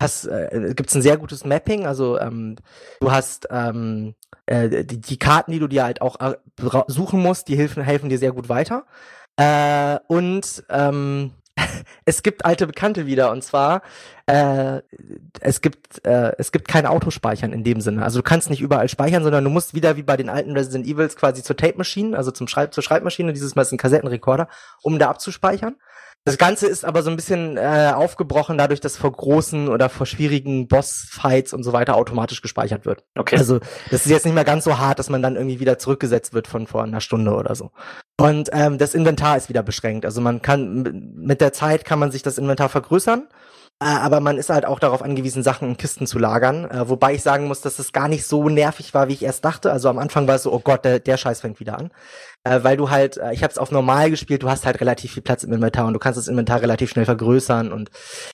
hast, 0.00 0.26
äh, 0.26 0.72
gibt 0.74 0.88
es 0.88 0.94
ein 0.94 1.02
sehr 1.02 1.16
gutes 1.16 1.44
Mapping, 1.44 1.84
also 1.84 2.18
ähm, 2.18 2.56
du 3.00 3.10
hast 3.10 3.48
ähm, 3.50 4.14
äh, 4.46 4.84
die, 4.84 5.00
die 5.00 5.18
Karten, 5.18 5.50
die 5.50 5.58
du 5.58 5.66
dir 5.66 5.84
halt 5.84 6.00
auch 6.00 6.20
äh, 6.20 6.36
suchen 6.86 7.20
musst, 7.20 7.48
die 7.48 7.56
helfen, 7.56 7.82
helfen 7.82 8.08
dir 8.08 8.18
sehr 8.18 8.32
gut 8.32 8.48
weiter. 8.48 8.86
Äh, 9.36 9.98
und 10.06 10.64
ähm, 10.70 11.32
es 12.04 12.22
gibt 12.22 12.44
alte 12.44 12.66
Bekannte 12.66 13.06
wieder 13.06 13.30
und 13.30 13.42
zwar 13.42 13.82
äh, 14.26 14.80
es 15.40 15.60
gibt 15.60 16.04
äh, 16.04 16.32
es 16.38 16.52
gibt 16.52 16.68
kein 16.68 16.86
Autospeichern 16.86 17.52
in 17.52 17.64
dem 17.64 17.80
Sinne. 17.80 18.02
Also 18.02 18.18
du 18.18 18.22
kannst 18.22 18.50
nicht 18.50 18.60
überall 18.60 18.88
speichern, 18.88 19.22
sondern 19.22 19.44
du 19.44 19.50
musst 19.50 19.74
wieder 19.74 19.96
wie 19.96 20.02
bei 20.02 20.16
den 20.16 20.28
alten 20.28 20.52
Resident 20.52 20.86
Evils 20.86 21.16
quasi 21.16 21.42
zur 21.42 21.56
Tape 21.56 21.78
Machine, 21.78 22.16
also 22.16 22.30
zum 22.30 22.48
Schreib 22.48 22.74
zur 22.74 22.82
Schreibmaschine, 22.82 23.32
dieses 23.32 23.54
Mal 23.54 23.62
ist 23.62 23.72
ein 23.72 23.78
Kassettenrekorder, 23.78 24.48
um 24.82 24.98
da 24.98 25.10
abzuspeichern. 25.10 25.76
Das 26.26 26.38
Ganze 26.38 26.66
ist 26.66 26.86
aber 26.86 27.02
so 27.02 27.10
ein 27.10 27.16
bisschen 27.16 27.58
äh, 27.58 27.92
aufgebrochen, 27.94 28.56
dadurch, 28.56 28.80
dass 28.80 28.96
vor 28.96 29.12
großen 29.12 29.68
oder 29.68 29.90
vor 29.90 30.06
schwierigen 30.06 30.68
Bossfights 30.68 31.52
und 31.52 31.64
so 31.64 31.74
weiter 31.74 31.96
automatisch 31.96 32.40
gespeichert 32.40 32.86
wird. 32.86 33.04
Okay. 33.14 33.36
Also 33.36 33.58
das 33.90 34.06
ist 34.06 34.10
jetzt 34.10 34.24
nicht 34.24 34.34
mehr 34.34 34.44
ganz 34.44 34.64
so 34.64 34.78
hart, 34.78 34.98
dass 34.98 35.10
man 35.10 35.20
dann 35.20 35.36
irgendwie 35.36 35.60
wieder 35.60 35.78
zurückgesetzt 35.78 36.32
wird 36.32 36.48
von 36.48 36.66
vor 36.66 36.82
einer 36.82 37.02
Stunde 37.02 37.34
oder 37.34 37.54
so. 37.54 37.72
Und 38.18 38.48
ähm, 38.52 38.78
das 38.78 38.94
Inventar 38.94 39.36
ist 39.36 39.50
wieder 39.50 39.62
beschränkt. 39.62 40.06
Also 40.06 40.22
man 40.22 40.40
kann 40.40 41.12
mit 41.14 41.42
der 41.42 41.52
Zeit 41.52 41.84
kann 41.84 41.98
man 41.98 42.10
sich 42.10 42.22
das 42.22 42.38
Inventar 42.38 42.70
vergrößern 42.70 43.28
äh, 43.80 43.86
aber 43.86 44.20
man 44.20 44.38
ist 44.38 44.50
halt 44.50 44.64
auch 44.64 44.78
darauf 44.78 45.02
angewiesen, 45.02 45.42
Sachen 45.42 45.70
in 45.70 45.76
Kisten 45.76 46.06
zu 46.06 46.18
lagern. 46.18 46.70
Äh, 46.70 46.88
wobei 46.88 47.14
ich 47.14 47.22
sagen 47.22 47.46
muss, 47.46 47.60
dass 47.60 47.78
es 47.78 47.92
gar 47.92 48.08
nicht 48.08 48.26
so 48.26 48.48
nervig 48.48 48.94
war, 48.94 49.08
wie 49.08 49.14
ich 49.14 49.22
erst 49.24 49.44
dachte. 49.44 49.72
Also 49.72 49.88
am 49.88 49.98
Anfang 49.98 50.26
war 50.28 50.36
es 50.36 50.44
so, 50.44 50.52
oh 50.52 50.60
Gott, 50.60 50.84
der, 50.84 51.00
der 51.00 51.16
Scheiß 51.16 51.40
fängt 51.40 51.60
wieder 51.60 51.78
an. 51.78 51.90
Äh, 52.46 52.62
weil 52.62 52.76
du 52.76 52.90
halt, 52.90 53.16
äh, 53.16 53.32
ich 53.32 53.42
habe 53.42 53.50
es 53.50 53.56
auf 53.56 53.70
normal 53.70 54.10
gespielt, 54.10 54.42
du 54.42 54.50
hast 54.50 54.66
halt 54.66 54.78
relativ 54.80 55.14
viel 55.14 55.22
Platz 55.22 55.44
im 55.44 55.52
Inventar 55.54 55.86
und 55.86 55.94
du 55.94 55.98
kannst 55.98 56.18
das 56.18 56.28
Inventar 56.28 56.60
relativ 56.60 56.90
schnell 56.90 57.06
vergrößern 57.06 57.72
und 57.72 57.90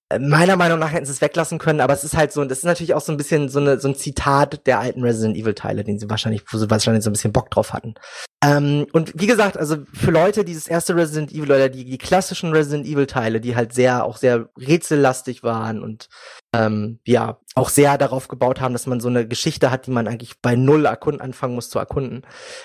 äh, 0.09 0.19
meiner 0.19 0.57
Meinung 0.57 0.81
nach 0.81 0.91
hätten 0.91 1.07
sie 1.07 1.13
es 1.13 1.21
weglassen 1.21 1.59
können, 1.59 1.81
aber 1.81 1.93
es 1.93 2.03
ist 2.03 2.17
halt 2.17 2.33
so, 2.33 2.45
das 2.45 2.59
ist 2.59 2.65
natürlich 2.65 2.95
auch 2.95 3.03
so 3.03 3.13
ein 3.13 3.17
bisschen 3.17 3.49
so, 3.49 3.61
eine, 3.61 3.79
so 3.79 3.87
ein 3.87 3.95
Zitat 3.95 4.67
der 4.67 4.81
alten 4.81 5.05
Resident 5.05 5.37
Evil 5.37 5.55
Teile, 5.55 5.85
den 5.85 6.01
sie 6.01 6.11
wahrscheinlich, 6.11 6.43
wo 6.51 6.59
sie 6.59 6.69
wahrscheinlich 6.69 7.05
so 7.05 7.11
ein 7.11 7.13
bisschen 7.13 7.33
Bock 7.33 7.53
drauf 7.53 7.73
hatten. 7.73 7.95
Ähm, 8.43 8.87
und 8.93 9.13
wie 9.15 9.29
gesagt, 9.29 9.57
also 9.57 9.77
für 9.93 10.11
Leute, 10.11 10.45
die 10.45 10.55
das 10.55 10.67
erste 10.67 10.97
Resident 10.97 11.31
Evil 11.31 11.53
oder 11.53 11.69
die, 11.69 11.85
die 11.85 11.99
klassischen 11.99 12.51
Resident 12.51 12.87
Evil 12.87 13.07
Teile, 13.07 13.41
die 13.41 13.55
halt 13.55 13.73
sehr, 13.73 14.05
auch 14.05 14.17
sehr 14.17 14.49
rätsellastig 14.59 15.45
waren 15.45 15.85
und 15.85 16.09
ähm, 16.53 16.99
ja, 17.07 17.39
auch 17.55 17.69
sehr 17.69 17.97
darauf 17.99 18.29
gebaut 18.29 18.61
haben, 18.61 18.73
dass 18.73 18.87
man 18.87 19.01
so 19.01 19.09
eine 19.09 19.27
Geschichte 19.27 19.71
hat, 19.71 19.87
die 19.87 19.91
man 19.91 20.09
eigentlich 20.09 20.41
bei 20.41 20.57
null 20.57 20.85
erkunden, 20.85 21.21
anfangen 21.21 21.55
muss 21.55 21.71
zu 21.71 21.79
erkunden. 21.79 22.23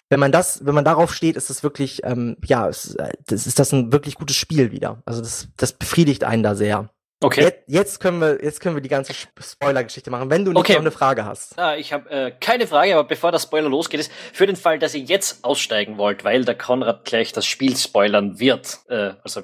Wenn 0.10 0.19
man 0.19 0.32
das, 0.32 0.65
wenn 0.65 0.76
man 0.76 0.86
darauf 0.86 1.13
steht, 1.13 1.36
ist 1.36 1.50
es 1.50 1.63
wirklich, 1.63 2.04
ähm, 2.04 2.38
ja, 2.45 2.67
es, 2.67 2.98
das 3.28 3.48
ist 3.48 3.60
das 3.60 3.71
ein 3.74 3.91
wirklich 3.91 4.15
gutes 4.15 4.36
Spiel 4.36 4.71
wieder. 4.71 5.02
Also 5.06 5.21
das, 5.21 5.50
das 5.58 5.74
befriedigt 5.74 6.24
einen 6.24 6.43
da 6.43 6.56
sehr. 6.56 6.89
Okay. 7.21 7.41
Jetzt, 7.41 7.63
jetzt, 7.67 7.99
können 8.01 8.19
wir, 8.19 8.43
jetzt 8.43 8.60
können 8.60 8.75
wir 8.75 8.82
die 8.82 8.89
ganze 8.89 9.13
Spoiler-Geschichte 9.13 10.12
machen, 10.12 10.30
wenn 10.30 10.43
du 10.43 10.51
nicht 10.51 10.60
okay. 10.60 10.73
noch 10.73 10.82
eine 10.82 10.91
Frage 10.91 11.23
hast. 11.23 11.58
Ah, 11.58 11.78
ich 11.78 11.93
habe 11.93 12.10
äh, 12.10 12.32
keine 12.41 12.67
Frage, 12.67 12.93
aber 12.93 13.08
bevor 13.08 13.32
der 13.32 13.39
Spoiler 13.39 13.69
losgeht, 13.69 14.01
ist 14.01 14.12
für 14.34 14.45
den 14.45 14.58
Fall, 14.58 14.80
dass 14.80 14.93
ihr 14.93 15.01
jetzt 15.01 15.45
aussteigen 15.45 15.97
wollt, 15.97 16.25
weil 16.25 16.43
der 16.43 16.56
Konrad 16.56 17.06
gleich 17.06 17.32
das 17.32 17.45
Spiel 17.45 17.78
spoilern 17.78 18.38
wird, 18.39 18.80
äh, 18.89 19.13
also 19.23 19.43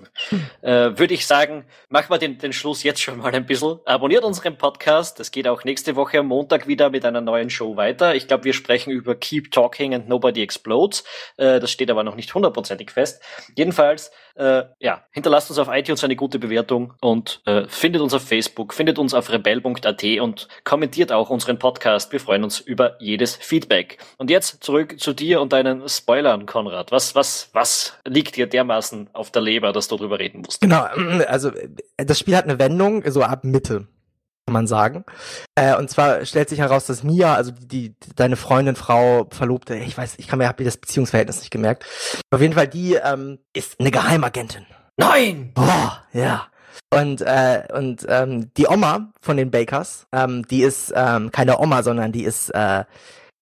äh, 0.61 0.97
würde 0.97 1.13
ich 1.13 1.25
sagen, 1.25 1.65
machen 1.87 2.09
wir 2.09 2.17
den, 2.17 2.37
den 2.39 2.51
Schluss 2.51 2.83
jetzt 2.83 3.01
schon 3.01 3.19
mal 3.19 3.33
ein 3.33 3.45
bisschen. 3.45 3.79
Abonniert 3.85 4.25
unseren 4.25 4.57
Podcast. 4.57 5.21
Es 5.21 5.31
geht 5.31 5.47
auch 5.47 5.63
nächste 5.63 5.95
Woche 5.95 6.19
am 6.19 6.27
Montag 6.27 6.67
wieder 6.67 6.89
mit 6.89 7.05
einer 7.05 7.21
neuen 7.21 7.49
Show 7.49 7.77
weiter. 7.77 8.15
Ich 8.15 8.27
glaube, 8.27 8.43
wir 8.43 8.53
sprechen 8.53 8.91
über 8.91 9.15
Keep 9.15 9.51
Talking 9.51 9.95
and 9.95 10.09
Nobody 10.09 10.43
Explodes. 10.43 11.05
Äh, 11.37 11.61
das 11.61 11.71
steht 11.71 11.89
aber 11.89 12.03
noch 12.03 12.15
nicht 12.15 12.35
hundertprozentig 12.35 12.91
fest. 12.91 13.21
Jedenfalls 13.55 14.11
äh, 14.35 14.63
ja, 14.79 15.03
hinterlasst 15.11 15.49
uns 15.49 15.59
auf 15.59 15.67
iTunes 15.71 16.03
eine 16.03 16.15
gute 16.15 16.39
Bewertung 16.39 16.93
und 17.01 17.41
äh, 17.45 17.65
findet 17.67 18.01
uns 18.01 18.13
auf 18.13 18.23
Facebook, 18.23 18.73
findet 18.73 18.99
uns 18.99 19.13
auf 19.13 19.31
rebell.at 19.31 20.03
und 20.21 20.47
kommentiert 20.63 21.11
auch 21.11 21.29
unseren 21.29 21.59
Podcast. 21.59 22.11
Wir 22.11 22.19
freuen 22.19 22.43
uns 22.43 22.59
über 22.59 22.95
jedes 22.99 23.35
Feedback. 23.35 23.97
Und 24.17 24.29
jetzt 24.29 24.63
zurück 24.63 24.99
zu 24.99 25.13
dir 25.13 25.41
und 25.41 25.53
deinen 25.53 25.87
Spoilern, 25.87 26.45
Konrad. 26.45 26.91
Was, 26.91 27.15
was, 27.15 27.49
was 27.53 27.97
liegt 28.05 28.35
dir 28.35 28.47
dermaßen 28.47 29.09
auf 29.13 29.31
der 29.31 29.41
Leber, 29.41 29.71
dass 29.73 29.87
du 29.87 29.97
darüber 29.97 30.19
reden 30.19 30.41
musst? 30.41 30.61
Genau, 30.61 30.83
also 31.27 31.51
das 31.97 32.19
Spiel 32.19 32.35
hat 32.35 32.45
eine 32.45 32.59
Wendung 32.59 33.03
so 33.09 33.23
ab 33.23 33.43
Mitte 33.43 33.87
kann 34.51 34.53
man 34.53 34.67
sagen. 34.67 35.05
Äh, 35.55 35.75
und 35.77 35.89
zwar 35.89 36.25
stellt 36.25 36.49
sich 36.49 36.59
heraus, 36.59 36.85
dass 36.85 37.03
Mia, 37.03 37.35
also 37.35 37.51
die, 37.51 37.95
die 37.97 38.15
deine 38.15 38.35
Freundin, 38.35 38.75
Frau, 38.75 39.27
Verlobte, 39.31 39.75
ich 39.75 39.97
weiß, 39.97 40.15
ich 40.17 40.27
kann 40.27 40.39
mir 40.39 40.47
hab 40.49 40.57
das 40.57 40.75
Beziehungsverhältnis 40.75 41.39
nicht 41.39 41.51
gemerkt. 41.51 41.85
Auf 42.31 42.41
jeden 42.41 42.53
Fall, 42.53 42.67
die 42.67 42.95
ähm, 42.95 43.39
ist 43.53 43.79
eine 43.79 43.91
Geheimagentin. 43.91 44.65
Nein! 44.97 45.51
Boah, 45.53 46.03
ja. 46.11 46.47
Und, 46.93 47.21
äh, 47.21 47.63
und 47.73 48.05
ähm, 48.09 48.53
die 48.57 48.67
Oma 48.67 49.13
von 49.21 49.37
den 49.37 49.51
Bakers, 49.51 50.07
ähm, 50.11 50.45
die 50.49 50.63
ist 50.63 50.91
ähm, 50.93 51.31
keine 51.31 51.57
Oma, 51.59 51.81
sondern 51.81 52.11
die 52.11 52.25
ist 52.25 52.49
äh, 52.49 52.83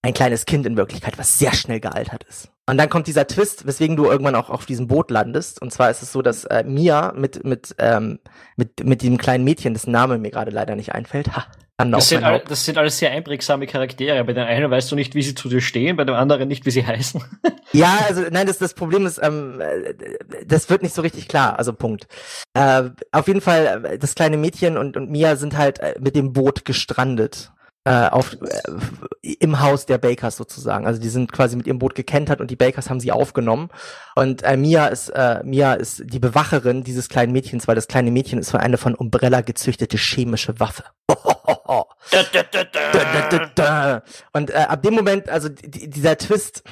ein 0.03 0.13
kleines 0.13 0.45
Kind 0.45 0.67
in 0.67 0.77
Wirklichkeit, 0.77 1.17
was 1.17 1.39
sehr 1.39 1.53
schnell 1.53 1.79
gealtert 1.79 2.23
ist. 2.29 2.49
Und 2.69 2.77
dann 2.77 2.89
kommt 2.89 3.07
dieser 3.07 3.27
Twist, 3.27 3.65
weswegen 3.65 3.95
du 3.95 4.05
irgendwann 4.05 4.35
auch 4.35 4.49
auf 4.49 4.65
diesem 4.65 4.87
Boot 4.87 5.11
landest. 5.11 5.61
Und 5.61 5.73
zwar 5.73 5.89
ist 5.89 6.03
es 6.03 6.11
so, 6.11 6.21
dass 6.21 6.45
äh, 6.45 6.63
Mia 6.63 7.13
mit 7.15 7.43
mit 7.43 7.75
ähm, 7.79 8.19
mit 8.55 8.83
mit 8.85 9.01
dem 9.01 9.17
kleinen 9.17 9.43
Mädchen, 9.43 9.73
dessen 9.73 9.91
Name 9.91 10.17
mir 10.17 10.31
gerade 10.31 10.51
leider 10.51 10.75
nicht 10.75 10.93
einfällt, 10.93 11.35
ha, 11.35 11.45
das 11.85 12.09
sind, 12.09 12.25
all, 12.25 12.43
das 12.45 12.65
sind 12.65 12.77
alles 12.77 12.97
sehr 12.97 13.11
einprägsame 13.11 13.65
Charaktere. 13.65 14.21
Bei 14.25 14.33
den 14.33 14.43
einen 14.43 14.69
weißt 14.69 14.91
du 14.91 14.95
nicht, 14.95 15.15
wie 15.15 15.21
sie 15.21 15.33
zu 15.33 15.47
dir 15.47 15.61
stehen, 15.61 15.95
bei 15.95 16.03
dem 16.03 16.15
anderen 16.15 16.49
nicht, 16.49 16.65
wie 16.65 16.71
sie 16.71 16.85
heißen. 16.87 17.23
ja, 17.71 17.99
also 18.05 18.23
nein, 18.29 18.47
das, 18.47 18.57
das 18.57 18.73
Problem 18.73 19.05
ist, 19.05 19.17
ähm, 19.23 19.61
äh, 19.61 19.93
das 20.45 20.69
wird 20.69 20.83
nicht 20.83 20.93
so 20.93 21.01
richtig 21.01 21.29
klar. 21.29 21.57
Also 21.57 21.71
Punkt. 21.71 22.07
Äh, 22.53 22.89
auf 23.13 23.27
jeden 23.27 23.39
Fall, 23.39 23.85
äh, 23.85 23.97
das 23.97 24.13
kleine 24.13 24.35
Mädchen 24.35 24.77
und, 24.77 24.97
und 24.97 25.09
Mia 25.09 25.37
sind 25.37 25.57
halt 25.57 25.79
äh, 25.79 25.95
mit 25.99 26.15
dem 26.17 26.33
Boot 26.33 26.65
gestrandet 26.65 27.51
äh, 27.85 28.07
auf, 28.09 28.33
äh, 28.33 29.33
im 29.39 29.61
Haus 29.61 29.85
der 29.85 29.97
Bakers 29.97 30.35
sozusagen. 30.35 30.85
Also 30.85 30.99
die 30.99 31.09
sind 31.09 31.31
quasi 31.31 31.55
mit 31.55 31.65
ihrem 31.65 31.79
Boot 31.79 31.95
gekentert 31.95 32.41
und 32.41 32.51
die 32.51 32.55
Bakers 32.55 32.89
haben 32.89 32.99
sie 32.99 33.11
aufgenommen. 33.11 33.69
Und 34.15 34.43
äh, 34.43 34.57
Mia 34.57 34.87
ist 34.87 35.09
äh, 35.09 35.41
Mia 35.43 35.73
ist 35.73 36.03
die 36.05 36.19
Bewacherin 36.19 36.83
dieses 36.83 37.09
kleinen 37.09 37.31
Mädchens, 37.31 37.67
weil 37.67 37.75
das 37.75 37.87
kleine 37.87 38.11
Mädchen 38.11 38.39
ist 38.39 38.51
für 38.51 38.59
eine 38.59 38.77
von 38.77 38.95
Umbrella 38.95 39.41
gezüchtete 39.41 39.97
chemische 39.97 40.59
Waffe. 40.59 40.83
Und 44.33 44.49
äh, 44.49 44.53
ab 44.53 44.83
dem 44.83 44.93
Moment, 44.93 45.29
also 45.29 45.49
dieser 45.49 46.17
Twist, 46.17 46.63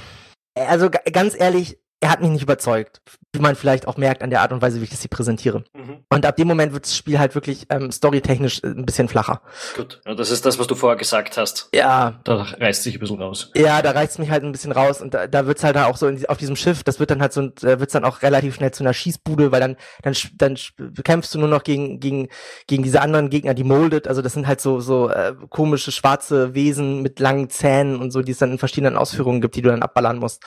also 0.56 0.90
ganz 0.90 1.40
ehrlich, 1.40 1.78
er 2.00 2.12
hat 2.12 2.22
mich 2.22 2.30
nicht 2.30 2.44
überzeugt, 2.44 3.02
wie 3.34 3.40
man 3.40 3.56
vielleicht 3.56 3.88
auch 3.88 3.98
merkt 3.98 4.22
an 4.22 4.30
der 4.30 4.42
Art 4.42 4.52
und 4.52 4.62
Weise, 4.62 4.80
wie 4.80 4.84
ich 4.84 4.90
das 4.92 5.02
hier 5.02 5.10
präsentiere. 5.10 5.64
Mhm. 5.74 6.06
Und 6.10 6.26
ab 6.26 6.36
dem 6.36 6.48
Moment 6.48 6.74
wird 6.74 6.86
das 6.86 6.96
Spiel 6.96 7.18
halt 7.18 7.34
wirklich 7.34 7.66
ähm, 7.70 7.92
storytechnisch 7.92 8.64
äh, 8.64 8.68
ein 8.68 8.86
bisschen 8.86 9.08
flacher. 9.08 9.42
Gut, 9.76 10.02
ja, 10.06 10.14
das 10.14 10.30
ist 10.30 10.46
das, 10.46 10.60
was 10.60 10.68
du 10.68 10.76
vorher 10.76 10.98
gesagt 10.98 11.38
hast. 11.38 11.70
Ja. 11.74 12.20
Da 12.24 12.44
reißt 12.60 12.84
sich 12.84 12.96
ein 12.96 13.00
bisschen 13.00 13.22
raus. 13.22 13.52
Ja, 13.56 13.82
da 13.82 13.92
reißt 13.92 14.20
mich 14.20 14.30
halt 14.30 14.44
ein 14.44 14.52
bisschen 14.52 14.72
raus 14.72 15.02
und 15.02 15.14
da, 15.14 15.28
da 15.28 15.48
wird's 15.48 15.64
halt 15.64 15.76
auch 15.78 15.98
so 15.98 16.08
in, 16.08 16.24
auf 16.28 16.38
diesem 16.38 16.56
Schiff, 16.56 16.84
das 16.84 17.00
wird 17.00 17.10
dann 17.10 17.22
halt 17.22 17.34
so, 17.34 17.48
da 17.48 17.80
wird's 17.80 17.94
dann 17.94 18.06
auch 18.06 18.22
relativ 18.22 18.56
schnell 18.56 18.72
zu 18.72 18.84
einer 18.84 18.94
Schießbude, 18.94 19.52
weil 19.52 19.60
dann, 19.60 19.76
dann, 20.04 20.16
dann 20.36 20.56
kämpfst 21.04 21.34
du 21.34 21.40
nur 21.40 21.50
noch 21.50 21.64
gegen, 21.64 22.00
gegen, 22.00 22.28
gegen 22.68 22.84
diese 22.84 23.02
anderen 23.02 23.30
Gegner, 23.30 23.56
die 23.56 23.64
Molded, 23.64 24.08
also 24.08 24.22
das 24.22 24.34
sind 24.34 24.48
halt 24.48 24.62
so, 24.62 24.80
so 24.80 25.10
äh, 25.10 25.34
komische 25.50 25.92
schwarze 25.92 26.54
Wesen 26.54 27.02
mit 27.02 27.20
langen 27.20 27.50
Zähnen 27.50 27.98
und 27.98 28.12
so, 28.12 28.22
die 28.22 28.32
es 28.32 28.38
dann 28.38 28.52
in 28.52 28.60
verschiedenen 28.60 28.98
Ausführungen 28.98 29.42
gibt, 29.42 29.56
die 29.56 29.62
du 29.62 29.70
dann 29.70 29.82
abballern 29.82 30.18
musst 30.18 30.44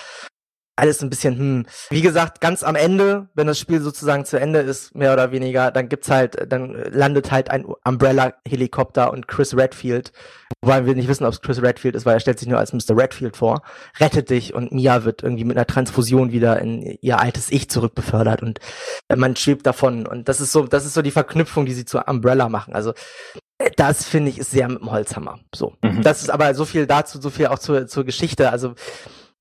alles 0.80 1.02
ein 1.02 1.10
bisschen, 1.10 1.38
hm. 1.38 1.66
Wie 1.90 2.00
gesagt, 2.00 2.40
ganz 2.40 2.62
am 2.62 2.74
Ende, 2.74 3.28
wenn 3.34 3.46
das 3.46 3.58
Spiel 3.58 3.80
sozusagen 3.80 4.24
zu 4.24 4.40
Ende 4.40 4.60
ist, 4.60 4.94
mehr 4.94 5.12
oder 5.12 5.30
weniger, 5.30 5.70
dann 5.70 5.88
gibt's 5.88 6.10
halt, 6.10 6.50
dann 6.50 6.74
landet 6.90 7.30
halt 7.30 7.50
ein 7.50 7.64
Umbrella-Helikopter 7.64 9.12
und 9.12 9.28
Chris 9.28 9.56
Redfield, 9.56 10.12
wobei 10.62 10.86
wir 10.86 10.94
nicht 10.94 11.08
wissen, 11.08 11.24
ob 11.24 11.32
es 11.32 11.42
Chris 11.42 11.62
Redfield 11.62 11.94
ist, 11.94 12.06
weil 12.06 12.14
er 12.14 12.20
stellt 12.20 12.38
sich 12.38 12.48
nur 12.48 12.58
als 12.58 12.72
Mr. 12.72 12.96
Redfield 12.96 13.36
vor, 13.36 13.62
rettet 13.98 14.30
dich 14.30 14.54
und 14.54 14.72
Mia 14.72 15.04
wird 15.04 15.22
irgendwie 15.22 15.44
mit 15.44 15.56
einer 15.56 15.66
Transfusion 15.66 16.32
wieder 16.32 16.60
in 16.60 16.82
ihr 17.00 17.20
altes 17.20 17.50
Ich 17.50 17.70
zurückbefördert 17.70 18.42
und 18.42 18.58
man 19.14 19.36
schwebt 19.36 19.66
davon 19.66 20.06
und 20.06 20.28
das 20.28 20.40
ist 20.40 20.52
so, 20.52 20.66
das 20.66 20.86
ist 20.86 20.94
so 20.94 21.02
die 21.02 21.10
Verknüpfung, 21.10 21.66
die 21.66 21.74
sie 21.74 21.84
zu 21.84 21.98
Umbrella 21.98 22.48
machen. 22.48 22.74
Also 22.74 22.94
das 23.76 24.06
finde 24.06 24.30
ich 24.30 24.38
ist 24.38 24.50
sehr 24.50 24.68
mit 24.68 24.80
dem 24.80 24.90
Holzhammer. 24.90 25.40
So. 25.54 25.74
Mhm. 25.82 26.02
Das 26.02 26.22
ist 26.22 26.30
aber 26.30 26.54
so 26.54 26.64
viel 26.64 26.86
dazu, 26.86 27.20
so 27.20 27.30
viel 27.30 27.48
auch 27.48 27.58
zur, 27.58 27.86
zur 27.86 28.04
Geschichte. 28.04 28.50
Also 28.50 28.74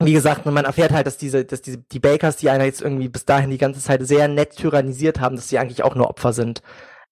wie 0.01 0.13
gesagt, 0.13 0.45
man 0.45 0.65
erfährt 0.65 0.91
halt, 0.91 1.07
dass 1.07 1.17
diese, 1.17 1.43
dass 1.43 1.61
diese, 1.61 1.77
die 1.77 1.99
Bakers, 1.99 2.37
die 2.37 2.49
einer 2.49 2.63
jetzt 2.63 2.81
irgendwie 2.81 3.09
bis 3.09 3.25
dahin 3.25 3.49
die 3.49 3.57
ganze 3.57 3.81
Zeit 3.81 4.05
sehr 4.07 4.27
nett 4.27 4.55
tyrannisiert 4.55 5.19
haben, 5.19 5.35
dass 5.35 5.49
sie 5.49 5.59
eigentlich 5.59 5.83
auch 5.83 5.95
nur 5.95 6.09
Opfer 6.09 6.31
sind. 6.31 6.61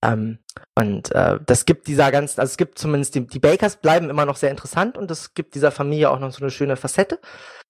Ähm, 0.02 0.40
und 0.76 1.12
äh, 1.14 1.40
das 1.46 1.66
gibt 1.66 1.88
dieser 1.88 2.12
ganzen, 2.12 2.40
also 2.40 2.52
es 2.52 2.58
gibt 2.58 2.80
zumindest 2.80 3.16
die, 3.16 3.28
die 3.28 3.40
Bakers 3.40 3.78
bleiben 3.78 4.10
immer 4.10 4.26
noch 4.26 4.38
sehr 4.38 4.52
interessant 4.52 4.98
und 4.98 5.12
es 5.12 5.34
gibt 5.34 5.56
dieser 5.56 5.72
Familie 5.72 6.12
auch 6.12 6.20
noch 6.20 6.32
so 6.32 6.42
eine 6.42 6.52
schöne 6.52 6.78
Facette. 6.78 7.20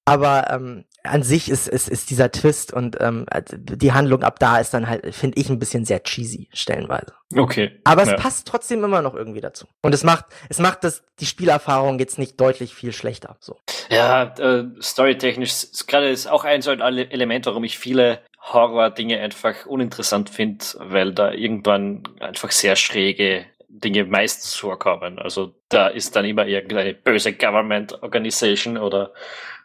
Aber 0.08 0.50
ähm, 0.52 0.86
an 1.04 1.22
sich 1.22 1.50
ist, 1.50 1.68
ist, 1.68 1.90
ist 1.90 2.10
dieser 2.10 2.32
Twist 2.32 2.72
und 2.72 2.96
ähm, 3.02 3.26
die 3.58 3.92
Handlung 3.92 4.24
ab 4.24 4.40
da 4.40 4.58
ist 4.58 4.74
dann 4.74 4.88
halt, 4.88 5.14
finde 5.14 5.38
ich, 5.38 5.50
ein 5.50 5.60
bisschen 5.60 5.84
sehr 5.84 6.02
cheesy, 6.02 6.48
stellenweise. 6.54 7.14
Okay. 7.36 7.78
Aber 7.84 8.04
es 8.04 8.12
ja. 8.12 8.16
passt 8.16 8.48
trotzdem 8.48 8.86
immer 8.86 9.02
noch 9.02 9.16
irgendwie 9.16 9.42
dazu. 9.42 9.68
Und 9.82 9.94
es 9.94 10.06
macht, 10.06 10.24
es 10.48 10.60
macht 10.60 10.86
das, 10.86 11.04
die 11.20 11.26
Spielerfahrung 11.26 12.00
jetzt 12.00 12.18
nicht 12.20 12.40
deutlich 12.40 12.74
viel 12.74 12.94
schlechter. 12.94 13.36
So. 13.42 13.58
Ja, 13.90 14.34
äh, 14.40 14.64
storytechnisch, 14.82 15.68
gerade 15.88 16.10
ist 16.10 16.28
auch 16.28 16.46
ein 16.46 16.62
so 16.62 16.72
ein 16.72 16.80
Element, 16.80 17.46
warum 17.46 17.66
ich 17.66 17.78
viele 17.78 18.20
Horror-Dinge 18.40 19.20
einfach 19.20 19.66
uninteressant 19.66 20.30
finde, 20.30 20.64
weil 20.78 21.12
da 21.12 21.34
irgendwann 21.34 22.04
einfach 22.22 22.52
sehr 22.52 22.78
schräge 22.78 23.46
Dinge 23.68 24.06
meistens 24.06 24.56
vorkommen. 24.56 25.20
Also 25.20 25.54
da 25.68 25.88
ist 25.88 26.16
dann 26.16 26.24
immer 26.24 26.48
irgendeine 26.48 26.94
böse 26.94 27.34
Government 27.34 28.02
Organization 28.02 28.78
oder 28.78 29.12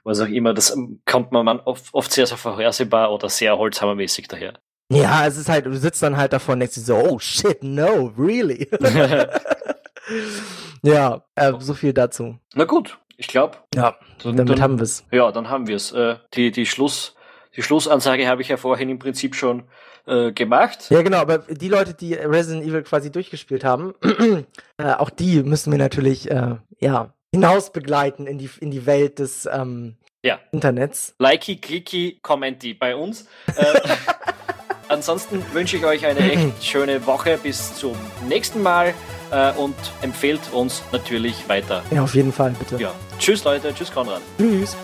was 0.05 0.21
auch 0.21 0.27
immer. 0.27 0.55
Das 0.55 0.77
kommt 1.07 1.33
man 1.33 1.61
oft, 1.61 1.93
oft 1.93 2.13
sehr, 2.13 2.27
sehr 2.27 2.37
vorhersehbar 2.37 3.13
oder 3.13 3.29
sehr 3.29 3.57
holzhammermäßig 3.57 4.29
daher. 4.29 4.55
Ja, 4.91 5.27
es 5.27 5.39
ist 5.39 5.49
halt, 5.49 5.67
du 5.67 5.75
sitzt 5.77 6.03
dann 6.03 6.17
halt 6.17 6.33
davor 6.33 6.53
und 6.55 6.61
denkst 6.61 6.75
dir 6.75 6.81
so, 6.83 6.97
oh 6.97 7.19
shit, 7.19 7.63
no, 7.63 8.13
really. 8.19 8.69
ja, 10.83 11.25
äh, 11.35 11.53
so 11.59 11.73
viel 11.73 11.93
dazu. 11.95 12.39
Na 12.55 12.65
gut, 12.65 12.99
ich 13.17 13.27
glaube. 13.27 13.57
Ja, 13.75 13.97
dann, 14.23 14.37
damit 14.37 14.59
dann, 14.59 14.63
haben 14.63 14.79
wir 14.79 14.83
es. 14.83 15.05
Ja, 15.11 15.33
dann 15.33 15.49
haben 15.49 15.67
wir 15.67 15.77
es. 15.77 15.93
Äh, 15.93 16.17
die, 16.35 16.51
die, 16.51 16.67
Schluss, 16.67 17.15
die 17.57 17.63
Schlussansage 17.63 18.27
habe 18.29 18.43
ich 18.43 18.49
ja 18.49 18.59
vorhin 18.59 18.91
im 18.91 18.99
Prinzip 18.99 19.35
schon 19.35 19.65
äh, 20.07 20.33
gemacht. 20.33 20.91
Ja, 20.91 21.01
genau, 21.03 21.19
aber 21.19 21.39
die 21.39 21.69
Leute, 21.69 21.95
die 21.95 22.15
Resident 22.15 22.65
Evil 22.65 22.83
quasi 22.83 23.11
durchgespielt 23.11 23.65
haben, 23.65 23.95
äh, 24.77 24.93
auch 24.93 25.11
die 25.11 25.43
müssen 25.43 25.71
wir 25.71 25.79
natürlich, 25.79 26.31
äh, 26.31 26.57
ja, 26.81 27.15
hinaus 27.33 27.71
begleiten 27.71 28.27
in 28.27 28.39
die, 28.39 28.51
in 28.61 28.71
die 28.71 28.87
Welt 28.87 29.19
des 29.19 29.49
ähm, 29.53 29.97
ja. 30.23 30.39
Internets. 30.53 31.15
Likey, 31.19 31.57
clicky, 31.57 32.19
commenty 32.23 32.75
bei 32.75 32.95
uns. 32.95 33.27
Äh, 33.57 33.81
ansonsten 34.89 35.45
wünsche 35.53 35.77
ich 35.77 35.85
euch 35.85 36.07
eine 36.07 36.21
echt 36.21 36.49
schöne 36.65 37.05
Woche 37.07 37.39
bis 37.43 37.75
zum 37.75 37.97
nächsten 38.29 38.63
Mal 38.63 38.95
äh, 39.31 39.53
und 39.53 39.75
empfehlt 40.03 40.41
uns 40.53 40.83
natürlich 40.93 41.49
weiter. 41.49 41.83
Ja, 41.91 42.03
auf 42.03 42.15
jeden 42.15 42.33
Fall, 42.33 42.55
bitte. 42.59 42.81
Ja. 42.81 42.95
Tschüss 43.19 43.45
Leute, 43.45 43.75
tschüss 43.75 43.93
Konrad. 43.93 44.21
Tschüss. 44.39 44.77